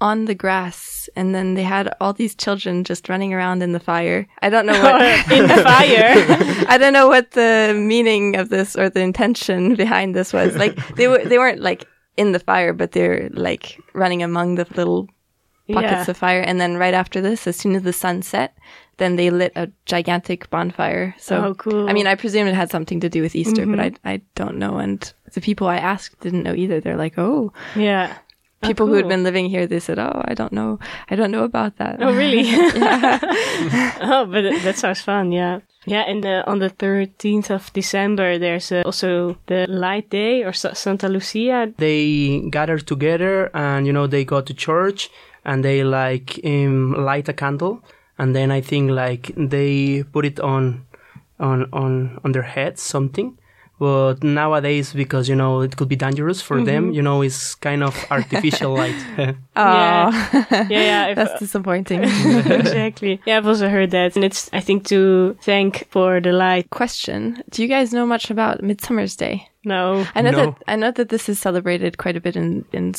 on 0.00 0.24
the 0.24 0.34
grass 0.34 1.08
and 1.14 1.32
then 1.32 1.54
they 1.54 1.62
had 1.62 1.88
all 2.00 2.12
these 2.12 2.34
children 2.34 2.82
just 2.82 3.08
running 3.08 3.32
around 3.32 3.62
in 3.62 3.70
the 3.72 3.78
fire. 3.78 4.26
I 4.42 4.50
don't 4.50 4.66
know 4.66 4.80
what, 4.82 5.00
in 5.32 5.46
the 5.46 5.62
fire. 5.62 6.12
I 6.68 6.76
don't 6.76 6.92
know 6.92 7.06
what 7.08 7.30
the 7.32 7.72
meaning 7.76 8.34
of 8.36 8.48
this 8.48 8.74
or 8.76 8.90
the 8.90 9.00
intention 9.00 9.76
behind 9.76 10.14
this 10.16 10.32
was. 10.32 10.56
Like 10.56 10.76
they 10.96 11.06
were, 11.06 11.24
they 11.24 11.38
weren't 11.38 11.60
like 11.60 11.84
in 12.16 12.32
the 12.32 12.40
fire, 12.40 12.72
but 12.72 12.92
they're 12.92 13.30
like 13.32 13.78
running 13.94 14.22
among 14.24 14.56
the 14.56 14.66
little 14.74 15.08
pockets 15.72 16.06
Yeah. 16.06 16.10
of 16.10 16.16
fire. 16.16 16.40
And 16.40 16.60
then 16.60 16.76
right 16.76 16.94
after 16.94 17.20
this, 17.20 17.46
as 17.46 17.54
soon 17.56 17.76
as 17.76 17.82
the 17.84 17.92
sun 17.92 18.22
set, 18.22 18.56
then 18.98 19.16
they 19.16 19.30
lit 19.30 19.52
a 19.56 19.68
gigantic 19.86 20.48
bonfire. 20.50 21.14
So, 21.18 21.44
Oh, 21.44 21.54
cool. 21.54 21.88
I 21.88 21.92
mean, 21.92 22.06
I 22.06 22.14
presume 22.14 22.46
it 22.46 22.54
had 22.54 22.70
something 22.70 23.00
to 23.00 23.08
do 23.08 23.22
with 23.22 23.34
Easter, 23.34 23.66
but 23.66 23.80
I, 23.80 23.92
I 24.04 24.20
don't 24.34 24.56
know. 24.58 24.78
And 24.78 25.12
the 25.34 25.40
people 25.40 25.66
I 25.66 25.76
asked 25.76 26.20
didn't 26.20 26.42
know 26.44 26.54
either. 26.54 26.80
They're 26.80 26.96
like, 26.96 27.18
oh, 27.18 27.52
yeah. 27.74 28.18
Oh, 28.62 28.68
people 28.68 28.86
who 28.86 28.94
had 28.94 29.08
been 29.08 29.24
living 29.24 29.46
here, 29.50 29.66
they 29.66 29.80
said, 29.80 29.98
oh, 29.98 30.22
I 30.24 30.34
don't 30.34 30.52
know. 30.52 30.78
I 31.10 31.16
don't 31.16 31.32
know 31.32 31.42
about 31.42 31.78
that. 31.78 31.96
Oh, 32.00 32.14
really? 32.14 32.44
oh, 34.00 34.26
but 34.30 34.42
that 34.62 34.76
sounds 34.76 35.00
fun. 35.00 35.32
Yeah. 35.32 35.60
Yeah, 35.84 36.02
and 36.02 36.24
uh, 36.24 36.44
on 36.46 36.60
the 36.60 36.70
13th 36.70 37.50
of 37.50 37.72
December, 37.72 38.38
there's 38.38 38.70
uh, 38.70 38.82
also 38.86 39.36
the 39.46 39.66
Light 39.68 40.10
Day 40.10 40.44
or 40.44 40.52
Sa- 40.52 40.74
Santa 40.74 41.08
Lucia. 41.08 41.72
they 41.76 42.40
gather 42.50 42.78
together 42.78 43.50
and 43.52 43.84
you 43.84 43.92
know 43.92 44.06
they 44.06 44.24
go 44.24 44.40
to 44.40 44.54
church 44.54 45.10
and 45.44 45.64
they 45.64 45.82
like 45.82 46.38
um, 46.44 46.92
light 47.04 47.28
a 47.28 47.32
candle 47.32 47.82
and 48.22 48.36
then 48.36 48.52
I 48.52 48.60
think 48.60 48.92
like 48.92 49.32
they 49.36 50.04
put 50.04 50.24
it 50.24 50.38
on 50.38 50.86
on 51.40 51.68
on 51.72 52.20
on 52.22 52.30
their 52.30 52.48
heads 52.56 52.80
something. 52.80 53.36
But 53.80 54.22
nowadays, 54.22 54.92
because 54.92 55.28
you 55.28 55.34
know 55.34 55.60
it 55.62 55.76
could 55.76 55.88
be 55.88 55.96
dangerous 55.96 56.40
for 56.40 56.58
mm-hmm. 56.58 56.66
them, 56.66 56.92
you 56.92 57.02
know, 57.02 57.22
it's 57.22 57.56
kind 57.56 57.82
of 57.82 57.92
artificial 58.10 58.74
light. 58.74 58.94
Oh, 59.56 60.10
Yeah, 60.50 60.84
yeah. 60.90 61.06
If, 61.08 61.16
that's 61.16 61.40
disappointing. 61.40 62.04
exactly. 62.04 63.20
Yeah, 63.26 63.38
I've 63.38 63.46
also 63.48 63.68
heard 63.68 63.90
that, 63.90 64.14
and 64.14 64.24
it's 64.24 64.48
I 64.52 64.60
think 64.60 64.86
to 64.86 65.36
thank 65.42 65.88
for 65.90 66.20
the 66.20 66.32
light. 66.32 66.70
Question: 66.70 67.42
Do 67.50 67.60
you 67.62 67.68
guys 67.68 67.92
know 67.92 68.06
much 68.06 68.30
about 68.30 68.62
Midsummer's 68.62 69.16
Day? 69.16 69.48
No. 69.64 70.04
I 70.14 70.22
know 70.22 70.30
No. 70.32 70.36
that 70.46 70.54
I 70.66 70.76
know 70.76 70.90
that 70.90 71.08
this 71.08 71.28
is 71.28 71.38
celebrated 71.38 71.96
quite 71.98 72.16
a 72.16 72.20
bit 72.20 72.36
in 72.36 72.64
in 72.72 72.94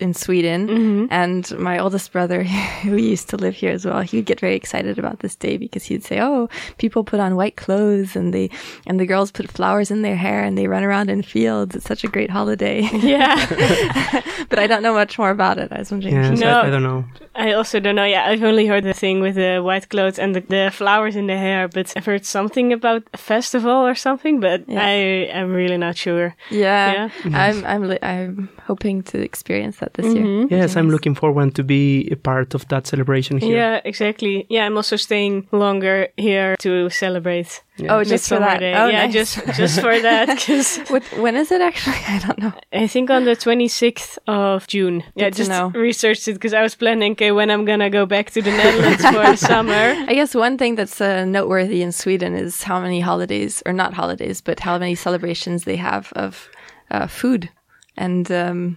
in 0.00 0.14
Sweden, 0.14 0.68
Mm-hmm. 0.68 1.06
and 1.10 1.58
my 1.58 1.78
oldest 1.78 2.12
brother, 2.12 2.42
who 2.82 2.96
used 2.96 3.28
to 3.30 3.36
live 3.36 3.54
here 3.54 3.72
as 3.72 3.84
well, 3.84 4.00
he 4.02 4.16
would 4.18 4.26
get 4.26 4.40
very 4.40 4.54
excited 4.56 4.98
about 4.98 5.18
this 5.20 5.36
day 5.36 5.56
because 5.56 5.84
he'd 5.84 6.04
say, 6.04 6.20
"Oh, 6.20 6.48
people 6.78 7.04
put 7.04 7.20
on 7.20 7.36
white 7.36 7.56
clothes 7.56 8.16
and 8.16 8.32
they 8.34 8.50
and 8.86 8.98
the 9.00 9.06
girls 9.06 9.30
put 9.32 9.50
flowers 9.50 9.90
in 9.90 10.02
their 10.02 10.16
hair 10.16 10.42
and 10.44 10.56
they 10.56 10.66
run 10.68 10.84
around 10.84 11.10
in 11.10 11.22
fields. 11.22 11.74
It's 11.76 11.86
such 11.86 12.04
a 12.04 12.08
great 12.08 12.30
holiday." 12.30 12.82
Yeah, 13.02 13.36
but 14.48 14.58
I 14.58 14.66
don't 14.66 14.82
know 14.82 14.94
much 14.94 15.18
more 15.18 15.30
about 15.30 15.58
it. 15.58 15.72
I 15.72 15.78
was 15.78 15.90
wondering. 15.90 16.14
yes, 16.14 16.40
No. 16.40 16.60
I, 16.60 16.66
I 16.66 16.70
don't 16.70 16.82
know. 16.82 17.04
I 17.34 17.52
also 17.52 17.80
don't 17.80 17.94
know. 17.96 18.04
Yeah, 18.04 18.26
I've 18.30 18.42
only 18.42 18.66
heard 18.66 18.84
the 18.84 18.94
thing 18.94 19.20
with 19.20 19.34
the 19.34 19.60
white 19.62 19.88
clothes 19.88 20.18
and 20.18 20.34
the, 20.34 20.40
the 20.40 20.70
flowers 20.72 21.16
in 21.16 21.26
the 21.26 21.36
hair, 21.36 21.68
but 21.68 21.92
I've 21.96 22.06
heard 22.06 22.24
something 22.24 22.72
about 22.72 23.02
a 23.14 23.18
festival 23.18 23.70
or 23.86 23.94
something, 23.94 24.40
but 24.40 24.64
Yeah. 24.68 24.80
I 24.82 25.28
am 25.40 25.52
really 25.52 25.76
not 25.78 25.95
sure. 25.96 26.34
Yeah, 26.50 26.92
Yeah. 26.92 27.08
I'm 27.44 27.64
I'm 27.64 27.82
li- 27.88 28.02
I'm 28.02 28.48
hoping 28.66 29.02
to 29.10 29.18
experience 29.20 29.78
that 29.78 29.94
this 29.94 30.06
year. 30.14 30.24
Mhm. 30.24 30.50
Yes, 30.50 30.76
I'm 30.76 30.90
looking 30.90 31.14
forward 31.14 31.54
to 31.54 31.62
be 31.64 32.08
a 32.12 32.16
part 32.16 32.54
of 32.54 32.66
that 32.68 32.86
celebration 32.86 33.38
here. 33.38 33.56
Yeah, 33.56 33.80
exactly. 33.84 34.46
Yeah, 34.48 34.66
I'm 34.66 34.76
also 34.76 34.96
staying 34.96 35.46
longer 35.52 36.08
here 36.16 36.56
to 36.60 36.90
celebrate 36.90 37.62
Oh, 37.90 38.02
just 38.04 38.28
for 38.28 38.38
that. 38.38 38.60
Day. 38.60 38.72
Oh, 38.74 38.88
yeah, 38.88 39.04
nice. 39.04 39.12
just 39.12 39.32
just 39.60 39.80
for 39.80 40.00
that 40.00 40.26
because 40.34 40.78
What, 40.88 41.02
when 41.20 41.36
is 41.36 41.50
it 41.52 41.60
actually? 41.60 42.00
I 42.14 42.18
don't 42.24 42.38
know. 42.38 42.52
I 42.72 42.86
think 42.88 43.10
on 43.10 43.24
the 43.24 43.36
26th 43.36 44.16
of 44.26 44.66
June. 44.66 45.02
yeah, 45.14 45.28
just 45.30 45.50
know. 45.50 45.68
researched 45.74 46.26
it 46.28 46.34
because 46.34 46.54
I 46.54 46.62
was 46.62 46.74
planning 46.74 47.12
okay 47.12 47.32
when 47.32 47.50
I'm 47.50 47.64
gonna 47.66 47.90
go 47.90 48.06
back 48.06 48.30
to 48.30 48.40
the 48.42 48.50
Netherlands 48.50 49.04
for 49.04 49.22
the 49.32 49.36
summer. 49.36 49.94
I 50.10 50.14
guess 50.14 50.34
one 50.34 50.56
thing 50.56 50.76
that's 50.76 51.00
uh, 51.00 51.24
noteworthy 51.26 51.82
in 51.82 51.92
Sweden 51.92 52.34
is 52.34 52.62
how 52.62 52.80
many 52.80 53.00
holidays, 53.00 53.62
or 53.66 53.72
not 53.72 53.92
holidays, 53.94 54.40
but 54.40 54.60
how 54.60 54.78
many 54.78 54.94
celebrations 54.94 55.64
they 55.64 55.76
have 55.90 56.12
of 56.26 56.48
uh, 56.90 57.06
food, 57.08 57.48
and 57.96 58.30
um, 58.30 58.76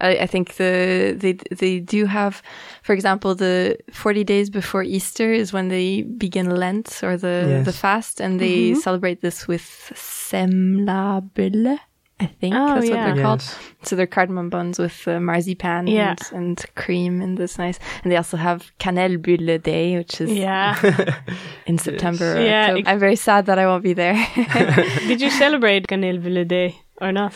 I, 0.00 0.24
I 0.24 0.26
think 0.26 0.54
the 0.56 1.14
they 1.22 1.34
they 1.60 1.80
do 1.96 2.06
have, 2.06 2.34
for 2.82 2.94
example, 2.94 3.34
the 3.34 3.76
forty 3.92 4.24
days 4.24 4.50
before 4.50 4.82
Easter 4.96 5.32
is 5.32 5.52
when 5.52 5.68
they 5.68 6.02
begin 6.02 6.48
Lent 6.62 7.02
or 7.02 7.16
the 7.16 7.36
Yes. 7.48 7.64
the 7.64 7.72
fast, 7.72 8.20
and 8.20 8.38
they 8.40 8.74
celebrate 8.74 9.20
this 9.20 9.48
with 9.48 9.66
semlabulle. 9.94 11.78
I 12.22 12.26
think 12.26 12.54
Oh, 12.54 12.74
that's 12.74 12.90
what 12.90 12.94
they're 13.14 13.22
called. 13.22 13.40
Yes. 13.40 13.58
So 13.82 13.96
they're 13.96 14.06
cardamom 14.06 14.50
buns 14.50 14.78
with 14.78 15.08
uh, 15.08 15.18
marzipan 15.20 15.86
Yeah. 15.86 16.10
and, 16.10 16.20
and 16.32 16.64
cream, 16.76 17.22
and 17.22 17.38
this 17.38 17.56
nice. 17.58 17.78
And 18.02 18.12
they 18.12 18.16
also 18.16 18.36
have 18.36 18.70
kanelbulle 18.78 19.62
day, 19.62 19.96
which 19.96 20.20
is 20.20 20.30
Yeah. 20.30 20.76
in 21.66 21.78
September. 21.78 22.36
Or 22.36 22.40
Yeah, 22.40 22.62
October. 22.62 22.78
ex- 22.80 22.88
I'm 22.88 22.98
very 22.98 23.16
sad 23.16 23.46
that 23.46 23.58
I 23.58 23.66
won't 23.66 23.82
be 23.82 23.94
there. 23.94 24.14
Did 25.08 25.20
you 25.22 25.30
celebrate 25.44 25.86
Kanelbulle 25.86 26.46
Day 26.46 26.78
or 27.00 27.10
not? 27.12 27.32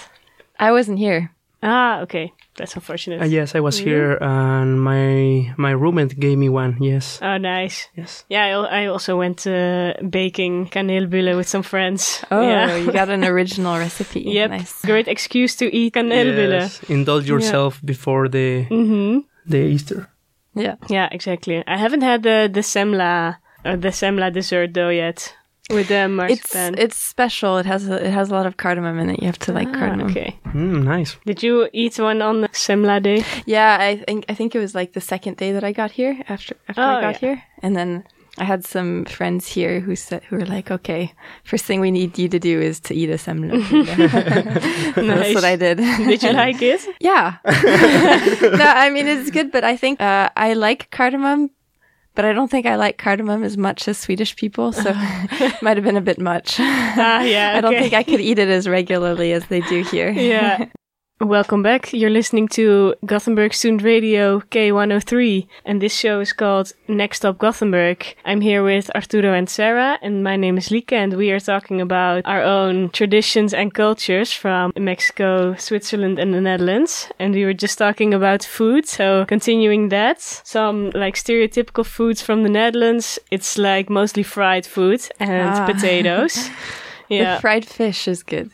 I 0.61 0.71
wasn't 0.71 0.99
here. 0.99 1.31
Ah, 1.63 2.01
okay. 2.03 2.33
That's 2.57 2.75
unfortunate. 2.77 3.21
Uh, 3.21 3.25
yes, 3.25 3.55
I 3.55 3.61
was 3.61 3.77
here, 3.79 4.17
and 4.21 4.81
my 4.81 5.53
my 5.57 5.73
roommate 5.73 6.19
gave 6.21 6.39
me 6.39 6.49
one. 6.49 6.77
Yes, 6.81 7.19
Oh, 7.21 7.37
nice. 7.37 7.89
yes. 7.97 8.25
Yeah, 8.29 8.45
I, 8.71 8.83
I 8.85 8.87
also 8.87 9.17
went 9.19 9.45
uh, 9.47 9.95
baking 10.09 10.69
kanelbulle 10.71 11.35
with 11.37 11.49
some 11.49 11.63
friends. 11.65 12.23
Oh, 12.31 12.43
yeah. 12.43 12.77
you 12.77 12.93
got 12.93 13.09
an 13.09 13.25
original 13.35 13.77
recipe. 13.79 14.21
Yep. 14.21 14.51
Nice. 14.51 14.83
Great 14.85 15.09
excuse 15.09 15.57
to 15.57 15.67
eat 15.75 15.95
kanelbulle. 15.95 16.61
Yes. 16.61 16.81
Indulge 16.89 17.29
yourself 17.29 17.81
before 17.85 18.29
the 18.29 18.67
Mm-hmm. 18.71 19.19
the 19.51 19.59
Easter. 19.59 20.09
Yeah. 20.55 20.77
Yeah, 20.89 21.09
exactly. 21.11 21.65
I 21.67 21.77
haven't 21.77 22.03
had 22.03 22.23
the 22.23 22.49
the 22.53 22.63
semla 22.63 23.37
or 23.65 23.77
the 23.77 23.91
semla 23.91 24.31
dessert 24.33 24.75
though 24.75 24.91
yet 24.95 25.35
with 25.71 25.89
the 25.89 25.95
It's 26.05 26.11
marzipan. 26.11 26.75
it's 26.79 26.97
special. 26.97 27.59
It 27.59 27.67
has 27.67 27.89
a, 27.89 28.05
it 28.07 28.13
has 28.13 28.31
a 28.31 28.35
lot 28.35 28.47
of 28.47 28.57
cardamom 28.57 28.99
in 28.99 29.11
it. 29.11 29.21
You 29.21 29.27
have 29.27 29.39
to 29.41 29.53
like 29.53 29.69
Ah, 29.69 29.79
cardamom. 29.79 30.11
okay. 30.11 30.37
Mm, 30.53 30.85
nice. 30.85 31.17
Did 31.27 31.43
you 31.43 31.69
eat 31.73 31.99
one 31.99 32.21
on 32.23 32.41
the 32.43 32.49
semla 32.49 33.03
day? 33.03 33.25
Yeah, 33.47 33.77
I 33.81 33.97
think 34.07 34.25
I 34.29 34.35
think 34.35 34.55
it 34.55 34.59
was 34.61 34.75
like 34.75 34.93
the 34.93 35.01
second 35.01 35.37
day 35.37 35.53
that 35.53 35.65
I 35.65 35.73
got 35.73 35.91
here 35.91 36.17
after 36.29 36.55
after 36.69 36.83
Oh, 36.83 36.97
I 36.99 37.01
got 37.01 37.15
yeah. 37.23 37.29
here, 37.29 37.43
and 37.63 37.75
then 37.77 38.05
I 38.37 38.45
had 38.45 38.65
some 38.67 39.05
friends 39.05 39.47
here 39.47 39.79
who 39.81 39.95
said 39.97 40.23
who 40.29 40.37
were 40.37 40.47
like, 40.57 40.71
"Okay, 40.71 41.13
first 41.45 41.65
thing 41.65 41.81
we 41.81 41.91
need 41.91 42.19
you 42.19 42.29
to 42.29 42.39
do 42.39 42.61
is 42.61 42.81
to 42.81 42.95
eat 42.95 43.09
a 43.11 43.17
semla." 43.17 43.55
That's 44.95 45.35
what 45.35 45.45
I 45.45 45.57
did. 45.57 45.79
Did 45.79 46.23
you 46.23 46.33
like 46.33 46.61
it? 46.63 46.81
Yeah. 47.01 47.37
no, 47.45 48.65
I 48.85 48.91
mean 48.91 49.07
it's 49.07 49.31
good, 49.31 49.51
but 49.53 49.65
I 49.65 49.77
think 49.77 50.01
uh, 50.01 50.29
I 50.37 50.55
like 50.55 50.91
cardamom, 50.91 51.51
but 52.15 52.25
I 52.25 52.33
don't 52.33 52.51
think 52.51 52.67
I 52.67 52.77
like 52.77 52.99
cardamom 52.99 53.43
as 53.43 53.57
much 53.57 53.89
as 53.89 53.99
Swedish 53.99 54.37
people, 54.37 54.73
so 54.73 54.93
it 54.95 55.55
might 55.63 55.77
have 55.77 55.85
been 55.85 55.97
a 55.97 56.01
bit 56.01 56.19
much. 56.21 56.57
Ah, 56.59 57.23
yeah. 57.23 57.55
I 57.57 57.61
don't 57.61 57.75
think 57.75 57.93
I 57.95 58.03
could 58.03 58.21
eat 58.21 58.39
it 58.39 58.49
as 58.49 58.69
regularly 58.69 59.33
as 59.33 59.47
they 59.47 59.61
do 59.63 59.83
here. 59.83 60.11
yeah. 60.11 60.67
Welcome 61.21 61.63
back. 61.63 61.93
You're 61.93 62.11
listening 62.11 62.49
to 62.49 62.97
Gothenburg 63.07 63.55
Student 63.55 63.83
Radio 63.83 64.41
K103, 64.41 65.47
and 65.65 65.81
this 65.81 65.95
show 65.95 66.19
is 66.19 66.33
called 66.33 66.73
Next 66.89 67.19
Stop 67.19 67.39
Gothenburg. 67.39 68.05
I'm 68.25 68.41
here 68.41 68.65
with 68.65 68.91
Arturo 68.97 69.33
and 69.33 69.49
Sarah, 69.49 69.97
and 70.03 70.25
my 70.25 70.35
name 70.37 70.59
is 70.59 70.71
Lieke, 70.71 70.93
and 70.93 71.15
we 71.17 71.31
are 71.31 71.39
talking 71.39 71.81
about 71.81 72.27
our 72.27 72.43
own 72.43 72.91
traditions 72.91 73.55
and 73.55 73.73
cultures 73.73 74.33
from 74.33 74.73
Mexico, 74.77 75.55
Switzerland, 75.55 76.19
and 76.19 76.35
the 76.35 76.41
Netherlands. 76.41 77.09
And 77.21 77.33
we 77.33 77.45
were 77.45 77.55
just 77.55 77.79
talking 77.79 78.13
about 78.13 78.43
food, 78.43 78.87
so 78.89 79.25
continuing 79.27 79.91
that, 79.91 80.21
some 80.21 80.91
like 80.91 81.15
stereotypical 81.15 81.87
foods 81.87 82.23
from 82.23 82.43
the 82.43 82.49
Netherlands. 82.51 83.21
It's 83.31 83.57
like 83.57 83.89
mostly 83.89 84.25
fried 84.25 84.67
food 84.67 85.01
and 85.21 85.49
Ah. 85.51 85.65
potatoes. 85.73 86.51
The 87.09 87.15
Yeah. 87.17 87.39
fried 87.41 87.65
fish 87.65 88.09
is 88.09 88.25
good. 88.25 88.51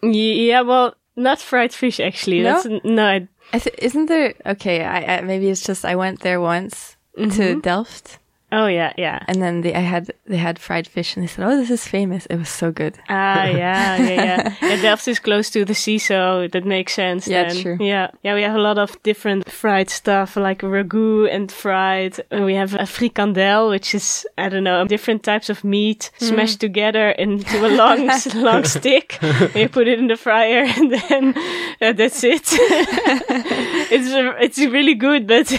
Yeah, 0.00 0.60
well, 0.62 0.94
not 1.16 1.40
fried 1.40 1.72
fish 1.72 2.00
actually. 2.00 2.42
No? 2.42 2.62
That's 2.62 2.84
no. 2.84 3.26
I- 3.52 3.58
th- 3.58 3.76
isn't 3.78 4.06
there? 4.06 4.34
Okay, 4.46 4.84
I, 4.84 5.18
I 5.18 5.20
maybe 5.20 5.48
it's 5.48 5.62
just 5.62 5.84
I 5.84 5.96
went 5.96 6.20
there 6.20 6.40
once 6.40 6.96
to 7.16 7.22
mm-hmm. 7.26 7.60
Delft, 7.60 8.18
Oh 8.56 8.66
yeah, 8.68 8.92
yeah. 8.96 9.18
and 9.26 9.42
then 9.42 9.62
they 9.62 9.74
I 9.74 9.80
had 9.80 10.12
they 10.26 10.36
had 10.36 10.58
fried 10.58 10.86
fish, 10.86 11.16
and 11.16 11.22
they 11.24 11.28
said, 11.28 11.44
"Oh, 11.44 11.56
this 11.56 11.70
is 11.70 11.84
famous." 11.88 12.26
It 12.26 12.36
was 12.36 12.48
so 12.48 12.70
good. 12.70 12.94
Ah, 13.08 13.44
yeah, 13.62 13.96
yeah, 13.96 14.24
yeah. 14.24 14.54
yeah. 14.62 14.82
Delft 14.82 15.08
is 15.08 15.18
close 15.18 15.50
to 15.50 15.64
the 15.64 15.74
sea, 15.74 15.98
so 15.98 16.46
that 16.52 16.64
makes 16.64 16.94
sense. 16.94 17.26
Yeah, 17.26 17.48
then. 17.48 17.62
true. 17.62 17.76
Yeah, 17.80 18.10
yeah. 18.22 18.34
We 18.34 18.42
have 18.42 18.54
a 18.54 18.62
lot 18.62 18.78
of 18.78 19.02
different 19.02 19.50
fried 19.50 19.90
stuff, 19.90 20.36
like 20.36 20.62
ragu 20.62 21.28
and 21.34 21.50
fried. 21.50 22.20
And 22.30 22.44
we 22.44 22.54
have 22.54 22.74
a 22.74 22.86
frikandel, 22.86 23.70
which 23.70 23.94
is 23.94 24.24
I 24.38 24.48
don't 24.48 24.64
know, 24.64 24.86
different 24.86 25.22
types 25.24 25.50
of 25.50 25.64
meat 25.64 26.10
Mm. 26.20 26.28
smashed 26.28 26.60
together 26.60 27.10
into 27.10 27.58
a 27.66 27.70
long, 27.74 28.08
long 28.36 28.64
stick. 28.64 29.18
You 29.54 29.68
put 29.68 29.88
it 29.88 29.98
in 29.98 30.06
the 30.08 30.16
fryer, 30.16 30.62
and 30.78 30.92
then 30.92 31.34
uh, 31.82 31.92
that's 31.92 32.22
it. 32.22 32.42
it's 33.90 34.08
uh, 34.12 34.34
it's 34.40 34.58
really 34.58 34.94
good, 34.94 35.26
but 35.26 35.50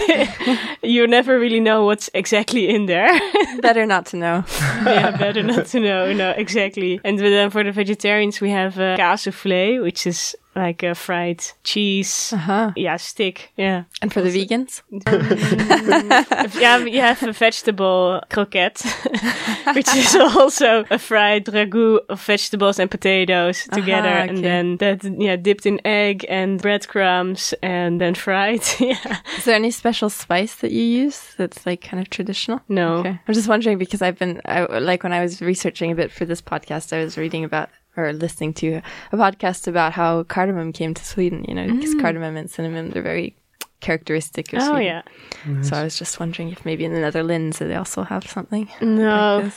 you 0.82 1.06
never 1.06 1.38
really 1.38 1.60
know 1.60 1.84
what's 1.84 2.08
exactly 2.14 2.68
in 2.68 2.85
there. 2.86 3.08
Better 3.60 3.86
not 3.86 4.06
to 4.06 4.16
know. 4.16 4.44
yeah, 4.86 5.16
better 5.16 5.42
not 5.42 5.66
to 5.66 5.80
know. 5.80 6.12
No, 6.12 6.30
exactly. 6.30 7.00
And 7.04 7.18
then 7.18 7.50
for 7.50 7.64
the 7.64 7.72
vegetarians, 7.72 8.40
we 8.40 8.50
have 8.50 8.78
uh, 8.78 8.96
kaassoufflé, 8.96 9.82
which 9.82 10.06
is 10.06 10.36
like 10.56 10.82
a 10.82 10.94
fried 10.94 11.44
cheese. 11.62 12.32
Uh 12.32 12.38
huh. 12.38 12.72
Yeah, 12.74 12.96
stick. 12.96 13.52
Yeah. 13.56 13.84
And 14.02 14.12
for 14.12 14.22
the 14.22 14.30
vegans, 14.30 14.82
yeah, 16.60 16.78
you 16.78 17.00
have 17.00 17.22
a 17.22 17.32
vegetable 17.32 18.22
croquette, 18.30 18.80
which 19.74 19.88
is 19.94 20.16
also 20.36 20.84
a 20.90 20.98
fried 20.98 21.44
ragu 21.46 22.00
of 22.08 22.20
vegetables 22.22 22.78
and 22.78 22.90
potatoes 22.90 23.68
together, 23.72 24.08
and 24.08 24.38
okay. 24.38 24.40
then 24.40 24.76
that 24.78 25.04
yeah 25.20 25.36
dipped 25.36 25.66
in 25.66 25.80
egg 25.86 26.24
and 26.28 26.60
breadcrumbs, 26.60 27.54
and 27.62 28.00
then 28.00 28.14
fried. 28.14 28.62
yeah. 28.80 29.20
is 29.36 29.44
there 29.44 29.54
any 29.54 29.70
special 29.70 30.08
spice 30.08 30.56
that 30.56 30.72
you 30.72 30.82
use 30.82 31.34
that's 31.36 31.66
like 31.66 31.82
kind 31.82 32.00
of 32.00 32.10
traditional? 32.10 32.60
No. 32.68 32.96
Okay. 32.98 33.20
I'm 33.28 33.34
just 33.34 33.48
wondering 33.48 33.78
because 33.78 34.00
I've 34.02 34.18
been 34.18 34.40
I, 34.46 34.62
like 34.78 35.02
when 35.02 35.12
I 35.12 35.20
was 35.20 35.42
researching 35.42 35.92
a 35.92 35.94
bit 35.94 36.10
for 36.10 36.24
this 36.24 36.40
podcast, 36.40 36.92
I 36.96 37.04
was 37.04 37.18
reading 37.18 37.44
about 37.44 37.68
or 37.96 38.12
listening 38.12 38.52
to 38.54 38.80
a 39.12 39.16
podcast 39.16 39.66
about 39.66 39.92
how 39.92 40.22
cardamom 40.24 40.72
came 40.72 40.94
to 40.94 41.04
Sweden. 41.04 41.44
You 41.48 41.54
know, 41.54 41.66
because 41.74 41.94
cardamom 41.96 42.36
and 42.36 42.50
cinnamon 42.50 42.90
they're 42.90 43.02
very 43.02 43.36
characteristic 43.80 44.52
of 44.52 44.62
Oh 44.62 44.74
Sweden. 44.74 45.02
yeah. 45.46 45.62
So 45.62 45.76
I 45.76 45.82
was 45.84 45.98
just 45.98 46.18
wondering 46.18 46.50
if 46.50 46.64
maybe 46.64 46.84
in 46.84 46.92
the 46.92 47.00
Netherlands 47.00 47.58
they 47.58 47.74
also 47.74 48.02
have 48.02 48.26
something. 48.26 48.68
No. 48.80 49.40
like. 49.44 49.52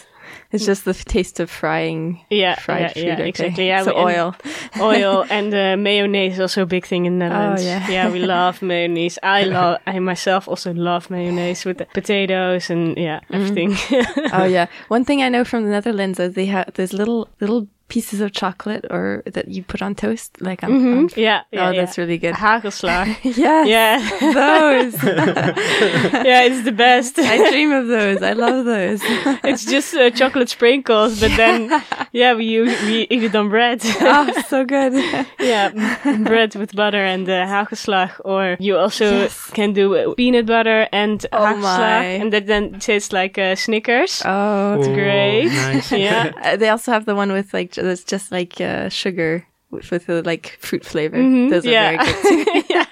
It's 0.52 0.64
just 0.64 0.86
the 0.86 0.94
taste 0.94 1.40
of 1.40 1.50
frying. 1.50 2.24
Yeah, 2.30 2.54
fried 2.60 2.82
yeah, 2.82 2.88
food. 2.94 3.04
yeah, 3.04 3.14
okay. 3.14 3.30
exactly. 3.30 3.68
Yeah, 3.68 3.84
so 3.84 3.96
we- 4.06 4.14
and 4.14 4.20
oil. 4.20 4.36
oil 4.80 5.26
and 5.32 5.52
uh, 5.56 5.76
mayonnaise 5.76 6.34
is 6.34 6.40
also 6.40 6.62
a 6.64 6.66
big 6.68 6.86
thing 6.86 7.06
in 7.06 7.18
the 7.18 7.26
Netherlands. 7.30 7.64
Oh, 7.64 7.66
yeah. 7.66 7.90
yeah, 7.90 8.12
we 8.12 8.20
love 8.20 8.62
mayonnaise. 8.72 9.18
I 9.24 9.44
love. 9.46 9.80
I 9.88 9.98
myself 9.98 10.48
also 10.48 10.72
love 10.72 11.10
mayonnaise 11.10 11.66
with 11.66 11.80
the 11.80 11.86
potatoes 11.86 12.70
and 12.70 12.96
yeah, 12.96 13.22
Mm-hmm. 13.32 13.34
everything. 13.36 14.30
oh 14.34 14.44
yeah. 14.46 14.68
One 14.90 15.04
thing 15.04 15.24
I 15.24 15.30
know 15.30 15.44
from 15.44 15.64
the 15.64 15.72
Netherlands 15.72 16.20
is 16.20 16.36
they 16.36 16.46
have 16.46 16.72
those 16.76 16.94
little 16.94 17.28
little 17.40 17.68
pieces 17.90 18.22
of 18.22 18.32
chocolate 18.32 18.86
or 18.90 19.24
that 19.26 19.48
you 19.50 19.64
put 19.64 19.82
on 19.82 19.96
toast. 19.96 20.40
Like 20.42 20.64
on, 20.64 20.72
on- 20.72 21.10
yeah, 21.16 21.42
yeah, 21.52 21.70
oh, 21.70 21.74
that's 21.76 21.98
yeah. 21.98 22.04
really 22.04 22.18
good. 22.18 22.36
Hagelslag. 22.36 23.18
Yes, 23.24 23.68
yeah, 23.68 24.00
those. 24.34 24.94
yeah, 25.54 26.44
it's 26.44 26.64
the 26.64 26.72
best. 26.72 27.18
I 27.20 27.50
dream 27.50 27.72
of 27.72 27.88
those. 27.88 28.22
I 28.22 28.34
love 28.34 28.66
those. 28.66 29.00
it's 29.44 29.66
just 29.66 29.94
uh, 29.96 30.10
chocolate 30.12 30.50
sprinkles, 30.50 31.20
but 31.20 31.36
then 31.38 31.70
yeah, 32.12 32.34
we 32.34 32.62
we 32.62 33.08
eat 33.10 33.24
it 33.24 33.36
on 33.36 33.50
bread. 33.50 33.82
oh, 34.02 34.32
so 34.48 34.66
good. 34.66 34.94
yeah, 35.40 35.70
bread 36.24 36.56
with 36.56 36.76
butter 36.76 37.04
and 37.04 37.28
uh, 37.30 37.46
hagelslag, 37.46 38.12
or 38.26 38.58
you 38.60 38.78
also 38.78 39.06
Yes. 39.10 39.50
can 39.52 39.74
do 39.74 39.96
uh, 39.96 40.14
peanut 40.16 40.46
butter 40.46 40.88
and 40.92 41.26
Oh 41.32 41.38
hagelslag, 41.40 42.22
and 42.22 42.34
that 42.34 42.46
then 42.48 42.80
tastes 42.80 43.12
like 43.14 43.38
uh, 43.38 43.56
Snickers. 43.56 44.22
Oh, 44.26 44.60
Oh, 44.80 44.94
great. 44.94 45.48
nice. 45.50 45.92
yeah. 45.92 46.32
Uh, 46.44 46.56
they 46.58 46.70
also 46.70 46.92
have 46.92 47.06
the 47.06 47.16
one 47.16 47.32
with 47.32 47.54
like 47.54 47.72
j- 47.72 47.79
that's 47.82 48.04
just 48.04 48.32
like 48.32 48.60
uh, 48.62 48.90
sugar 48.90 49.46
with, 49.72 49.92
with 49.92 50.06
the 50.08 50.22
like 50.24 50.58
fruit 50.60 50.84
flavor. 50.86 51.18
Mhm, 51.18 51.50
Those 51.50 51.66
are 51.66 51.72
yeah. 51.72 52.04
very 52.04 52.44
good. 52.46 52.66
yeah. 52.70 52.86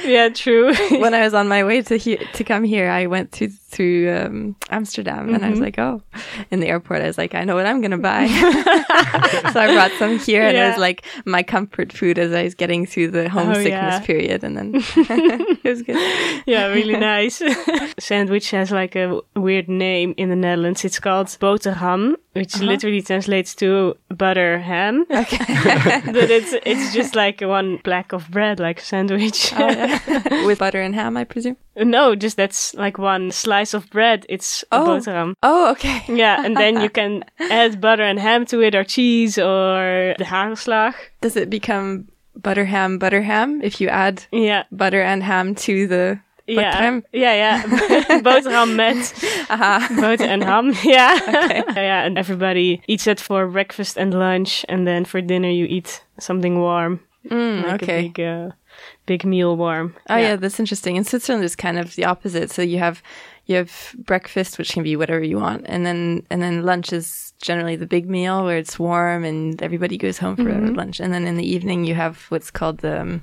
yeah, 0.04 0.28
true. 0.28 0.74
when 1.00 1.14
I 1.14 1.20
was 1.22 1.34
on 1.34 1.48
my 1.48 1.64
way 1.64 1.82
to 1.82 1.96
here 1.96 2.18
to 2.34 2.44
come 2.44 2.64
here, 2.64 2.88
I 2.90 3.06
went 3.06 3.32
to 3.32 3.48
through 3.48 4.14
um, 4.16 4.54
Amsterdam, 4.70 5.34
and 5.34 5.44
I 5.44 5.50
was 5.50 5.58
Mhm. 5.58 5.62
like, 5.62 5.78
oh, 5.80 6.00
in 6.52 6.60
the 6.60 6.68
airport, 6.68 7.02
I 7.02 7.06
was 7.06 7.18
like, 7.18 7.34
I 7.34 7.42
know 7.42 7.56
what 7.56 7.66
I'm 7.66 7.80
gonna 7.80 7.98
buy. 7.98 8.26
so 9.52 9.60
I 9.60 9.72
brought 9.74 9.90
some 9.98 10.18
here, 10.18 10.42
and 10.42 10.56
it 10.56 10.68
was 10.68 10.78
like 10.78 11.04
my 11.24 11.42
comfort 11.42 11.92
food 11.92 12.18
as 12.18 12.32
I 12.32 12.44
was 12.44 12.54
getting 12.54 12.86
through 12.86 13.10
the 13.10 13.28
homesickness 13.28 13.70
yeah. 13.72 13.98
period, 14.00 14.44
and 14.44 14.56
then 14.56 14.70
it 14.74 15.64
was 15.64 15.82
good. 15.82 15.96
yeah, 16.46 16.66
really 16.68 16.96
nice. 16.96 17.42
Sandwich 17.98 18.50
has 18.52 18.70
like 18.70 18.94
a 18.94 19.20
weird 19.34 19.68
name 19.68 20.14
in 20.16 20.28
the 20.28 20.36
Netherlands. 20.36 20.84
It's 20.84 21.00
called 21.00 21.26
boterham, 21.40 22.14
which 22.34 22.54
Uh-huh. 22.54 22.64
literally 22.64 23.02
translates 23.02 23.54
to 23.56 23.96
butter 24.08 24.58
ham. 24.60 25.04
Okay. 25.10 26.00
but 26.12 26.30
it's 26.30 26.54
it's 26.64 26.92
just 26.94 27.16
like 27.16 27.40
one 27.40 27.78
black 27.82 28.12
of 28.12 28.30
bread, 28.30 28.60
like 28.60 28.78
sandwich. 28.84 29.52
Oh, 29.56 29.68
yeah. 29.68 30.44
With 30.46 30.58
butter 30.58 30.80
and 30.80 30.94
ham, 30.94 31.16
I 31.16 31.24
presume. 31.24 31.56
no, 31.76 32.14
just 32.14 32.36
that's 32.36 32.74
like 32.74 32.98
one 32.98 33.30
slice 33.32 33.74
of 33.74 33.88
bread. 33.90 34.26
It's 34.28 34.64
Oh. 34.70 34.86
boterham. 34.86 35.34
Oh, 35.42 35.70
okay. 35.72 36.02
Yeah, 36.08 36.44
and 36.44 36.56
then 36.56 36.80
you 36.80 36.90
can 36.90 37.24
add 37.50 37.80
butter 37.80 38.04
and 38.04 38.18
ham 38.20 38.44
to 38.46 38.60
it, 38.62 38.74
or 38.74 38.84
cheese, 38.84 39.38
or 39.38 40.14
the 40.18 40.24
hagelslag. 40.24 40.94
Does 41.20 41.36
it 41.36 41.48
become 41.50 42.06
butter 42.36 42.64
ham, 42.66 42.98
butter 42.98 43.22
ham 43.22 43.60
if 43.62 43.80
you 43.80 43.88
add 43.88 44.26
Yeah, 44.32 44.64
butter 44.70 45.00
and 45.02 45.22
ham 45.22 45.54
to 45.66 45.86
the 45.86 46.18
yeah, 46.46 46.76
Boterham? 46.76 47.02
yeah, 47.12 47.34
yeah. 47.34 47.62
boterham 48.20 48.74
met 48.76 48.96
aha? 49.48 49.86
boter 49.90 50.26
and 50.28 50.42
ham. 50.44 50.74
Yeah, 50.84 51.16
yeah, 51.74 52.04
and 52.04 52.18
everybody 52.18 52.82
eats 52.86 53.06
it 53.06 53.18
for 53.20 53.46
breakfast 53.48 53.96
and 53.96 54.12
lunch, 54.12 54.64
and 54.68 54.86
then 54.86 55.04
for 55.06 55.20
dinner 55.22 55.48
you 55.48 55.64
eat 55.64 56.02
something 56.20 56.58
warm, 56.60 57.00
Mm, 57.30 57.64
like 57.64 57.82
okay. 57.82 57.98
a 57.98 58.02
big, 58.02 58.20
uh, 58.20 58.50
big 59.06 59.24
meal 59.24 59.56
warm. 59.56 59.94
Oh 60.08 60.16
yeah. 60.16 60.36
that's 60.36 60.58
interesting. 60.60 60.96
In 60.96 61.04
Switzerland, 61.04 61.44
it's 61.44 61.56
kind 61.56 61.78
of 61.78 61.94
the 61.96 62.04
opposite. 62.04 62.50
So 62.50 62.62
you 62.62 62.78
have 62.78 63.02
you 63.46 63.56
have 63.56 63.94
breakfast, 63.98 64.56
which 64.58 64.72
can 64.72 64.82
be 64.82 64.96
whatever 64.96 65.22
you 65.22 65.38
want, 65.38 65.64
and 65.66 65.84
then 65.84 66.26
and 66.30 66.40
then 66.42 66.62
lunch 66.64 66.92
is 66.92 67.32
generally 67.42 67.76
the 67.76 67.86
big 67.86 68.08
meal 68.08 68.44
where 68.44 68.56
it's 68.56 68.78
warm 68.78 69.24
and 69.24 69.62
everybody 69.62 69.98
goes 69.98 70.18
home 70.18 70.36
for 70.36 70.50
lunch, 70.72 71.00
and 71.00 71.12
then 71.12 71.26
in 71.26 71.36
the 71.36 71.46
evening 71.46 71.84
you 71.84 71.94
have 71.94 72.24
what's 72.30 72.50
called 72.50 72.78
the 72.78 73.00
um, 73.00 73.22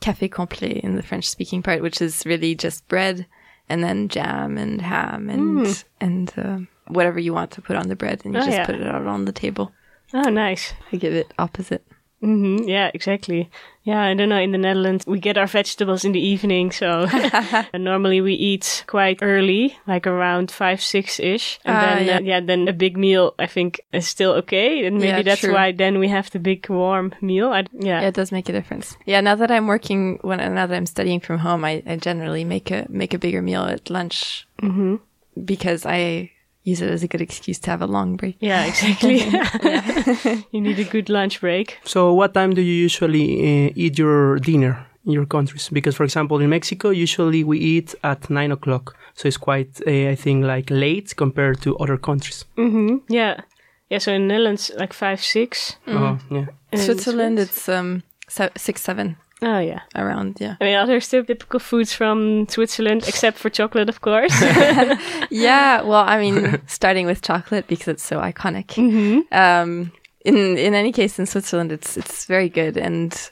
café 0.00 0.30
complet 0.30 0.78
in 0.78 0.96
the 0.96 1.02
French-speaking 1.02 1.62
part, 1.62 1.82
which 1.82 2.00
is 2.00 2.24
really 2.26 2.54
just 2.54 2.86
bread 2.88 3.26
and 3.68 3.82
then 3.82 4.08
jam 4.08 4.56
and 4.56 4.80
ham 4.80 5.28
and 5.28 5.84
and 6.00 6.32
uh, 6.38 6.58
whatever 6.88 7.18
you 7.18 7.34
want 7.34 7.50
to 7.50 7.60
put 7.60 7.76
on 7.76 7.88
the 7.88 7.96
bread, 7.96 8.22
and 8.24 8.32
you 8.34 8.40
Oh, 8.40 8.44
just 8.44 8.56
yeah. 8.56 8.64
put 8.66 8.76
it 8.76 8.86
out 8.86 9.06
on 9.06 9.24
the 9.24 9.32
table. 9.32 9.72
Oh, 10.14 10.30
nice. 10.30 10.72
I 10.92 10.96
give 10.96 11.12
it 11.12 11.34
opposite. 11.38 11.84
Hmm 12.20 12.58
Yeah, 12.66 12.90
exactly. 12.94 13.50
Yeah, 13.84 14.02
I 14.02 14.14
don't 14.14 14.28
know. 14.28 14.40
In 14.40 14.50
the 14.50 14.58
Netherlands, 14.58 15.04
we 15.06 15.20
get 15.20 15.38
our 15.38 15.46
vegetables 15.46 16.04
in 16.04 16.12
the 16.12 16.20
evening, 16.20 16.72
so 16.72 17.06
and 17.72 17.84
normally 17.84 18.20
we 18.20 18.34
eat 18.34 18.84
quite 18.86 19.18
early, 19.22 19.78
like 19.86 20.06
around 20.06 20.50
five, 20.50 20.80
six 20.80 21.20
ish, 21.20 21.58
and 21.64 21.76
Ah, 21.76 21.80
then 21.80 22.06
yeah. 22.06 22.16
uh, 22.16 22.20
yeah, 22.20 22.40
then 22.40 22.68
a 22.68 22.72
big 22.72 22.96
meal 22.96 23.34
I 23.38 23.46
think 23.46 23.80
is 23.92 24.08
still 24.08 24.32
okay, 24.42 24.86
and 24.86 24.96
maybe 24.98 25.08
Yeah, 25.08 25.22
that's 25.22 25.40
true. 25.40 25.52
why 25.52 25.72
then 25.72 25.98
we 25.98 26.08
have 26.08 26.30
the 26.30 26.40
big 26.40 26.68
warm 26.68 27.14
meal. 27.20 27.52
I, 27.52 27.60
yeah. 27.72 28.00
Yeah, 28.00 28.08
it 28.08 28.14
does 28.14 28.32
make 28.32 28.48
a 28.48 28.52
difference. 28.52 28.96
Yeah, 29.06 29.20
now 29.20 29.36
that 29.36 29.50
I'm 29.50 29.66
working, 29.68 30.18
when 30.22 30.38
now 30.38 30.66
that 30.66 30.76
I'm 30.76 30.86
studying 30.86 31.20
from 31.20 31.38
home, 31.38 31.64
I, 31.64 31.82
I 31.86 31.96
generally 31.96 32.44
make 32.44 32.70
a 32.70 32.86
make 32.88 33.14
a 33.14 33.18
bigger 33.18 33.42
meal 33.42 33.62
at 33.64 33.90
lunch 33.90 34.46
hmm 34.60 34.96
because 35.44 35.84
I 35.86 36.32
use 36.66 36.82
it 36.84 36.90
as 36.90 37.02
a 37.02 37.08
good 37.08 37.20
excuse 37.20 37.58
to 37.60 37.70
have 37.70 37.80
a 37.82 37.86
long 37.86 38.16
break. 38.16 38.36
Yeah, 38.40 38.66
exactly. 38.66 39.18
you 40.52 40.60
need 40.60 40.78
a 40.78 40.84
good 40.84 41.08
lunch 41.08 41.40
break. 41.40 41.78
So, 41.84 42.12
what 42.12 42.34
time 42.34 42.54
do 42.54 42.60
you 42.60 42.74
usually 42.88 43.26
uh, 43.68 43.72
eat 43.74 43.98
your 43.98 44.38
dinner 44.40 44.74
in 45.04 45.12
your 45.12 45.26
countries? 45.26 45.68
Because, 45.72 45.94
for 45.96 46.04
example, 46.04 46.40
in 46.40 46.50
Mexico, 46.50 46.90
usually 46.90 47.44
we 47.44 47.58
eat 47.58 47.94
at 48.02 48.28
nine 48.28 48.52
o'clock. 48.52 48.96
So 49.14 49.28
it's 49.28 49.38
quite, 49.38 49.80
uh, 49.86 50.10
I 50.10 50.16
think, 50.16 50.44
like 50.44 50.68
late 50.70 51.14
compared 51.16 51.60
to 51.62 51.76
other 51.78 51.96
countries. 51.96 52.44
hmm 52.56 52.96
Yeah. 53.08 53.40
Yeah, 53.88 53.98
so 54.00 54.12
in 54.12 54.26
Netherlands, 54.26 54.70
like 54.76 54.92
five, 54.92 55.20
six. 55.22 55.76
Oh, 55.86 56.18
yeah. 56.30 56.46
And 56.72 56.80
Switzerland, 56.80 57.38
it's 57.38 57.68
um 57.68 58.02
se- 58.28 58.50
six 58.56 58.82
seven 58.82 59.16
Oh, 59.42 59.58
yeah. 59.58 59.80
around. 59.94 60.38
Yeah, 60.40 60.56
I 60.60 60.64
mean, 60.64 60.74
are 60.76 60.86
there 60.86 61.00
still 61.00 61.24
typical 61.24 61.60
foods 61.60 61.92
from 61.92 62.48
Switzerland, 62.48 63.04
except 63.06 63.36
for 63.38 63.50
chocolate, 63.50 63.88
of 63.88 64.00
course? 64.00 64.32
yeah. 65.30 65.82
Well, 65.82 66.04
I 66.06 66.18
mean, 66.18 66.60
starting 66.66 67.06
with 67.06 67.20
chocolate 67.22 67.66
because 67.66 67.88
it's 67.88 68.02
so 68.02 68.18
iconic. 68.20 68.72
hmm 68.74 69.20
Um, 69.32 69.92
in 70.24 70.56
in 70.58 70.74
any 70.74 70.90
case, 70.92 71.18
in 71.18 71.26
Switzerland, 71.26 71.70
it's 71.72 71.96
it's 71.96 72.24
very 72.26 72.48
good 72.48 72.76
and. 72.76 73.30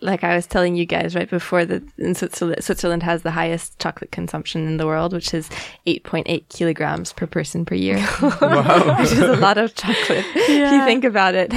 Like 0.00 0.22
I 0.24 0.34
was 0.36 0.46
telling 0.46 0.76
you 0.76 0.84
guys 0.84 1.14
right 1.14 1.30
before 1.30 1.64
that 1.64 1.82
in 1.96 2.14
Switzerland, 2.14 2.62
Switzerland 2.62 3.02
has 3.04 3.22
the 3.22 3.30
highest 3.30 3.78
chocolate 3.78 4.10
consumption 4.12 4.66
in 4.66 4.76
the 4.76 4.84
world, 4.86 5.14
which 5.14 5.32
is 5.32 5.48
8.8 5.86 6.44
kilograms 6.50 7.12
per 7.14 7.26
person 7.26 7.64
per 7.64 7.74
year. 7.74 7.96
Wow. 8.20 8.98
which 9.00 9.12
is 9.12 9.20
a 9.20 9.36
lot 9.36 9.56
of 9.56 9.74
chocolate 9.74 10.26
if 10.34 10.72
you 10.72 10.84
think 10.84 11.04
about 11.04 11.34
it. 11.34 11.54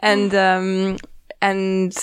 and 0.00 0.34
um, 0.34 0.96
and 1.42 1.94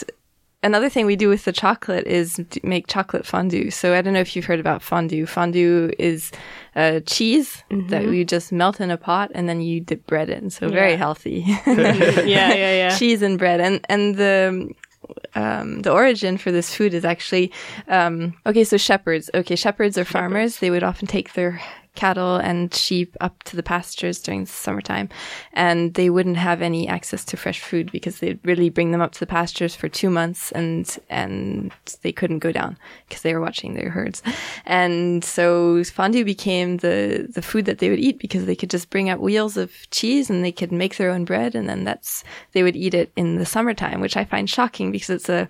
another 0.63 0.89
thing 0.89 1.05
we 1.05 1.15
do 1.15 1.29
with 1.29 1.45
the 1.45 1.51
chocolate 1.51 2.05
is 2.07 2.41
make 2.63 2.87
chocolate 2.87 3.25
fondue. 3.25 3.71
So 3.71 3.93
I 3.93 4.01
don't 4.01 4.13
know 4.13 4.19
if 4.19 4.35
you've 4.35 4.45
heard 4.45 4.59
about 4.59 4.81
fondue. 4.81 5.25
Fondue 5.25 5.91
is 5.97 6.31
uh, 6.75 6.99
cheese 7.01 7.63
that 7.89 8.03
you 8.03 8.25
just 8.25 8.51
melt 8.51 8.79
in 8.79 8.91
a 8.91 8.97
pot 8.97 9.31
and 9.33 9.47
then 9.47 9.61
you 9.61 9.79
dip 9.79 10.05
bread 10.07 10.29
in. 10.29 10.49
So 10.49 10.69
very 10.69 10.95
healthy. 10.95 11.43
yeah, 11.67 12.23
yeah, 12.25 12.53
yeah. 12.53 12.97
cheese 12.97 13.21
and 13.21 13.37
bread 13.37 13.61
and 13.61 13.85
and 13.89 14.15
the 14.15 14.69
um, 15.35 15.81
the 15.83 15.91
origin 15.91 16.37
for 16.37 16.51
this 16.51 16.73
food 16.73 16.93
is 16.93 17.05
actually 17.05 17.51
um, 17.87 18.33
okay. 18.45 18.63
So 18.63 18.77
shepherds, 18.77 19.29
okay, 19.33 19.55
shepherds 19.55 19.97
are 19.97 20.05
farmers. 20.05 20.59
They 20.59 20.69
would 20.69 20.83
often 20.83 21.07
take 21.07 21.33
their 21.33 21.61
cattle 21.97 22.37
and 22.37 22.73
sheep 22.73 23.17
up 23.19 23.43
to 23.43 23.55
the 23.57 23.63
pastures 23.63 24.21
during 24.21 24.45
the 24.45 24.49
summertime, 24.49 25.09
and 25.51 25.95
they 25.95 26.09
wouldn't 26.09 26.37
have 26.37 26.61
any 26.61 26.87
access 26.87 27.25
to 27.25 27.35
fresh 27.35 27.59
food 27.59 27.91
because 27.91 28.19
they'd 28.19 28.39
really 28.45 28.69
bring 28.69 28.91
them 28.91 29.01
up 29.01 29.11
to 29.11 29.19
the 29.19 29.25
pastures 29.25 29.75
for 29.75 29.89
two 29.89 30.09
months, 30.09 30.51
and 30.53 30.97
and 31.09 31.71
they 32.03 32.13
couldn't 32.13 32.39
go 32.39 32.51
down 32.51 32.77
because 33.07 33.23
they 33.23 33.33
were 33.33 33.41
watching 33.41 33.73
their 33.73 33.89
herds, 33.89 34.23
and 34.65 35.25
so 35.25 35.83
fondue 35.83 36.23
became 36.23 36.77
the 36.77 37.27
the 37.33 37.41
food 37.41 37.65
that 37.65 37.79
they 37.79 37.89
would 37.89 37.99
eat 37.99 38.19
because 38.19 38.45
they 38.45 38.55
could 38.55 38.69
just 38.69 38.89
bring 38.89 39.09
up 39.09 39.19
wheels 39.19 39.57
of 39.57 39.71
cheese 39.89 40.29
and 40.29 40.45
they 40.45 40.51
could 40.51 40.71
make 40.71 40.95
their 40.95 41.11
own 41.11 41.25
bread, 41.25 41.55
and 41.55 41.67
then 41.67 41.83
that's 41.83 42.23
they 42.53 42.63
would 42.63 42.75
eat 42.75 42.93
it 42.93 43.11
in 43.15 43.35
the 43.35 43.45
summertime, 43.45 43.99
which 43.99 44.15
I 44.15 44.23
find 44.23 44.49
shocking 44.49 44.91
because 44.91 45.09
it's 45.09 45.29
a 45.29 45.49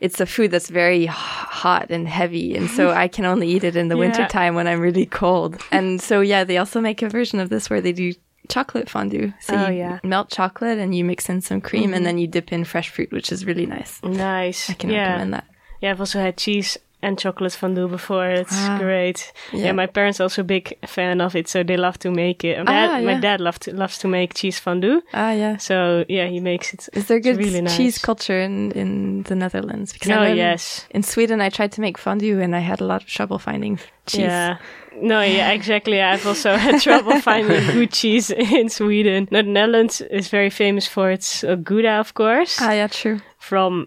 it's 0.00 0.20
a 0.20 0.26
food 0.26 0.50
that's 0.50 0.68
very 0.70 1.06
hot 1.06 1.90
and 1.90 2.06
heavy, 2.08 2.56
and 2.56 2.70
so 2.70 2.90
I 2.90 3.08
can 3.08 3.24
only 3.24 3.48
eat 3.48 3.64
it 3.64 3.76
in 3.76 3.88
the 3.88 3.96
Yeah. 3.98 4.00
wintertime 4.00 4.54
when 4.54 4.66
I'm 4.66 4.80
really 4.80 5.06
cold. 5.06 5.60
And 5.70 6.00
so 6.00 6.20
yeah, 6.20 6.44
they 6.44 6.56
also 6.58 6.80
make 6.80 7.02
a 7.02 7.08
version 7.08 7.40
of 7.40 7.48
this 7.48 7.68
where 7.68 7.80
they 7.80 7.92
do 7.92 8.12
chocolate 8.48 8.88
fondue. 8.88 9.32
So 9.40 9.54
Oh, 9.54 9.68
you 9.68 9.78
yeah. 9.78 9.98
melt 10.02 10.30
chocolate 10.30 10.78
and 10.78 10.94
you 10.94 11.04
mix 11.04 11.28
in 11.28 11.40
some 11.40 11.60
cream 11.60 11.84
and 11.92 11.94
mm-hmm. 11.96 12.04
then 12.04 12.18
you 12.18 12.26
dip 12.26 12.52
in 12.52 12.64
fresh 12.64 12.88
fruit, 12.88 13.10
which 13.12 13.30
is 13.32 13.44
really 13.44 13.66
nice. 13.66 14.02
Nice. 14.02 14.70
I 14.70 14.74
can 14.74 14.90
yeah. 14.90 15.06
recommend 15.08 15.34
that. 15.34 15.44
Yeah, 15.80 15.90
I've 15.90 16.00
also 16.00 16.20
had 16.20 16.36
cheese 16.36 16.78
and 17.02 17.18
chocolate 17.18 17.52
fondue 17.52 17.88
before. 17.88 18.28
It's 18.28 18.56
Ah. 18.68 18.78
great. 18.78 19.32
Yeah. 19.52 19.66
Yeah. 19.66 19.72
my 19.72 19.86
parents 19.86 20.20
also 20.20 20.42
big 20.42 20.74
fan 20.86 21.20
of 21.20 21.34
it, 21.36 21.48
so 21.48 21.62
they 21.62 21.76
love 21.76 21.98
to 22.00 22.10
make 22.10 22.42
it. 22.44 22.56
My 22.64 22.72
Ah, 22.72 22.86
dad, 22.88 23.04
my 23.04 23.12
yeah. 23.12 23.20
dad 23.20 23.40
loves 23.40 23.58
to, 23.60 23.72
loves 23.74 23.98
to 23.98 24.08
make 24.08 24.34
cheese 24.34 24.58
fondue, 24.58 25.00
Ah, 25.12 25.32
yeah. 25.32 25.56
so 25.58 26.04
yeah, 26.08 26.26
he 26.26 26.40
makes 26.40 26.72
it. 26.74 26.88
Is 26.92 27.06
there 27.06 27.20
good 27.20 27.36
really 27.36 27.62
cheese 27.66 27.98
culture 27.98 28.40
in, 28.40 28.72
in 28.72 29.22
the 29.24 29.34
Netherlands? 29.34 29.92
Because 29.92 30.10
Oh 30.10 30.24
yes, 30.34 30.86
In 30.90 31.02
Sweden, 31.02 31.40
I 31.40 31.50
tried 31.50 31.70
to 31.72 31.80
make 31.80 31.98
fondue 31.98 32.40
and 32.40 32.54
I 32.56 32.60
had 32.60 32.80
a 32.80 32.84
lot 32.84 33.02
of 33.02 33.08
trouble 33.08 33.38
finding 33.38 33.78
cheese. 34.06 34.22
yeah. 34.22 34.56
No, 35.00 35.20
yeah, 35.22 35.52
exactly. 35.52 36.02
I've 36.02 36.26
also 36.26 36.56
had 36.56 36.80
trouble 36.82 37.20
finding 37.20 37.64
good 37.72 37.92
cheese 37.92 38.30
in 38.32 38.68
Sweden. 38.68 39.28
The 39.30 39.44
Netherlands 39.44 40.00
is 40.00 40.28
very 40.28 40.50
famous 40.50 40.88
for 40.88 41.12
its 41.12 41.44
uh, 41.44 41.54
Gouda, 41.54 42.00
of 42.00 42.14
course, 42.14 42.58
Ah, 42.60 42.72
yeah, 42.72 42.88
true. 42.88 43.20
from 43.38 43.86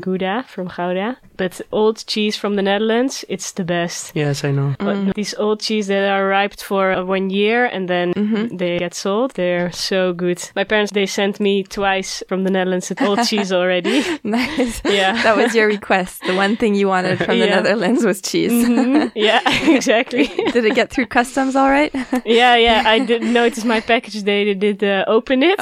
Gouda, 0.00 0.44
from 0.48 0.68
Gouda. 0.68 1.16
But 1.36 1.60
old 1.72 2.04
cheese 2.06 2.36
from 2.36 2.54
the 2.56 2.62
Netherlands, 2.62 3.24
it's 3.28 3.52
the 3.52 3.64
best. 3.64 4.12
Yes, 4.14 4.44
I 4.44 4.50
know. 4.52 4.74
But 4.78 5.14
these 5.14 5.34
old 5.34 5.60
cheese 5.60 5.86
that 5.88 6.08
are 6.08 6.26
ripe 6.28 6.54
for 6.60 6.92
uh, 6.92 7.04
one 7.04 7.30
year 7.30 7.64
and 7.66 7.88
then 7.88 8.12
they 8.52 8.78
get 8.78 8.94
sold, 8.94 9.32
they're 9.34 9.72
so 9.72 10.12
good. 10.12 10.40
My 10.54 10.64
parents, 10.64 10.92
they 10.92 11.06
sent 11.06 11.40
me 11.40 11.64
twice 11.64 12.22
from 12.28 12.44
the 12.44 12.50
Netherlands 12.50 12.88
with 12.88 13.02
old 13.02 13.24
cheese 13.26 13.52
already. 13.58 14.04
Nice. 14.22 14.80
Yeah. 14.84 15.20
That 15.22 15.36
was 15.36 15.54
your 15.54 15.66
request. 15.66 16.22
The 16.26 16.34
one 16.34 16.56
thing 16.56 16.74
you 16.74 16.88
wanted 16.88 17.18
from 17.18 17.38
the 17.38 17.46
Netherlands 17.46 18.04
was 18.04 18.20
cheese. 18.20 18.52
Mhm. 18.52 19.10
Yeah, 19.14 19.40
exactly. 19.74 20.26
Did 20.52 20.64
it 20.64 20.74
get 20.74 20.90
through 20.90 21.06
customs 21.06 21.56
all 21.56 21.70
right? 21.70 21.92
yeah, 22.24 22.56
yeah. 22.56 22.82
I 22.86 22.98
didn't 22.98 23.32
notice 23.32 23.64
my 23.64 23.80
package. 23.80 24.22
They 24.24 24.54
did 24.54 24.82
uh, 24.84 25.04
open 25.06 25.42
it, 25.42 25.58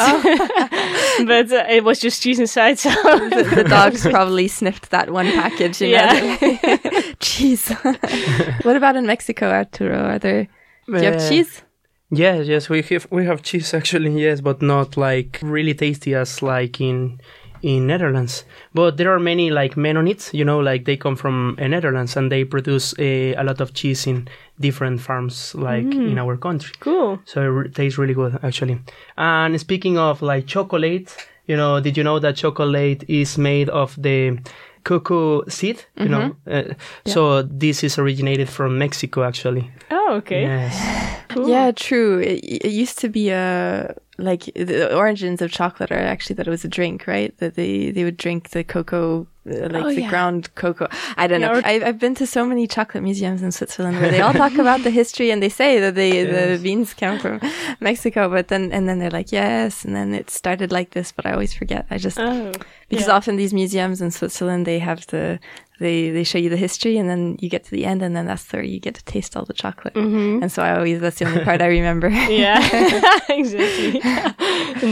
but 1.26 1.52
uh, 1.52 1.64
it 1.68 1.84
was 1.84 1.98
just 2.00 2.22
cheese 2.22 2.38
inside. 2.38 2.78
So 2.78 2.90
the, 2.90 3.52
the 3.56 3.64
dogs 3.92 4.06
probably 4.10 4.48
sniffed 4.48 4.90
that 4.90 5.10
one 5.10 5.26
package. 5.32 5.80
You 5.80 5.88
Yeah. 5.88 6.12
know? 6.40 7.00
cheese. 7.20 7.68
what 8.62 8.76
about 8.76 8.96
in 8.96 9.06
Mexico, 9.06 9.48
Arturo? 9.50 9.98
Are 9.98 10.18
there? 10.18 10.48
Do 10.86 10.96
you 10.98 11.04
have 11.04 11.16
Uh, 11.20 11.28
cheese? 11.28 11.62
Yes, 12.10 12.46
yes, 12.46 12.68
we 12.68 12.82
have 12.82 13.06
we 13.10 13.24
have 13.24 13.40
cheese 13.42 13.72
actually, 13.74 14.10
yes, 14.22 14.40
but 14.42 14.60
not 14.60 14.96
like 14.96 15.38
really 15.42 15.74
tasty 15.74 16.14
as 16.14 16.42
like 16.42 16.80
in 16.80 17.18
in 17.62 17.86
Netherlands. 17.86 18.44
But 18.74 18.96
there 18.96 19.10
are 19.14 19.20
many 19.20 19.50
like 19.50 19.76
Mennonites, 19.76 20.34
you 20.34 20.44
know, 20.44 20.58
like 20.58 20.84
they 20.84 20.96
come 20.96 21.16
from 21.16 21.56
uh, 21.58 21.68
Netherlands 21.68 22.16
and 22.16 22.30
they 22.30 22.44
produce 22.44 22.92
uh, 22.98 23.40
a 23.40 23.44
lot 23.44 23.60
of 23.60 23.72
cheese 23.72 24.06
in 24.10 24.28
different 24.60 25.00
farms, 25.00 25.54
like 25.54 25.94
in 25.94 26.18
our 26.18 26.36
country. 26.36 26.72
cool. 26.80 27.18
So 27.24 27.40
it 27.40 27.46
re- 27.46 27.68
tastes 27.70 27.98
really 27.98 28.14
good 28.14 28.38
actually. 28.42 28.78
And 29.16 29.58
speaking 29.60 29.96
of 29.96 30.20
like 30.22 30.46
chocolate, 30.46 31.16
you 31.46 31.56
know, 31.56 31.80
did 31.80 31.96
you 31.96 32.04
know 32.04 32.18
that 32.18 32.36
chocolate 32.36 33.04
is 33.08 33.36
made 33.38 33.68
of 33.68 33.94
the 34.00 34.38
cocoa 34.84 35.44
seed? 35.48 35.84
You 35.96 36.08
know, 36.08 36.36
uh, 36.50 36.74
so 37.06 37.42
this 37.42 37.82
is 37.84 37.98
originated 37.98 38.48
from 38.48 38.78
Mexico 38.78 39.22
actually. 39.24 39.70
Oh, 39.90 40.14
okay. 40.16 40.42
Yes. 40.42 41.08
Cool. 41.32 41.48
Yeah, 41.48 41.70
true. 41.70 42.18
It, 42.18 42.44
it 42.44 42.72
used 42.72 42.98
to 42.98 43.08
be 43.08 43.30
a 43.30 43.94
like 44.18 44.44
the 44.54 44.94
origins 44.94 45.40
of 45.40 45.50
chocolate 45.50 45.90
are 45.90 45.98
actually 45.98 46.34
that 46.36 46.46
it 46.46 46.50
was 46.50 46.62
a 46.62 46.68
drink, 46.68 47.06
right? 47.06 47.34
That 47.38 47.54
they 47.54 47.90
they 47.90 48.04
would 48.04 48.18
drink 48.18 48.50
the 48.50 48.62
cocoa, 48.62 49.22
uh, 49.22 49.24
Uh, 49.44 49.68
like 49.70 49.84
Oh, 49.84 49.88
the 49.94 50.02
yeah. 50.02 50.08
ground 50.10 50.54
cocoa. 50.54 50.88
I 51.16 51.26
don't 51.26 51.40
know. 51.40 51.52
Yeah, 51.54 51.58
or- 51.58 51.66
I, 51.66 51.88
I've 51.88 51.98
been 51.98 52.14
to 52.16 52.26
so 52.26 52.44
many 52.46 52.66
chocolate 52.68 53.02
museums 53.02 53.42
in 53.42 53.50
Switzerland 53.50 54.00
where 54.00 54.10
they 54.10 54.20
all 54.20 54.32
talk 54.44 54.54
about 54.54 54.84
the 54.84 54.90
history 54.90 55.32
and 55.32 55.42
they 55.42 55.48
say 55.48 55.80
that 55.80 55.94
they 55.96 56.22
the 56.24 56.60
beans 56.62 56.94
come 56.94 57.18
from 57.18 57.40
Mexico, 57.80 58.28
but 58.28 58.48
then 58.48 58.70
and 58.72 58.88
then 58.88 58.98
they're 59.00 59.10
like 59.10 59.32
yes, 59.32 59.84
and 59.84 59.96
then 59.96 60.14
it 60.14 60.30
started 60.30 60.70
like 60.70 60.90
this, 60.90 61.10
but 61.10 61.26
I 61.26 61.32
always 61.32 61.52
forget. 61.54 61.86
I 61.90 61.98
just 61.98 62.18
Oh, 62.20 62.52
because 62.92 63.08
yeah. 63.08 63.14
often 63.16 63.36
these 63.36 63.54
museums 63.54 64.00
in 64.00 64.10
Switzerland 64.10 64.66
they 64.66 64.78
have 64.78 65.06
the 65.08 65.38
they 65.80 66.10
they 66.10 66.22
show 66.22 66.38
you 66.38 66.48
the 66.50 66.56
history 66.56 66.96
and 66.98 67.08
then 67.10 67.36
you 67.40 67.48
get 67.48 67.64
to 67.64 67.70
the 67.72 67.84
end 67.84 68.02
and 68.02 68.14
then 68.14 68.26
that's 68.26 68.46
where 68.52 68.62
you 68.62 68.78
get 68.78 68.94
to 68.94 69.04
taste 69.04 69.36
all 69.36 69.44
the 69.44 69.52
chocolate. 69.64 69.94
Mhm. 69.94 70.40
And 70.42 70.52
so 70.52 70.62
I 70.62 70.76
always 70.76 71.00
that's 71.00 71.18
the 71.18 71.24
only 71.24 71.42
part 71.44 71.60
I 71.60 71.66
remember. 71.66 72.08
Yeah, 72.08 72.60
exactly. 73.28 73.98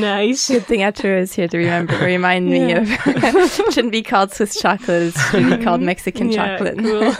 nice. 0.01 0.49
Good 0.49 0.67
thing 0.67 0.83
Arturo 0.83 1.21
is 1.21 1.33
here 1.33 1.49
to 1.49 1.59
remember 1.59 1.95
remind 1.99 2.47
me 2.51 2.71
Yeah. 2.71 2.81
of 2.81 3.51
shouldn't 3.73 3.93
be 3.93 4.03
called 4.03 4.33
Swiss 4.33 4.59
chocolate, 4.61 5.15
it 5.15 5.15
should 5.31 5.59
be 5.59 5.63
called 5.65 5.81
Mexican 5.83 6.31
Yeah, 6.33 6.57
chocolate. 6.57 6.79
cool. 6.79 7.15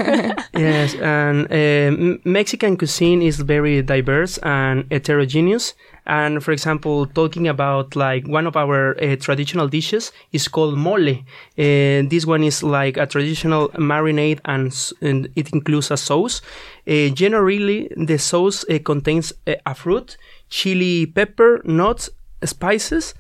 Yes, 0.61 0.95
and 0.95 1.47
um, 1.61 2.21
Mexican 2.25 2.77
cuisine 2.77 3.23
is 3.23 3.37
very 3.41 3.83
diverse 3.83 4.39
and 4.43 4.85
heterogeneous. 4.91 5.75
And 6.07 6.43
for 6.43 6.53
example, 6.53 7.07
talking 7.07 7.47
about 7.49 7.95
like 7.97 8.27
one 8.27 8.47
of 8.47 8.57
our 8.57 9.01
uh, 9.03 9.17
traditional 9.17 9.69
dishes 9.69 10.13
is 10.33 10.49
called 10.49 10.77
mole. 10.77 11.09
Uh, 11.11 11.15
this 11.57 12.27
one 12.27 12.43
is 12.43 12.63
like 12.63 12.97
a 12.97 13.07
traditional 13.07 13.69
marinade, 13.71 14.41
and, 14.45 14.75
and 15.01 15.29
it 15.37 15.53
includes 15.53 15.91
a 15.91 15.97
sauce. 15.97 16.43
Uh, 16.89 17.09
generally, 17.11 17.89
the 17.97 18.19
sauce 18.19 18.65
uh, 18.69 18.79
contains 18.85 19.33
uh, 19.47 19.55
a 19.67 19.75
fruit, 19.75 20.17
chili 20.49 21.07
pepper, 21.07 21.61
nuts, 21.65 22.11
spices, 22.45 23.15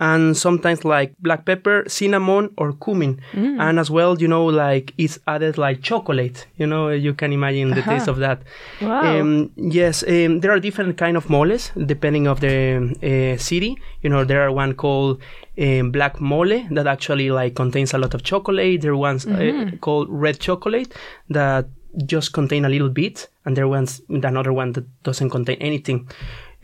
and 0.00 0.36
sometimes 0.36 0.84
like 0.84 1.14
black 1.20 1.44
pepper, 1.44 1.84
cinnamon, 1.86 2.50
or 2.58 2.72
cumin. 2.72 3.20
And 3.60 3.78
as 3.78 3.90
well, 3.90 4.20
you 4.20 4.26
know, 4.28 4.44
like 4.46 4.92
it's 4.98 5.18
added 5.26 5.56
like 5.56 5.82
chocolate. 5.82 6.46
You 6.56 6.66
know, 6.66 6.88
you 6.88 7.14
can 7.14 7.32
imagine 7.32 7.70
the 7.70 7.82
taste 7.82 8.08
of 8.08 8.18
that. 8.18 8.42
Wow. 8.80 9.20
Um, 9.20 9.52
yes, 9.56 10.02
um, 10.02 10.40
there 10.40 10.50
are 10.50 10.58
different 10.60 10.98
kind 10.98 11.16
of 11.16 11.30
moles 11.30 11.70
depending 11.86 12.26
of 12.26 12.40
the 12.40 12.56
uh, 13.02 13.38
city. 13.40 13.78
You 14.02 14.10
know, 14.10 14.24
there 14.24 14.42
are 14.42 14.50
one 14.52 14.74
called 14.74 15.20
um, 15.58 15.92
black 15.92 16.20
mole 16.20 16.66
that 16.70 16.86
actually 16.86 17.30
like 17.30 17.54
contains 17.54 17.94
a 17.94 17.98
lot 17.98 18.14
of 18.14 18.22
chocolate. 18.24 18.80
There 18.82 18.92
are 18.92 18.96
ones 18.96 19.26
uh, 19.26 19.70
called 19.80 20.08
red 20.10 20.40
chocolate 20.40 20.92
that 21.30 21.66
just 22.06 22.32
contain 22.32 22.64
a 22.64 22.68
little 22.68 22.88
bit, 22.88 23.28
and 23.44 23.56
there 23.56 23.68
ones 23.68 24.02
another 24.08 24.52
one 24.52 24.72
that 24.72 24.84
doesn't 25.04 25.30
contain 25.30 25.58
anything. 25.60 26.08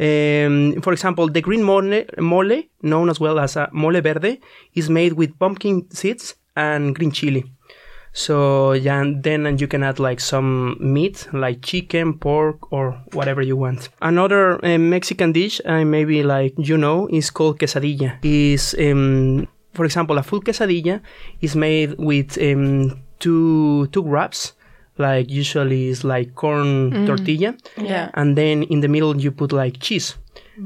Um, 0.01 0.81
for 0.81 0.93
example, 0.93 1.29
the 1.29 1.43
green 1.43 1.63
mole, 1.63 2.05
mole, 2.19 2.63
known 2.83 3.11
as 3.11 3.21
well 3.21 3.39
as 3.39 3.59
mole 3.73 4.01
verde, 4.01 4.41
is 4.75 4.89
made 4.89 5.13
with 5.13 5.39
pumpkin 5.39 5.91
seeds 5.91 6.37
and 6.57 6.95
green 6.95 7.11
chili. 7.11 7.45
So 8.13 8.73
yeah, 8.73 9.01
and 9.01 9.23
then 9.23 9.59
you 9.59 9.69
can 9.69 9.83
add 9.83 10.01
like 10.01 10.21
some 10.21 10.77
meat, 10.81 11.29
like 11.33 11.63
chicken, 11.63 12.19
pork, 12.19 12.73
or 12.73 12.93
whatever 13.13 13.43
you 13.43 13.57
want. 13.57 13.89
Another 14.03 14.65
uh, 14.65 14.79
Mexican 14.79 15.33
dish, 15.33 15.61
uh, 15.65 15.85
maybe 15.85 16.23
like 16.23 16.55
you 16.57 16.77
know, 16.77 17.07
is 17.09 17.31
called 17.31 17.59
quesadilla. 17.59 18.19
Is 18.25 18.75
um, 18.81 19.47
for 19.75 19.85
example, 19.85 20.19
a 20.19 20.23
full 20.23 20.41
quesadilla 20.41 21.01
is 21.41 21.55
made 21.55 21.95
with 21.99 22.37
um, 22.43 23.01
two 23.21 23.87
two 23.89 24.03
wraps. 24.03 24.55
Like 25.01 25.31
usually 25.31 25.89
it's 25.89 26.05
like 26.05 26.35
corn 26.35 27.07
tortilla, 27.07 27.55
Yeah. 27.77 28.11
and 28.15 28.37
then 28.37 28.63
in 28.65 28.81
the 28.81 28.89
middle 28.89 29.17
you 29.17 29.33
put 29.33 29.51
like 29.53 29.81
cheese. 29.81 30.15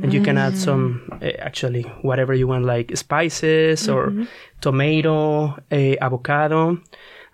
And 0.03 0.13
you 0.13 0.21
can 0.23 0.37
add 0.39 0.57
some 0.59 1.07
uh, 1.23 1.31
actually 1.39 1.83
whatever 2.03 2.35
you 2.35 2.49
want 2.49 2.65
like 2.67 2.97
spices 2.97 3.89
or 3.89 4.13
tomato 4.61 5.55
uh, 5.71 5.95
avocado. 6.01 6.79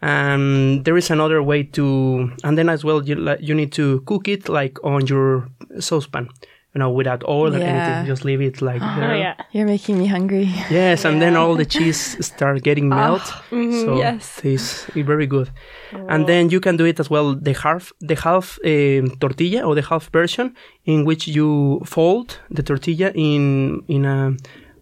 And 0.03 0.85
there 0.85 0.97
is 0.97 1.11
another 1.11 1.43
way 1.43 1.63
to 1.77 2.31
and 2.45 2.57
then 2.59 2.69
as 2.69 2.85
well 2.85 3.03
you 3.05 3.17
you 3.41 3.55
need 3.55 3.73
to 3.73 4.01
cook 4.07 4.29
it 4.29 4.49
like 4.49 4.79
on 4.85 5.07
your 5.07 5.49
saucepan 5.79 6.29
you 6.75 6.79
know 6.79 6.91
without 6.91 7.23
oil 7.29 7.53
or 7.55 7.59
anything 7.59 8.07
just 8.07 8.25
leave 8.25 8.41
it 8.41 8.63
like 8.63 8.81
Oh 8.89 9.01
there 9.01 9.17
yeah. 9.17 9.35
You're 9.53 9.67
making 9.67 9.99
me 9.99 10.07
hungry. 10.07 10.49
yes 10.71 11.05
and 11.05 11.21
then 11.21 11.35
all 11.37 11.55
the 11.57 11.65
cheese 11.65 12.01
start 12.33 12.63
getting 12.63 12.89
melt 12.89 13.23
so 13.51 13.97
yes. 13.99 14.41
it's 14.45 14.85
very 14.95 15.27
good 15.27 15.51
and 16.13 16.27
then 16.27 16.51
you 16.51 16.61
can 16.61 16.77
do 16.77 16.85
it 16.85 17.01
as 17.01 17.09
well 17.11 17.35
the 17.35 17.55
half 17.55 17.93
the 18.01 18.15
half 18.15 18.59
um, 18.65 19.17
tortilla 19.19 19.63
or 19.67 19.75
the 19.75 19.83
half 19.83 20.05
version 20.13 20.55
in 20.85 21.05
which 21.05 21.27
you 21.27 21.81
fold 21.85 22.39
the 22.51 22.63
tortilla 22.63 23.11
in 23.15 23.83
in 23.89 24.05
a, 24.05 24.37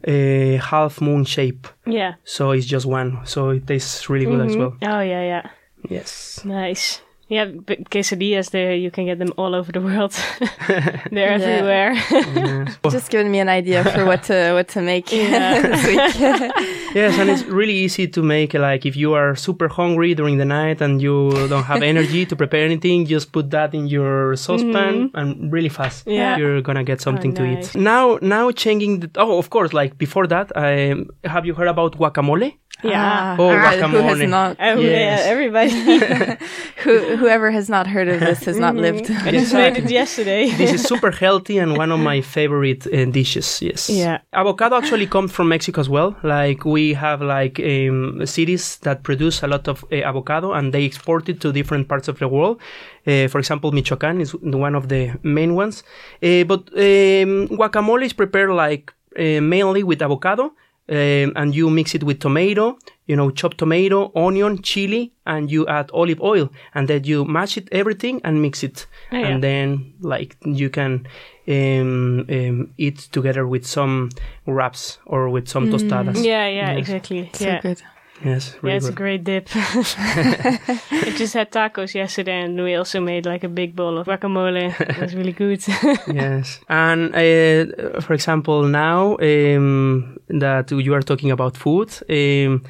a 0.05 0.57
half 0.70 1.01
moon 1.01 1.24
shape 1.24 1.66
Yeah. 1.87 2.14
so 2.24 2.51
it's 2.53 2.66
just 2.66 2.87
one 2.87 3.20
so 3.24 3.51
it 3.51 3.66
tastes 3.66 4.09
really 4.11 4.27
good 4.27 4.42
as 4.48 4.57
well 4.57 4.72
Oh 4.83 5.01
yeah, 5.01 5.22
yeah. 5.33 5.44
yes 5.88 6.42
Nice. 6.44 7.01
Yeah, 7.31 7.45
but 7.67 7.91
quesadillas 7.91 8.51
there 8.51 8.75
you 8.75 8.91
can 8.91 9.05
get 9.05 9.19
them 9.19 9.33
all 9.37 9.55
over 9.55 9.71
the 9.71 9.81
world. 9.83 10.12
They're 11.12 11.33
everywhere. 11.38 11.93
yes. 11.93 12.79
Just 12.91 13.11
giving 13.11 13.31
me 13.31 13.38
an 13.38 13.49
idea 13.51 13.85
for 13.85 14.05
what 14.07 14.23
to 14.25 14.53
what 14.55 14.69
to 14.69 14.81
make 14.81 15.12
Yeah. 15.12 15.61
this 15.69 15.85
week. 15.87 16.53
yes 16.95 17.19
and 17.19 17.29
it's 17.31 17.45
really 17.45 17.75
easy 17.85 18.09
to 18.09 18.23
make 18.23 18.55
like 18.55 18.87
if 18.87 18.97
you 18.97 19.12
are 19.14 19.37
super 19.37 19.69
hungry 19.69 20.14
during 20.14 20.38
the 20.38 20.45
night 20.45 20.81
and 20.81 21.03
you 21.03 21.31
don't 21.49 21.64
have 21.64 21.83
energy 21.83 22.25
to 22.27 22.35
prepare 22.37 22.64
anything 22.64 23.05
just 23.07 23.31
put 23.33 23.51
that 23.51 23.75
in 23.75 23.87
your 23.88 24.35
saucepan 24.37 25.11
and 25.14 25.53
really 25.53 25.69
fast 25.69 26.07
Yeah. 26.07 26.38
you're 26.38 26.62
gonna 26.62 26.85
get 26.85 27.01
something 27.03 27.35
to 27.35 27.43
nice. 27.43 27.77
eat 27.77 27.81
now 27.81 28.19
now 28.23 28.51
changing 28.53 29.01
the 29.01 29.11
oh 29.17 29.38
of 29.38 29.51
course 29.51 29.73
like 29.75 29.99
before 29.99 30.27
that 30.29 30.51
um, 30.57 31.11
have 31.25 31.45
you 31.47 31.55
heard 31.55 31.69
about 31.69 31.93
guacamole 32.01 32.57
Yeah. 32.83 33.37
Oh, 33.38 33.51
Ah, 33.51 33.88
who 33.88 33.97
has 33.99 34.21
not? 34.21 34.57
Oh, 34.61 34.79
Yes. 34.81 35.21
yeah, 35.25 35.31
everybody. 35.31 35.71
Who, 36.85 37.17
whoever 37.17 37.51
has 37.51 37.69
not 37.69 37.87
heard 37.88 38.09
of 38.09 38.21
this 38.21 38.45
has 38.45 38.57
not 38.59 38.77
lived. 38.77 39.11
I 39.11 39.33
just 39.33 39.53
made 39.53 39.77
it 39.77 39.91
yesterday. 39.91 40.49
this 40.57 40.73
is 40.73 40.83
super 40.85 41.11
healthy 41.11 41.59
and 41.59 41.77
one 41.77 41.91
of 41.91 41.99
my 41.99 42.21
favorite 42.21 42.87
uh, 42.87 43.05
dishes. 43.07 43.61
Yes. 43.61 43.91
Yeah. 43.91 44.19
Avocado 44.33 44.77
actually 44.77 45.07
comes 45.07 45.33
from 45.33 45.49
Mexico 45.49 45.81
as 45.81 45.88
well. 45.88 46.17
Like 46.23 46.64
we 46.64 46.95
have 46.95 47.21
like 47.21 47.59
um, 47.61 48.25
cities 48.27 48.77
that 48.83 49.03
produce 49.03 49.43
a 49.43 49.49
lot 49.49 49.67
of 49.67 49.85
uh, 49.91 49.97
avocado 49.97 50.53
and 50.53 50.73
they 50.73 50.85
export 50.85 51.29
it 51.29 51.41
to 51.41 51.53
different 51.53 51.88
parts 51.88 52.07
of 52.09 52.19
the 52.21 52.29
world. 52.29 52.61
Uh, 53.07 53.27
for 53.29 53.38
example, 53.41 53.73
Michoacan 53.73 54.21
is 54.21 54.35
one 54.35 54.75
of 54.77 54.88
the 54.88 55.19
main 55.25 55.55
ones. 55.57 55.83
Uh, 56.23 56.45
but 56.45 56.61
um, 56.75 57.49
guacamole 57.59 58.05
is 58.05 58.12
prepared 58.12 58.51
like 58.51 58.93
uh, 59.19 59.41
mainly 59.41 59.83
with 59.83 60.01
avocado. 60.01 60.53
Um, 60.90 61.33
and 61.37 61.55
you 61.55 61.68
mix 61.68 61.94
it 61.94 62.03
with 62.03 62.18
tomato, 62.20 62.79
you 63.07 63.14
know, 63.14 63.31
chopped 63.31 63.59
tomato, 63.59 64.11
onion, 64.16 64.62
chili, 64.62 65.12
and 65.27 65.51
you 65.51 65.66
add 65.66 65.90
olive 65.92 66.20
oil, 66.22 66.48
and 66.74 66.88
then 66.88 67.05
you 67.05 67.27
mash 67.27 67.59
it 67.59 67.68
everything 67.72 68.20
and 68.24 68.40
mix 68.40 68.62
it, 68.64 68.87
Oh, 69.12 69.18
yeah. 69.18 69.27
and 69.29 69.42
then 69.42 69.92
like 70.01 70.37
you 70.46 70.70
can 70.70 71.07
um, 71.46 72.24
um, 72.31 72.72
eat 72.79 72.98
together 73.12 73.46
with 73.46 73.66
some 73.66 74.09
wraps 74.46 74.98
or 75.05 75.29
with 75.29 75.46
some 75.48 75.68
tostadas. 75.70 76.16
Yeah, 76.24 76.49
yeah, 76.49 76.70
Yes. 76.72 76.78
exactly. 76.78 77.30
So 77.34 77.45
yeah. 77.47 77.61
good. 77.61 77.82
Yes, 78.25 78.55
Yeah, 78.55 78.61
really 78.62 78.77
it's 78.77 78.89
a 78.89 78.93
great 78.93 79.25
dip. 79.25 79.49
I 79.55 81.14
just 81.16 81.35
had 81.35 81.51
tacos 81.51 81.95
yesterday, 81.95 82.43
and 82.43 82.62
we 82.62 82.75
also 82.75 83.01
made 83.01 83.27
like 83.27 83.45
a 83.45 83.49
big 83.49 83.77
bowl 83.77 83.99
of 83.99 84.07
guacamole. 84.07 84.75
It 84.81 84.99
was 84.99 85.14
really 85.14 85.33
good. 85.33 85.62
yes, 86.12 86.61
and 86.69 87.14
uh, 87.14 88.01
for 88.01 88.14
example, 88.14 88.64
now 88.64 89.16
um, 89.19 90.19
that 90.29 90.71
you 90.71 90.95
are 90.95 91.03
talking 91.03 91.31
about 91.31 91.57
food, 91.57 91.91
um, 92.11 92.64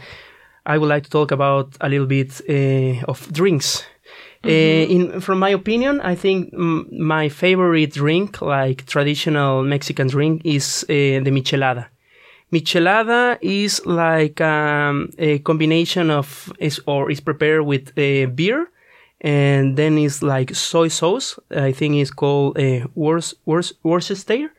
I 0.67 0.77
would 0.77 0.89
like 0.89 1.05
to 1.05 1.11
talk 1.11 1.31
about 1.31 1.77
a 1.81 1.89
little 1.89 2.07
bit 2.07 2.41
uh, 2.49 3.05
of 3.11 3.33
drinks. 3.33 3.85
Uh, 4.45 4.51
in 4.51 5.21
from 5.21 5.41
my 5.41 5.51
opinion, 5.51 6.01
I 6.01 6.15
think 6.15 6.53
mm, 6.55 6.91
my 6.93 7.29
favorite 7.29 7.93
drink, 7.93 8.41
like 8.41 8.87
traditional 8.87 9.65
Mexican 9.65 10.09
drink, 10.09 10.43
is 10.45 10.85
uh, 10.85 11.25
the 11.25 11.31
michelada. 11.31 11.87
Michelada 12.53 13.39
is 13.41 13.85
like 13.87 14.41
um, 14.41 15.11
a 15.19 15.39
combination 15.41 16.11
of 16.11 16.53
is 16.59 16.81
or 16.87 17.11
is 17.11 17.21
prepared 17.21 17.63
with 17.67 17.91
uh, 17.99 18.27
beer, 18.35 18.71
and 19.21 19.77
then 19.77 19.99
it's 19.99 20.23
like 20.23 20.55
soy 20.55 20.89
sauce. 20.89 21.39
I 21.51 21.73
think 21.73 21.97
it's 21.97 22.11
called 22.11 22.59
uh, 22.59 22.87
Wors, 22.95 23.35
Wors, 23.45 23.73
Worcester. 23.83 24.51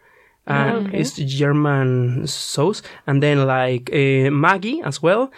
And 0.47 0.87
okay. 0.87 0.99
it's 1.01 1.13
German 1.13 2.25
sauce, 2.25 2.81
and 3.05 3.21
then 3.21 3.45
like 3.45 3.91
uh, 3.93 4.31
Maggi 4.31 4.81
as 4.83 4.99
well. 4.99 5.29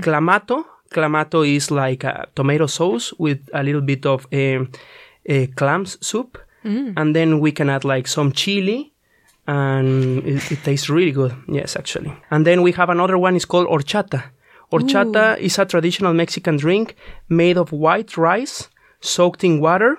Clamato, 0.00 0.64
clamato 0.90 1.42
is 1.42 1.72
like 1.72 2.04
a 2.04 2.28
tomato 2.36 2.66
sauce 2.66 3.12
with 3.18 3.40
a 3.52 3.64
little 3.64 3.80
bit 3.80 4.06
of 4.06 4.28
um, 4.32 4.70
uh, 5.28 5.46
clams 5.56 5.98
soup, 6.06 6.38
and 6.96 7.16
then 7.16 7.40
we 7.40 7.50
can 7.50 7.68
add 7.68 7.84
like 7.84 8.06
some 8.06 8.30
chili, 8.30 8.89
and 9.50 10.24
it, 10.24 10.52
it 10.52 10.62
tastes 10.62 10.88
really 10.88 11.10
good. 11.10 11.34
Yes, 11.48 11.74
actually. 11.74 12.12
And 12.30 12.46
then 12.46 12.62
we 12.62 12.70
have 12.72 12.88
another 12.88 13.18
one. 13.18 13.34
It's 13.34 13.44
called 13.44 13.66
horchata. 13.66 14.22
Horchata 14.72 15.38
is 15.38 15.58
a 15.58 15.64
traditional 15.64 16.14
Mexican 16.14 16.56
drink 16.56 16.94
made 17.28 17.58
of 17.58 17.72
white 17.72 18.16
rice 18.16 18.68
soaked 19.00 19.42
in 19.42 19.60
water, 19.60 19.98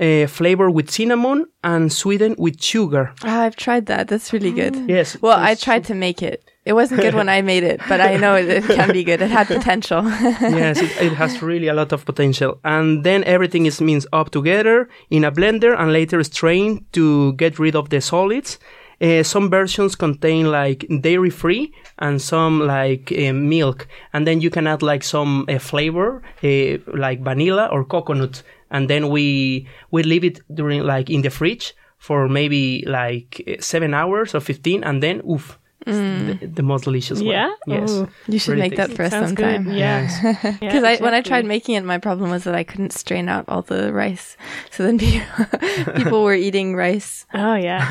uh, 0.00 0.26
flavored 0.26 0.72
with 0.72 0.90
cinnamon, 0.90 1.46
and 1.62 1.92
sweetened 1.92 2.36
with 2.38 2.62
sugar. 2.62 3.12
Ah, 3.22 3.42
I've 3.42 3.56
tried 3.56 3.84
that. 3.86 4.08
That's 4.08 4.32
really 4.32 4.52
good. 4.52 4.74
Yes. 4.88 5.20
Well, 5.20 5.38
I 5.38 5.54
tried 5.56 5.84
to 5.84 5.94
make 5.94 6.22
it. 6.22 6.42
It 6.64 6.72
wasn't 6.72 7.00
good 7.02 7.14
when 7.14 7.28
I 7.28 7.42
made 7.42 7.62
it, 7.62 7.80
but 7.88 8.00
I 8.00 8.16
know 8.16 8.34
it, 8.34 8.48
it 8.48 8.64
can 8.64 8.92
be 8.92 9.04
good. 9.04 9.22
It 9.22 9.30
had 9.30 9.46
potential. 9.46 10.02
yes, 10.40 10.80
it, 10.80 10.90
it 11.00 11.12
has 11.12 11.40
really 11.40 11.68
a 11.68 11.74
lot 11.74 11.92
of 11.92 12.04
potential. 12.04 12.58
And 12.64 13.04
then 13.04 13.22
everything 13.24 13.66
is 13.66 13.80
minced 13.80 14.08
up 14.12 14.30
together 14.30 14.88
in 15.08 15.22
a 15.22 15.30
blender 15.30 15.78
and 15.78 15.92
later 15.92 16.24
strained 16.24 16.92
to 16.94 17.34
get 17.34 17.60
rid 17.60 17.76
of 17.76 17.90
the 17.90 18.00
solids. 18.00 18.58
Uh, 19.00 19.22
some 19.22 19.50
versions 19.50 19.94
contain 19.94 20.50
like 20.50 20.86
dairy 21.00 21.30
free 21.30 21.72
and 21.98 22.20
some 22.20 22.60
like 22.60 23.12
uh, 23.12 23.32
milk. 23.32 23.86
And 24.12 24.26
then 24.26 24.40
you 24.40 24.50
can 24.50 24.66
add 24.66 24.82
like 24.82 25.02
some 25.02 25.44
uh, 25.48 25.58
flavor, 25.58 26.22
like 26.42 27.22
vanilla 27.22 27.68
or 27.70 27.84
coconut. 27.84 28.42
And 28.70 28.88
then 28.88 29.10
we, 29.10 29.68
we 29.90 30.02
leave 30.02 30.24
it 30.24 30.40
during 30.52 30.82
like 30.82 31.10
in 31.10 31.22
the 31.22 31.30
fridge 31.30 31.74
for 31.98 32.28
maybe 32.28 32.84
like 32.86 33.58
seven 33.60 33.94
hours 33.94 34.34
or 34.34 34.40
15 34.40 34.84
and 34.84 35.02
then 35.02 35.22
oof. 35.28 35.58
It's 35.86 36.40
The, 36.40 36.46
the 36.46 36.62
most 36.62 36.84
delicious 36.84 37.18
one. 37.18 37.26
Yeah? 37.28 37.50
Yes. 37.66 37.90
Ooh. 37.92 38.08
You 38.26 38.38
should 38.38 38.52
Really 38.56 38.68
make 38.70 38.76
that 38.76 38.90
for 38.92 39.04
us 39.04 39.12
sometime. 39.12 39.64
good. 39.64 39.74
Yeah. 39.76 40.02
Yes. 40.02 40.58
Because 40.60 40.84
I 40.90 40.96
when 40.98 41.14
I 41.14 41.20
tried 41.22 41.44
making 41.46 41.76
it, 41.76 41.84
my 41.84 41.98
problem 41.98 42.30
was 42.30 42.44
that 42.44 42.54
I 42.54 42.64
couldn't 42.64 42.92
strain 42.92 43.28
out 43.28 43.44
all 43.48 43.62
the 43.62 43.92
rice. 43.92 44.36
So 44.70 44.82
then 44.82 44.98
people, 45.06 45.46
people 45.94 46.24
were 46.24 46.34
eating 46.34 46.74
rice. 46.76 47.24
Oh 47.34 47.54
yeah. 47.54 47.86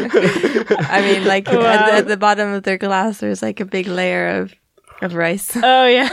I 0.00 1.00
mean, 1.02 1.24
like 1.26 1.46
Wow. 1.48 1.60
at, 1.66 1.86
the, 1.86 1.92
at 1.98 2.06
the 2.08 2.16
bottom 2.16 2.52
of 2.52 2.62
their 2.62 2.78
glass, 2.78 3.18
there's 3.18 3.42
like 3.42 3.60
a 3.60 3.64
big 3.64 3.86
layer 3.86 4.40
of 4.40 4.54
of 5.00 5.14
rice, 5.14 5.56
Oh 5.56 5.86
yeah. 5.86 6.08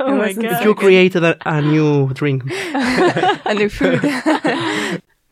oh 0.00 0.16
my 0.16 0.32
god. 0.32 0.64
You 0.64 0.74
created 0.74 1.22
a, 1.22 1.36
a 1.46 1.62
new 1.62 2.10
drink. 2.12 2.42
a 2.50 3.54
new 3.54 3.68
food. 3.68 4.02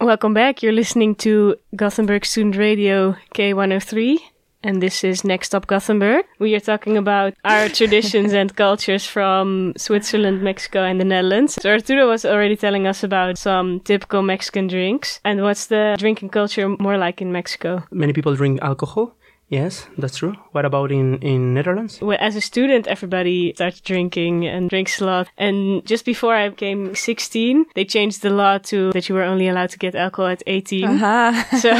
Welcome 0.00 0.32
back. 0.34 0.62
You're 0.62 0.72
listening 0.72 1.16
to 1.16 1.56
Gothenburg 1.74 2.24
Student 2.24 2.56
Radio 2.56 3.16
K103. 3.34 4.18
And 4.64 4.80
this 4.80 5.04
is 5.04 5.24
Next 5.24 5.54
Up 5.54 5.66
Gothenburg. 5.66 6.24
We 6.38 6.54
are 6.54 6.60
talking 6.60 6.96
about 6.96 7.34
our 7.44 7.68
traditions 7.68 8.32
and 8.32 8.56
cultures 8.56 9.04
from 9.04 9.74
Switzerland, 9.76 10.42
Mexico, 10.42 10.82
and 10.82 10.98
the 10.98 11.04
Netherlands. 11.04 11.58
So 11.60 11.70
Arturo 11.70 12.08
was 12.08 12.24
already 12.24 12.56
telling 12.56 12.86
us 12.86 13.04
about 13.04 13.36
some 13.36 13.80
typical 13.80 14.22
Mexican 14.22 14.66
drinks. 14.66 15.20
And 15.22 15.42
what's 15.42 15.66
the 15.66 15.96
drinking 15.98 16.30
culture 16.30 16.66
more 16.66 16.96
like 16.96 17.20
in 17.20 17.30
Mexico? 17.30 17.84
Many 17.90 18.14
people 18.14 18.34
drink 18.36 18.58
alcohol. 18.62 19.14
Yes, 19.50 19.86
that's 19.98 20.16
true. 20.16 20.34
What 20.54 20.64
about 20.64 20.90
in 20.92 21.18
in 21.20 21.52
Netherlands? 21.54 21.98
Well, 22.00 22.18
as 22.20 22.36
a 22.36 22.40
student, 22.40 22.86
everybody 22.86 23.52
starts 23.54 23.80
drinking 23.80 24.46
and 24.46 24.70
drinks 24.70 25.00
a 25.00 25.04
lot. 25.04 25.26
And 25.36 25.82
just 25.84 26.04
before 26.04 26.34
I 26.36 26.48
became 26.50 26.94
16, 26.94 27.64
they 27.74 27.84
changed 27.84 28.22
the 28.22 28.30
law 28.30 28.58
to 28.70 28.92
that 28.92 29.08
you 29.08 29.14
were 29.16 29.26
only 29.26 29.48
allowed 29.48 29.70
to 29.70 29.78
get 29.78 29.94
alcohol 29.94 30.30
at 30.30 30.42
18. 30.46 30.84
Uh-huh. 30.84 31.32
So 31.64 31.70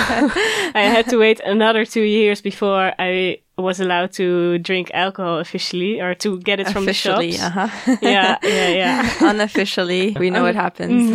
I 0.75 0.83
had 0.95 1.09
to 1.11 1.17
wait 1.19 1.41
another 1.47 1.85
two 1.87 2.03
years 2.03 2.41
before 2.43 2.93
I 2.99 3.39
was 3.57 3.79
allowed 3.79 4.11
to 4.11 4.59
drink 4.59 4.91
alcohol 4.93 5.39
officially 5.39 6.01
or 6.01 6.13
to 6.17 6.41
get 6.41 6.59
it 6.59 6.69
from 6.75 6.87
the 6.87 6.93
shops. 6.93 7.39
uh-huh. 7.41 7.69
Yeah, 8.03 8.37
yeah, 8.43 8.69
yeah. 8.83 9.11
Unofficially, 9.31 10.17
we 10.19 10.31
know 10.31 10.43
what 10.43 10.57
happens. 10.57 11.11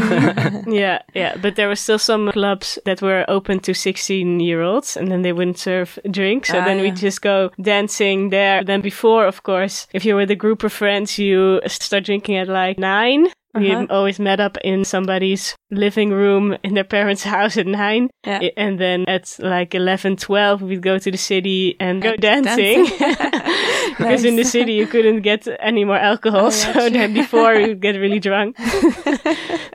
yeah, 0.68 1.01
yeah. 1.14 1.36
But 1.41 1.55
there 1.55 1.68
were 1.68 1.76
still 1.76 1.99
some 1.99 2.32
clubs 2.32 2.80
that 2.86 3.01
were 3.01 3.26
open 3.28 3.60
to 3.68 3.74
16 3.74 4.39
year 4.39 4.62
olds 4.62 4.95
and 4.97 5.12
then 5.12 5.22
they 5.22 5.34
wouldn't 5.34 5.57
serve 5.60 5.99
drinks. 6.10 6.49
So 6.49 6.60
Ah, 6.60 6.66
then 6.66 6.78
yeah. 6.78 6.84
we'd 6.84 6.95
just 6.95 7.22
go 7.22 7.49
dancing 7.62 8.30
there. 8.30 8.64
than 8.64 8.82
before, 8.82 9.26
of 9.26 9.43
course, 9.43 9.88
if 9.93 10.04
you're 10.06 10.18
with 10.18 10.32
a 10.32 10.36
group 10.36 10.64
of 10.64 10.72
friends, 10.74 11.18
you 11.18 11.62
start 11.68 12.06
drinking 12.06 12.38
at 12.38 12.47
like 12.47 12.78
nine. 12.78 13.28
We 13.56 13.72
Uh-huh. 13.72 13.88
always 13.89 14.20
met 14.20 14.39
up 14.39 14.58
in 14.64 14.86
somebody's 14.86 15.56
living 15.72 16.12
room 16.12 16.56
in 16.64 16.76
their 16.76 16.84
parents' 16.84 17.24
house 17.36 17.58
at 17.58 17.66
nine. 17.66 18.10
Yeah. 18.24 18.50
And 18.56 18.78
then 18.80 19.06
at 19.08 19.36
like 19.39 19.74
11, 19.74 20.18
12, 20.18 20.62
we'd 20.62 20.84
go 20.84 21.00
to 21.00 21.10
the 21.12 21.18
city 21.18 21.76
and 21.80 22.00
go 22.02 22.10
And 22.12 22.22
dancing. 22.22 22.86
dancing. 22.86 23.16
Because 23.97 24.24
in 24.24 24.36
the 24.36 24.45
city 24.45 24.74
you 24.74 24.86
couldn't 24.88 25.22
get 25.24 25.47
any 25.60 25.84
more 25.84 25.97
alcohol. 25.97 26.39
Oh, 26.41 26.54
yeah, 26.56 26.74
so 26.74 26.74
true. 26.74 26.89
then 26.91 27.14
before 27.14 27.56
we 27.56 27.68
would 27.70 27.82
get 27.82 27.95
really 27.97 28.20
drunk. 28.20 28.56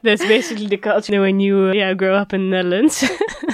That's 0.03 0.25
basically 0.25 0.66
the 0.66 0.77
culture 0.77 1.20
when 1.20 1.41
you 1.41 1.70
uh, 1.70 1.72
yeah 1.72 1.95
grow 1.95 2.14
up 2.14 2.33
in 2.33 2.51
the 2.51 2.57
Netherlands. 2.57 3.03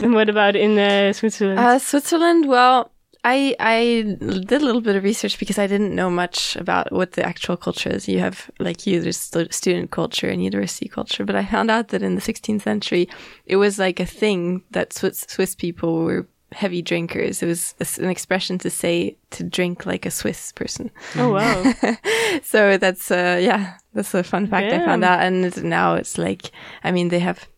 and 0.03 0.12
what 0.14 0.29
about 0.29 0.55
in 0.57 0.79
uh, 0.79 1.12
Switzerland? 1.12 1.59
Uh, 1.59 1.79
Switzerland, 1.79 2.47
well, 2.49 2.91
I 3.25 3.55
I 3.61 4.16
did 4.18 4.53
a 4.53 4.64
little 4.64 4.81
bit 4.81 4.97
of 4.97 5.05
research 5.05 5.39
because 5.39 5.59
I 5.59 5.66
didn't 5.66 5.95
know 5.95 6.11
much 6.11 6.57
about 6.57 6.91
what 6.91 7.12
the 7.12 7.25
actual 7.27 7.57
culture 7.57 7.91
is. 7.91 8.09
You 8.09 8.21
have 8.21 8.51
like 8.59 8.87
you, 8.87 9.01
there's 9.01 9.18
stu- 9.18 9.49
student 9.51 9.91
culture 9.91 10.29
and 10.29 10.43
university 10.43 10.89
culture, 10.89 11.25
but 11.25 11.37
I 11.37 11.45
found 11.45 11.71
out 11.71 11.89
that 11.89 12.03
in 12.03 12.14
the 12.14 12.23
16th 12.23 12.62
century, 12.62 13.09
it 13.47 13.57
was 13.57 13.79
like 13.79 14.01
a 14.01 14.07
thing 14.07 14.62
that 14.71 14.93
Swiss 14.93 15.27
Swiss 15.29 15.55
people 15.55 16.05
were 16.05 16.27
heavy 16.53 16.83
drinkers. 16.83 17.43
It 17.43 17.47
was 17.47 17.75
an 17.99 18.11
expression 18.11 18.59
to 18.59 18.71
say 18.71 19.16
to 19.31 19.45
drink 19.45 19.87
like 19.87 20.07
a 20.07 20.11
Swiss 20.11 20.53
person. 20.53 20.91
oh 21.16 21.33
wow. 21.33 21.73
so 22.43 22.77
that's 22.79 23.11
uh 23.11 23.39
yeah 23.41 23.75
that's 23.93 24.14
a 24.14 24.23
fun 24.23 24.47
fact 24.47 24.73
i 24.73 24.79
found 24.85 25.05
out 25.05 25.21
and 25.21 25.64
now 25.64 25.95
it's 25.95 26.16
like 26.16 26.53
i 26.85 26.93
mean 26.93 27.09
they 27.09 27.18
have 27.18 27.49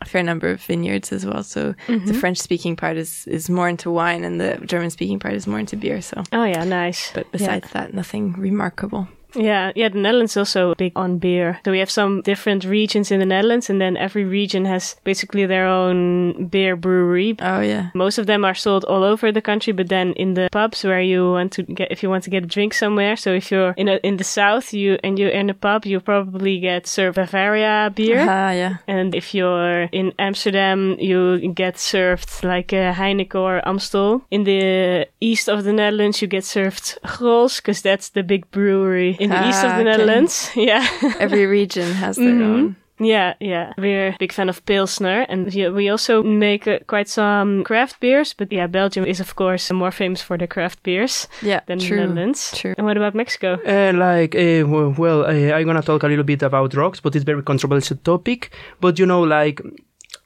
a 0.00 0.04
fair 0.04 0.22
number 0.22 0.48
of 0.48 0.60
vineyards 0.62 1.12
as 1.12 1.26
well. 1.26 1.42
So 1.42 1.74
the 1.86 1.92
mm-hmm. 1.94 2.12
french 2.12 2.38
speaking 2.38 2.76
part 2.76 2.96
is 2.96 3.26
is 3.26 3.50
more 3.50 3.68
into 3.68 3.90
wine 3.90 4.24
and 4.24 4.40
the 4.40 4.60
german 4.64 4.90
speaking 4.90 5.18
part 5.18 5.34
is 5.34 5.46
more 5.46 5.58
into 5.58 5.76
beer 5.76 6.00
so. 6.00 6.22
Oh 6.32 6.44
yeah, 6.44 6.64
nice. 6.64 7.12
but 7.12 7.30
besides 7.32 7.70
that 7.72 7.94
nothing 7.94 8.32
remarkable 8.32 9.08
Yeah, 9.38 9.72
yeah, 9.74 9.88
the 9.88 9.98
Netherlands 9.98 10.32
is 10.32 10.36
also 10.36 10.74
big 10.74 10.92
on 10.96 11.18
beer. 11.18 11.60
So 11.64 11.70
we 11.70 11.78
have 11.78 11.90
some 11.90 12.22
different 12.22 12.64
regions 12.64 13.10
in 13.10 13.20
the 13.20 13.26
Netherlands, 13.26 13.70
and 13.70 13.80
then 13.80 13.96
every 13.96 14.24
region 14.24 14.64
has 14.64 14.96
basically 15.04 15.46
their 15.46 15.66
own 15.66 16.46
beer 16.46 16.76
brewery. 16.76 17.36
Oh 17.40 17.60
yeah. 17.60 17.90
Most 17.94 18.18
of 18.18 18.26
them 18.26 18.44
are 18.44 18.54
sold 18.54 18.84
all 18.84 19.04
over 19.04 19.30
the 19.32 19.42
country, 19.42 19.72
but 19.72 19.88
then 19.88 20.12
in 20.14 20.34
the 20.34 20.48
pubs 20.52 20.84
where 20.84 21.00
you 21.00 21.32
want 21.32 21.52
to 21.52 21.62
get, 21.62 21.92
if 21.92 22.02
you 22.02 22.10
want 22.10 22.24
to 22.24 22.30
get 22.30 22.44
a 22.44 22.46
drink 22.46 22.74
somewhere. 22.74 23.16
So 23.16 23.32
if 23.32 23.50
you're 23.50 23.74
in 23.76 23.88
a, 23.88 23.96
in 24.02 24.16
the 24.16 24.24
south, 24.24 24.72
you 24.72 24.98
and 25.04 25.18
you're 25.18 25.30
in 25.30 25.50
a 25.50 25.54
pub, 25.54 25.86
you 25.86 26.00
probably 26.00 26.58
get 26.60 26.86
served 26.86 27.16
Bavaria 27.16 27.92
beer. 27.94 28.26
Ah 28.28 28.50
yeah. 28.50 28.76
And 28.86 29.14
if 29.14 29.34
you're 29.34 29.84
in 29.92 30.12
Amsterdam, 30.18 30.96
you 30.98 31.52
get 31.52 31.78
served 31.78 32.42
like 32.42 32.72
a 32.72 32.92
Heineken 32.92 33.34
or 33.34 33.68
Amstel. 33.68 34.22
In 34.30 34.44
the 34.44 35.06
east 35.20 35.48
of 35.48 35.64
the 35.64 35.72
Netherlands, 35.72 36.20
you 36.20 36.28
get 36.28 36.44
served 36.44 36.98
Grolsch 37.04 37.58
because 37.58 37.82
that's 37.82 38.10
the 38.10 38.22
big 38.22 38.50
brewery 38.50 39.16
in 39.20 39.27
the 39.28 39.48
east 39.48 39.64
of 39.64 39.70
Ah, 39.70 39.74
the 39.76 39.80
okay. 39.82 39.90
Netherlands. 39.90 40.50
Yeah. 40.56 40.84
Every 41.20 41.46
region 41.46 41.92
has 41.94 42.16
their 42.16 42.34
Mhm. 42.34 42.42
own. 42.54 42.76
Yeah, 43.00 43.34
yeah. 43.38 43.72
We're 43.78 44.08
a 44.08 44.16
big 44.18 44.32
fan 44.32 44.48
of 44.48 44.64
Pilsner 44.66 45.24
and 45.28 45.46
we 45.74 45.88
also 45.88 46.22
make 46.24 46.66
uh, 46.66 46.78
quite 46.88 47.08
some 47.08 47.62
craft 47.62 48.00
beers. 48.00 48.34
But 48.34 48.52
yeah, 48.52 48.66
Belgium 48.68 49.04
is 49.06 49.20
of 49.20 49.34
course 49.36 49.70
more 49.74 49.92
famous 49.92 50.20
for 50.22 50.36
the 50.38 50.46
craft 50.48 50.82
beers 50.82 51.28
Yeah. 51.42 51.60
than 51.66 51.78
true. 51.78 51.96
the 51.96 52.06
Netherlands. 52.06 52.52
True. 52.58 52.74
And 52.76 52.86
what 52.86 52.96
about 52.96 53.14
Mexico? 53.14 53.58
Uh, 53.64 53.92
like, 53.94 54.34
uh, 54.34 54.66
well, 54.98 55.22
uh, 55.24 55.54
I'm 55.56 55.66
gonna 55.66 55.82
talk 55.82 56.02
a 56.02 56.08
little 56.08 56.24
bit 56.24 56.42
about 56.42 56.72
drugs, 56.72 57.00
but 57.00 57.14
it's 57.14 57.24
very 57.24 57.42
controversial 57.42 57.98
topic. 58.02 58.50
But 58.80 58.98
you 58.98 59.06
know, 59.06 59.22
like, 59.22 59.62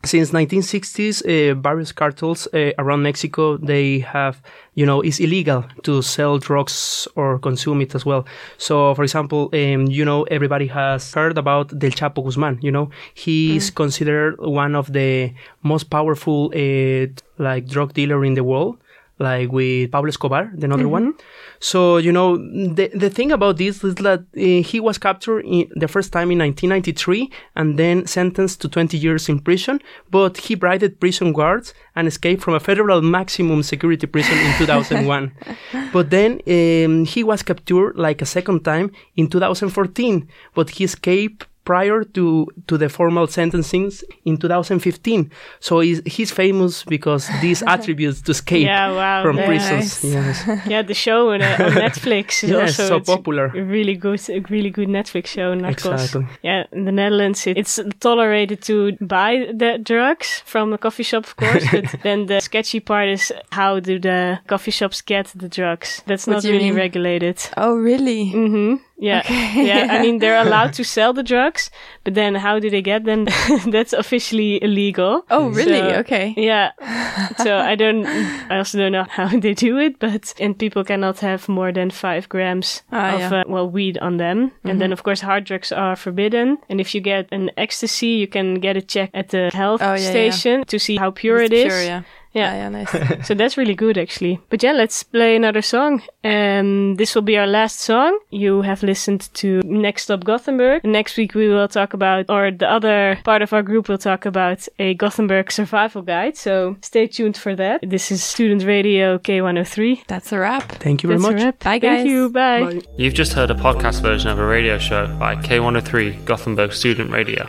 since 0.04 0.30
1960s, 0.30 1.22
uh, 1.22 1.54
various 1.54 1.92
cartels 1.92 2.48
uh, 2.52 2.72
around 2.78 3.02
Mexico 3.02 3.56
they 3.56 4.00
have, 4.00 4.42
you 4.74 4.84
know, 4.84 5.00
it's 5.00 5.20
illegal 5.20 5.64
to 5.82 6.02
sell 6.02 6.38
drugs 6.38 7.06
or 7.14 7.38
consume 7.38 7.80
it 7.80 7.94
as 7.94 8.04
well. 8.04 8.26
So, 8.58 8.94
for 8.94 9.04
example, 9.04 9.50
um, 9.52 9.86
you 9.86 10.04
know, 10.04 10.24
everybody 10.24 10.66
has 10.66 11.12
heard 11.14 11.38
about 11.38 11.72
El 11.72 11.90
Chapo 11.90 12.24
Guzman. 12.24 12.58
You 12.62 12.72
know, 12.72 12.90
he 13.14 13.56
is 13.56 13.70
considered 13.70 14.40
one 14.40 14.74
of 14.74 14.92
the 14.92 15.32
most 15.62 15.90
powerful, 15.90 16.52
uh, 16.54 17.06
like, 17.38 17.66
drug 17.66 17.94
dealer 17.94 18.24
in 18.24 18.34
the 18.34 18.44
world 18.44 18.78
like 19.18 19.52
with 19.52 19.90
Pablo 19.90 20.08
Escobar, 20.08 20.50
the 20.54 20.64
another 20.66 20.88
one. 20.88 21.14
So 21.62 21.96
you 21.96 22.10
know 22.10 22.38
the 22.38 22.90
the 22.92 23.08
thing 23.08 23.30
about 23.30 23.56
this 23.56 23.84
is 23.84 23.94
that 24.06 24.20
uh, 24.36 24.68
he 24.68 24.80
was 24.80 24.98
captured 24.98 25.44
in, 25.44 25.70
the 25.76 25.86
first 25.86 26.12
time 26.12 26.32
in 26.32 26.38
1993 26.38 27.30
and 27.54 27.78
then 27.78 28.04
sentenced 28.04 28.60
to 28.62 28.68
20 28.68 28.96
years 28.98 29.28
in 29.28 29.38
prison. 29.38 29.80
But 30.10 30.38
he 30.38 30.56
bribed 30.56 30.98
prison 30.98 31.32
guards 31.32 31.72
and 31.94 32.08
escaped 32.08 32.42
from 32.42 32.54
a 32.54 32.60
federal 32.60 33.00
maximum 33.00 33.62
security 33.62 34.08
prison 34.08 34.36
in 34.38 34.52
2001. 34.58 35.32
but 35.92 36.10
then 36.10 36.40
um, 36.48 37.04
he 37.04 37.22
was 37.22 37.44
captured 37.44 37.94
like 37.94 38.20
a 38.20 38.26
second 38.26 38.64
time 38.64 38.90
in 39.14 39.28
2014, 39.28 40.28
but 40.54 40.70
he 40.70 40.82
escaped 40.82 41.46
prior 41.64 42.02
to 42.04 42.46
to 42.66 42.76
the 42.78 42.88
formal 42.88 43.26
sentencings 43.26 44.02
in 44.24 44.36
2015. 44.36 45.30
So 45.60 45.80
he's, 45.80 46.00
he's 46.06 46.30
famous 46.30 46.84
because 46.84 47.28
these 47.40 47.62
attributes 47.66 48.20
to 48.22 48.32
escape 48.32 48.66
Yeah, 48.66 48.92
wow. 48.92 49.22
from 49.22 49.36
Very 49.36 49.48
prisons. 49.58 50.02
nice. 50.02 50.04
Yes. 50.04 50.66
Yeah, 50.72 50.82
the 50.82 50.94
show 50.94 51.30
on, 51.32 51.42
uh, 51.42 51.56
on 51.60 51.72
Netflix 51.86 52.42
is 52.44 52.50
Yes, 52.50 52.80
also 52.80 52.98
so 52.98 53.00
popular. 53.16 53.46
A 53.54 53.62
really 53.62 53.94
good, 53.94 54.20
a 54.30 54.40
really 54.50 54.70
good 54.70 54.88
Netflix 54.88 55.26
show. 55.28 55.54
Narcos. 55.54 55.70
Exactly. 56.02 56.26
Yeah, 56.42 56.64
in 56.72 56.84
the 56.84 56.92
Netherlands, 56.92 57.46
it, 57.46 57.56
it's 57.58 57.78
tolerated 58.00 58.62
to 58.62 58.96
buy 59.00 59.46
the 59.52 59.78
drugs 59.82 60.42
from 60.44 60.72
a 60.72 60.78
coffee 60.78 61.02
shop, 61.04 61.24
of 61.24 61.36
course. 61.36 61.64
but 61.72 61.84
then 62.02 62.26
the 62.26 62.40
sketchy 62.40 62.80
part 62.80 63.08
is 63.08 63.32
how 63.52 63.80
do 63.80 63.98
the 63.98 64.38
coffee 64.46 64.70
shops 64.72 65.00
get 65.02 65.26
the 65.34 65.48
drugs? 65.48 66.02
That's 66.06 66.26
What 66.26 66.34
not 66.34 66.44
really 66.44 66.70
mean? 66.70 66.74
regulated. 66.76 67.38
Oh 67.56 67.74
really? 67.74 68.30
hmm 68.30 68.74
Yeah, 69.02 69.22
yeah. 69.54 69.88
I 69.90 70.00
mean, 70.04 70.18
they're 70.18 70.40
allowed 70.40 70.72
to 70.74 70.84
sell 70.84 71.12
the 71.12 71.22
drugs, 71.24 71.70
but 72.04 72.14
then 72.14 72.34
how 72.36 72.60
do 72.60 72.70
they 72.70 72.82
get 72.82 73.04
them? 73.04 73.26
That's 73.66 73.92
officially 73.92 74.62
illegal. 74.62 75.24
Oh 75.28 75.48
really? 75.48 75.80
So- 75.80 75.98
okay. 76.06 76.34
Yeah. 76.36 76.70
so 77.42 77.56
I 77.58 77.74
don't. 77.74 78.06
I 78.50 78.58
also 78.58 78.78
don't 78.78 78.92
know 78.92 79.06
how 79.10 79.26
they 79.40 79.54
do 79.54 79.78
it, 79.78 79.98
but 79.98 80.32
and 80.40 80.56
people 80.56 80.84
cannot 80.84 81.18
have 81.20 81.48
more 81.48 81.72
than 81.72 81.90
five 81.90 82.28
grams 82.28 82.82
Ah, 82.92 83.14
of 83.14 83.18
yeah. 83.20 83.30
Mm-hmm. 83.30 83.50
uh, 83.50 83.54
well 83.54 83.68
weed 83.70 83.98
on 83.98 84.18
them. 84.18 84.52
And 84.64 84.80
then 84.80 84.92
of 84.92 85.02
course 85.02 85.20
hard 85.20 85.44
drugs 85.44 85.72
are 85.72 85.96
forbidden. 85.96 86.58
And 86.68 86.80
if 86.80 86.94
you 86.94 87.00
get 87.00 87.26
an 87.32 87.50
ecstasy, 87.56 88.06
you 88.22 88.28
can 88.28 88.60
get 88.60 88.76
a 88.76 88.82
check 88.82 89.10
at 89.14 89.28
the 89.30 89.50
health 89.52 89.82
Oh, 89.82 89.94
yeah, 89.94 90.00
yeah. 90.00 90.10
station 90.10 90.64
to 90.66 90.78
see 90.78 90.96
how 90.96 91.10
pure 91.10 91.42
It's 91.42 91.52
it 91.52 91.66
is. 91.66 91.72
Pure, 91.74 92.04
yeah. 92.34 92.42
Yeah. 92.42 92.42
Yeah, 92.42 92.54
yeah, 92.54 92.68
nice. 92.70 93.26
So 93.28 93.34
that's 93.34 93.56
really 93.56 93.74
good 93.74 93.98
actually. 93.98 94.40
But 94.50 94.62
yeah, 94.62 94.72
let's 94.72 95.02
play 95.02 95.36
another 95.36 95.62
song. 95.62 96.02
Um, 96.24 96.96
this 96.96 97.14
will 97.14 97.22
be 97.22 97.36
our 97.38 97.46
last 97.46 97.80
song. 97.80 98.18
You 98.30 98.62
have 98.62 98.82
listened 98.82 99.28
to 99.34 99.60
Next 99.64 100.04
Stop 100.04 100.24
Gothenburg. 100.24 100.82
Next 100.84 101.16
week 101.16 101.34
we 101.34 101.48
will 101.48 101.68
talk 101.68 101.94
about, 101.94 102.26
or 102.28 102.50
the 102.50 102.68
other 102.70 103.18
part 103.24 103.42
of 103.42 103.52
our 103.52 103.62
group 103.62 103.88
will 103.88 103.98
talk 103.98 104.26
about 104.26 104.66
a 104.78 104.94
Gothenburg 104.94 105.52
survival 105.52 106.02
guide. 106.02 106.36
So 106.36 106.76
stay 106.82 107.06
tuned 107.06 107.36
for 107.36 107.54
that. 107.56 107.80
This 107.82 108.10
is 108.10 108.24
Student 108.24 108.64
Radio 108.64 109.18
K103. 109.18 110.06
That's 110.06 110.32
a 110.32 110.38
wrap. 110.38 110.72
Thank 110.72 111.02
you 111.02 111.08
very 111.08 111.20
That's 111.20 111.32
much. 111.32 111.42
a 111.42 111.44
wrap. 111.44 111.58
Bye, 111.60 111.78
Thank 111.78 112.08
you. 112.08 112.30
Bye. 112.30 112.64
Bye. 112.64 112.80
You've 112.98 113.14
just 113.14 113.34
heard 113.34 113.50
a 113.50 113.54
podcast 113.54 114.02
version 114.02 114.30
of 114.30 114.38
a 114.38 114.46
radio 114.46 114.78
show 114.78 115.06
by 115.18 115.36
K103 115.36 116.24
Gothenburg 116.24 116.72
Student 116.72 117.10
Radio. 117.10 117.46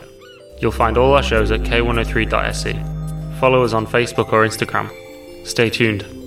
You'll 0.60 0.72
find 0.72 0.96
all 0.96 1.14
our 1.14 1.22
shows 1.22 1.50
at 1.50 1.60
k103.se. 1.62 2.93
Follow 3.44 3.62
us 3.62 3.74
on 3.74 3.86
Facebook 3.86 4.32
or 4.32 4.46
Instagram. 4.46 4.90
Stay 5.46 5.68
tuned. 5.68 6.23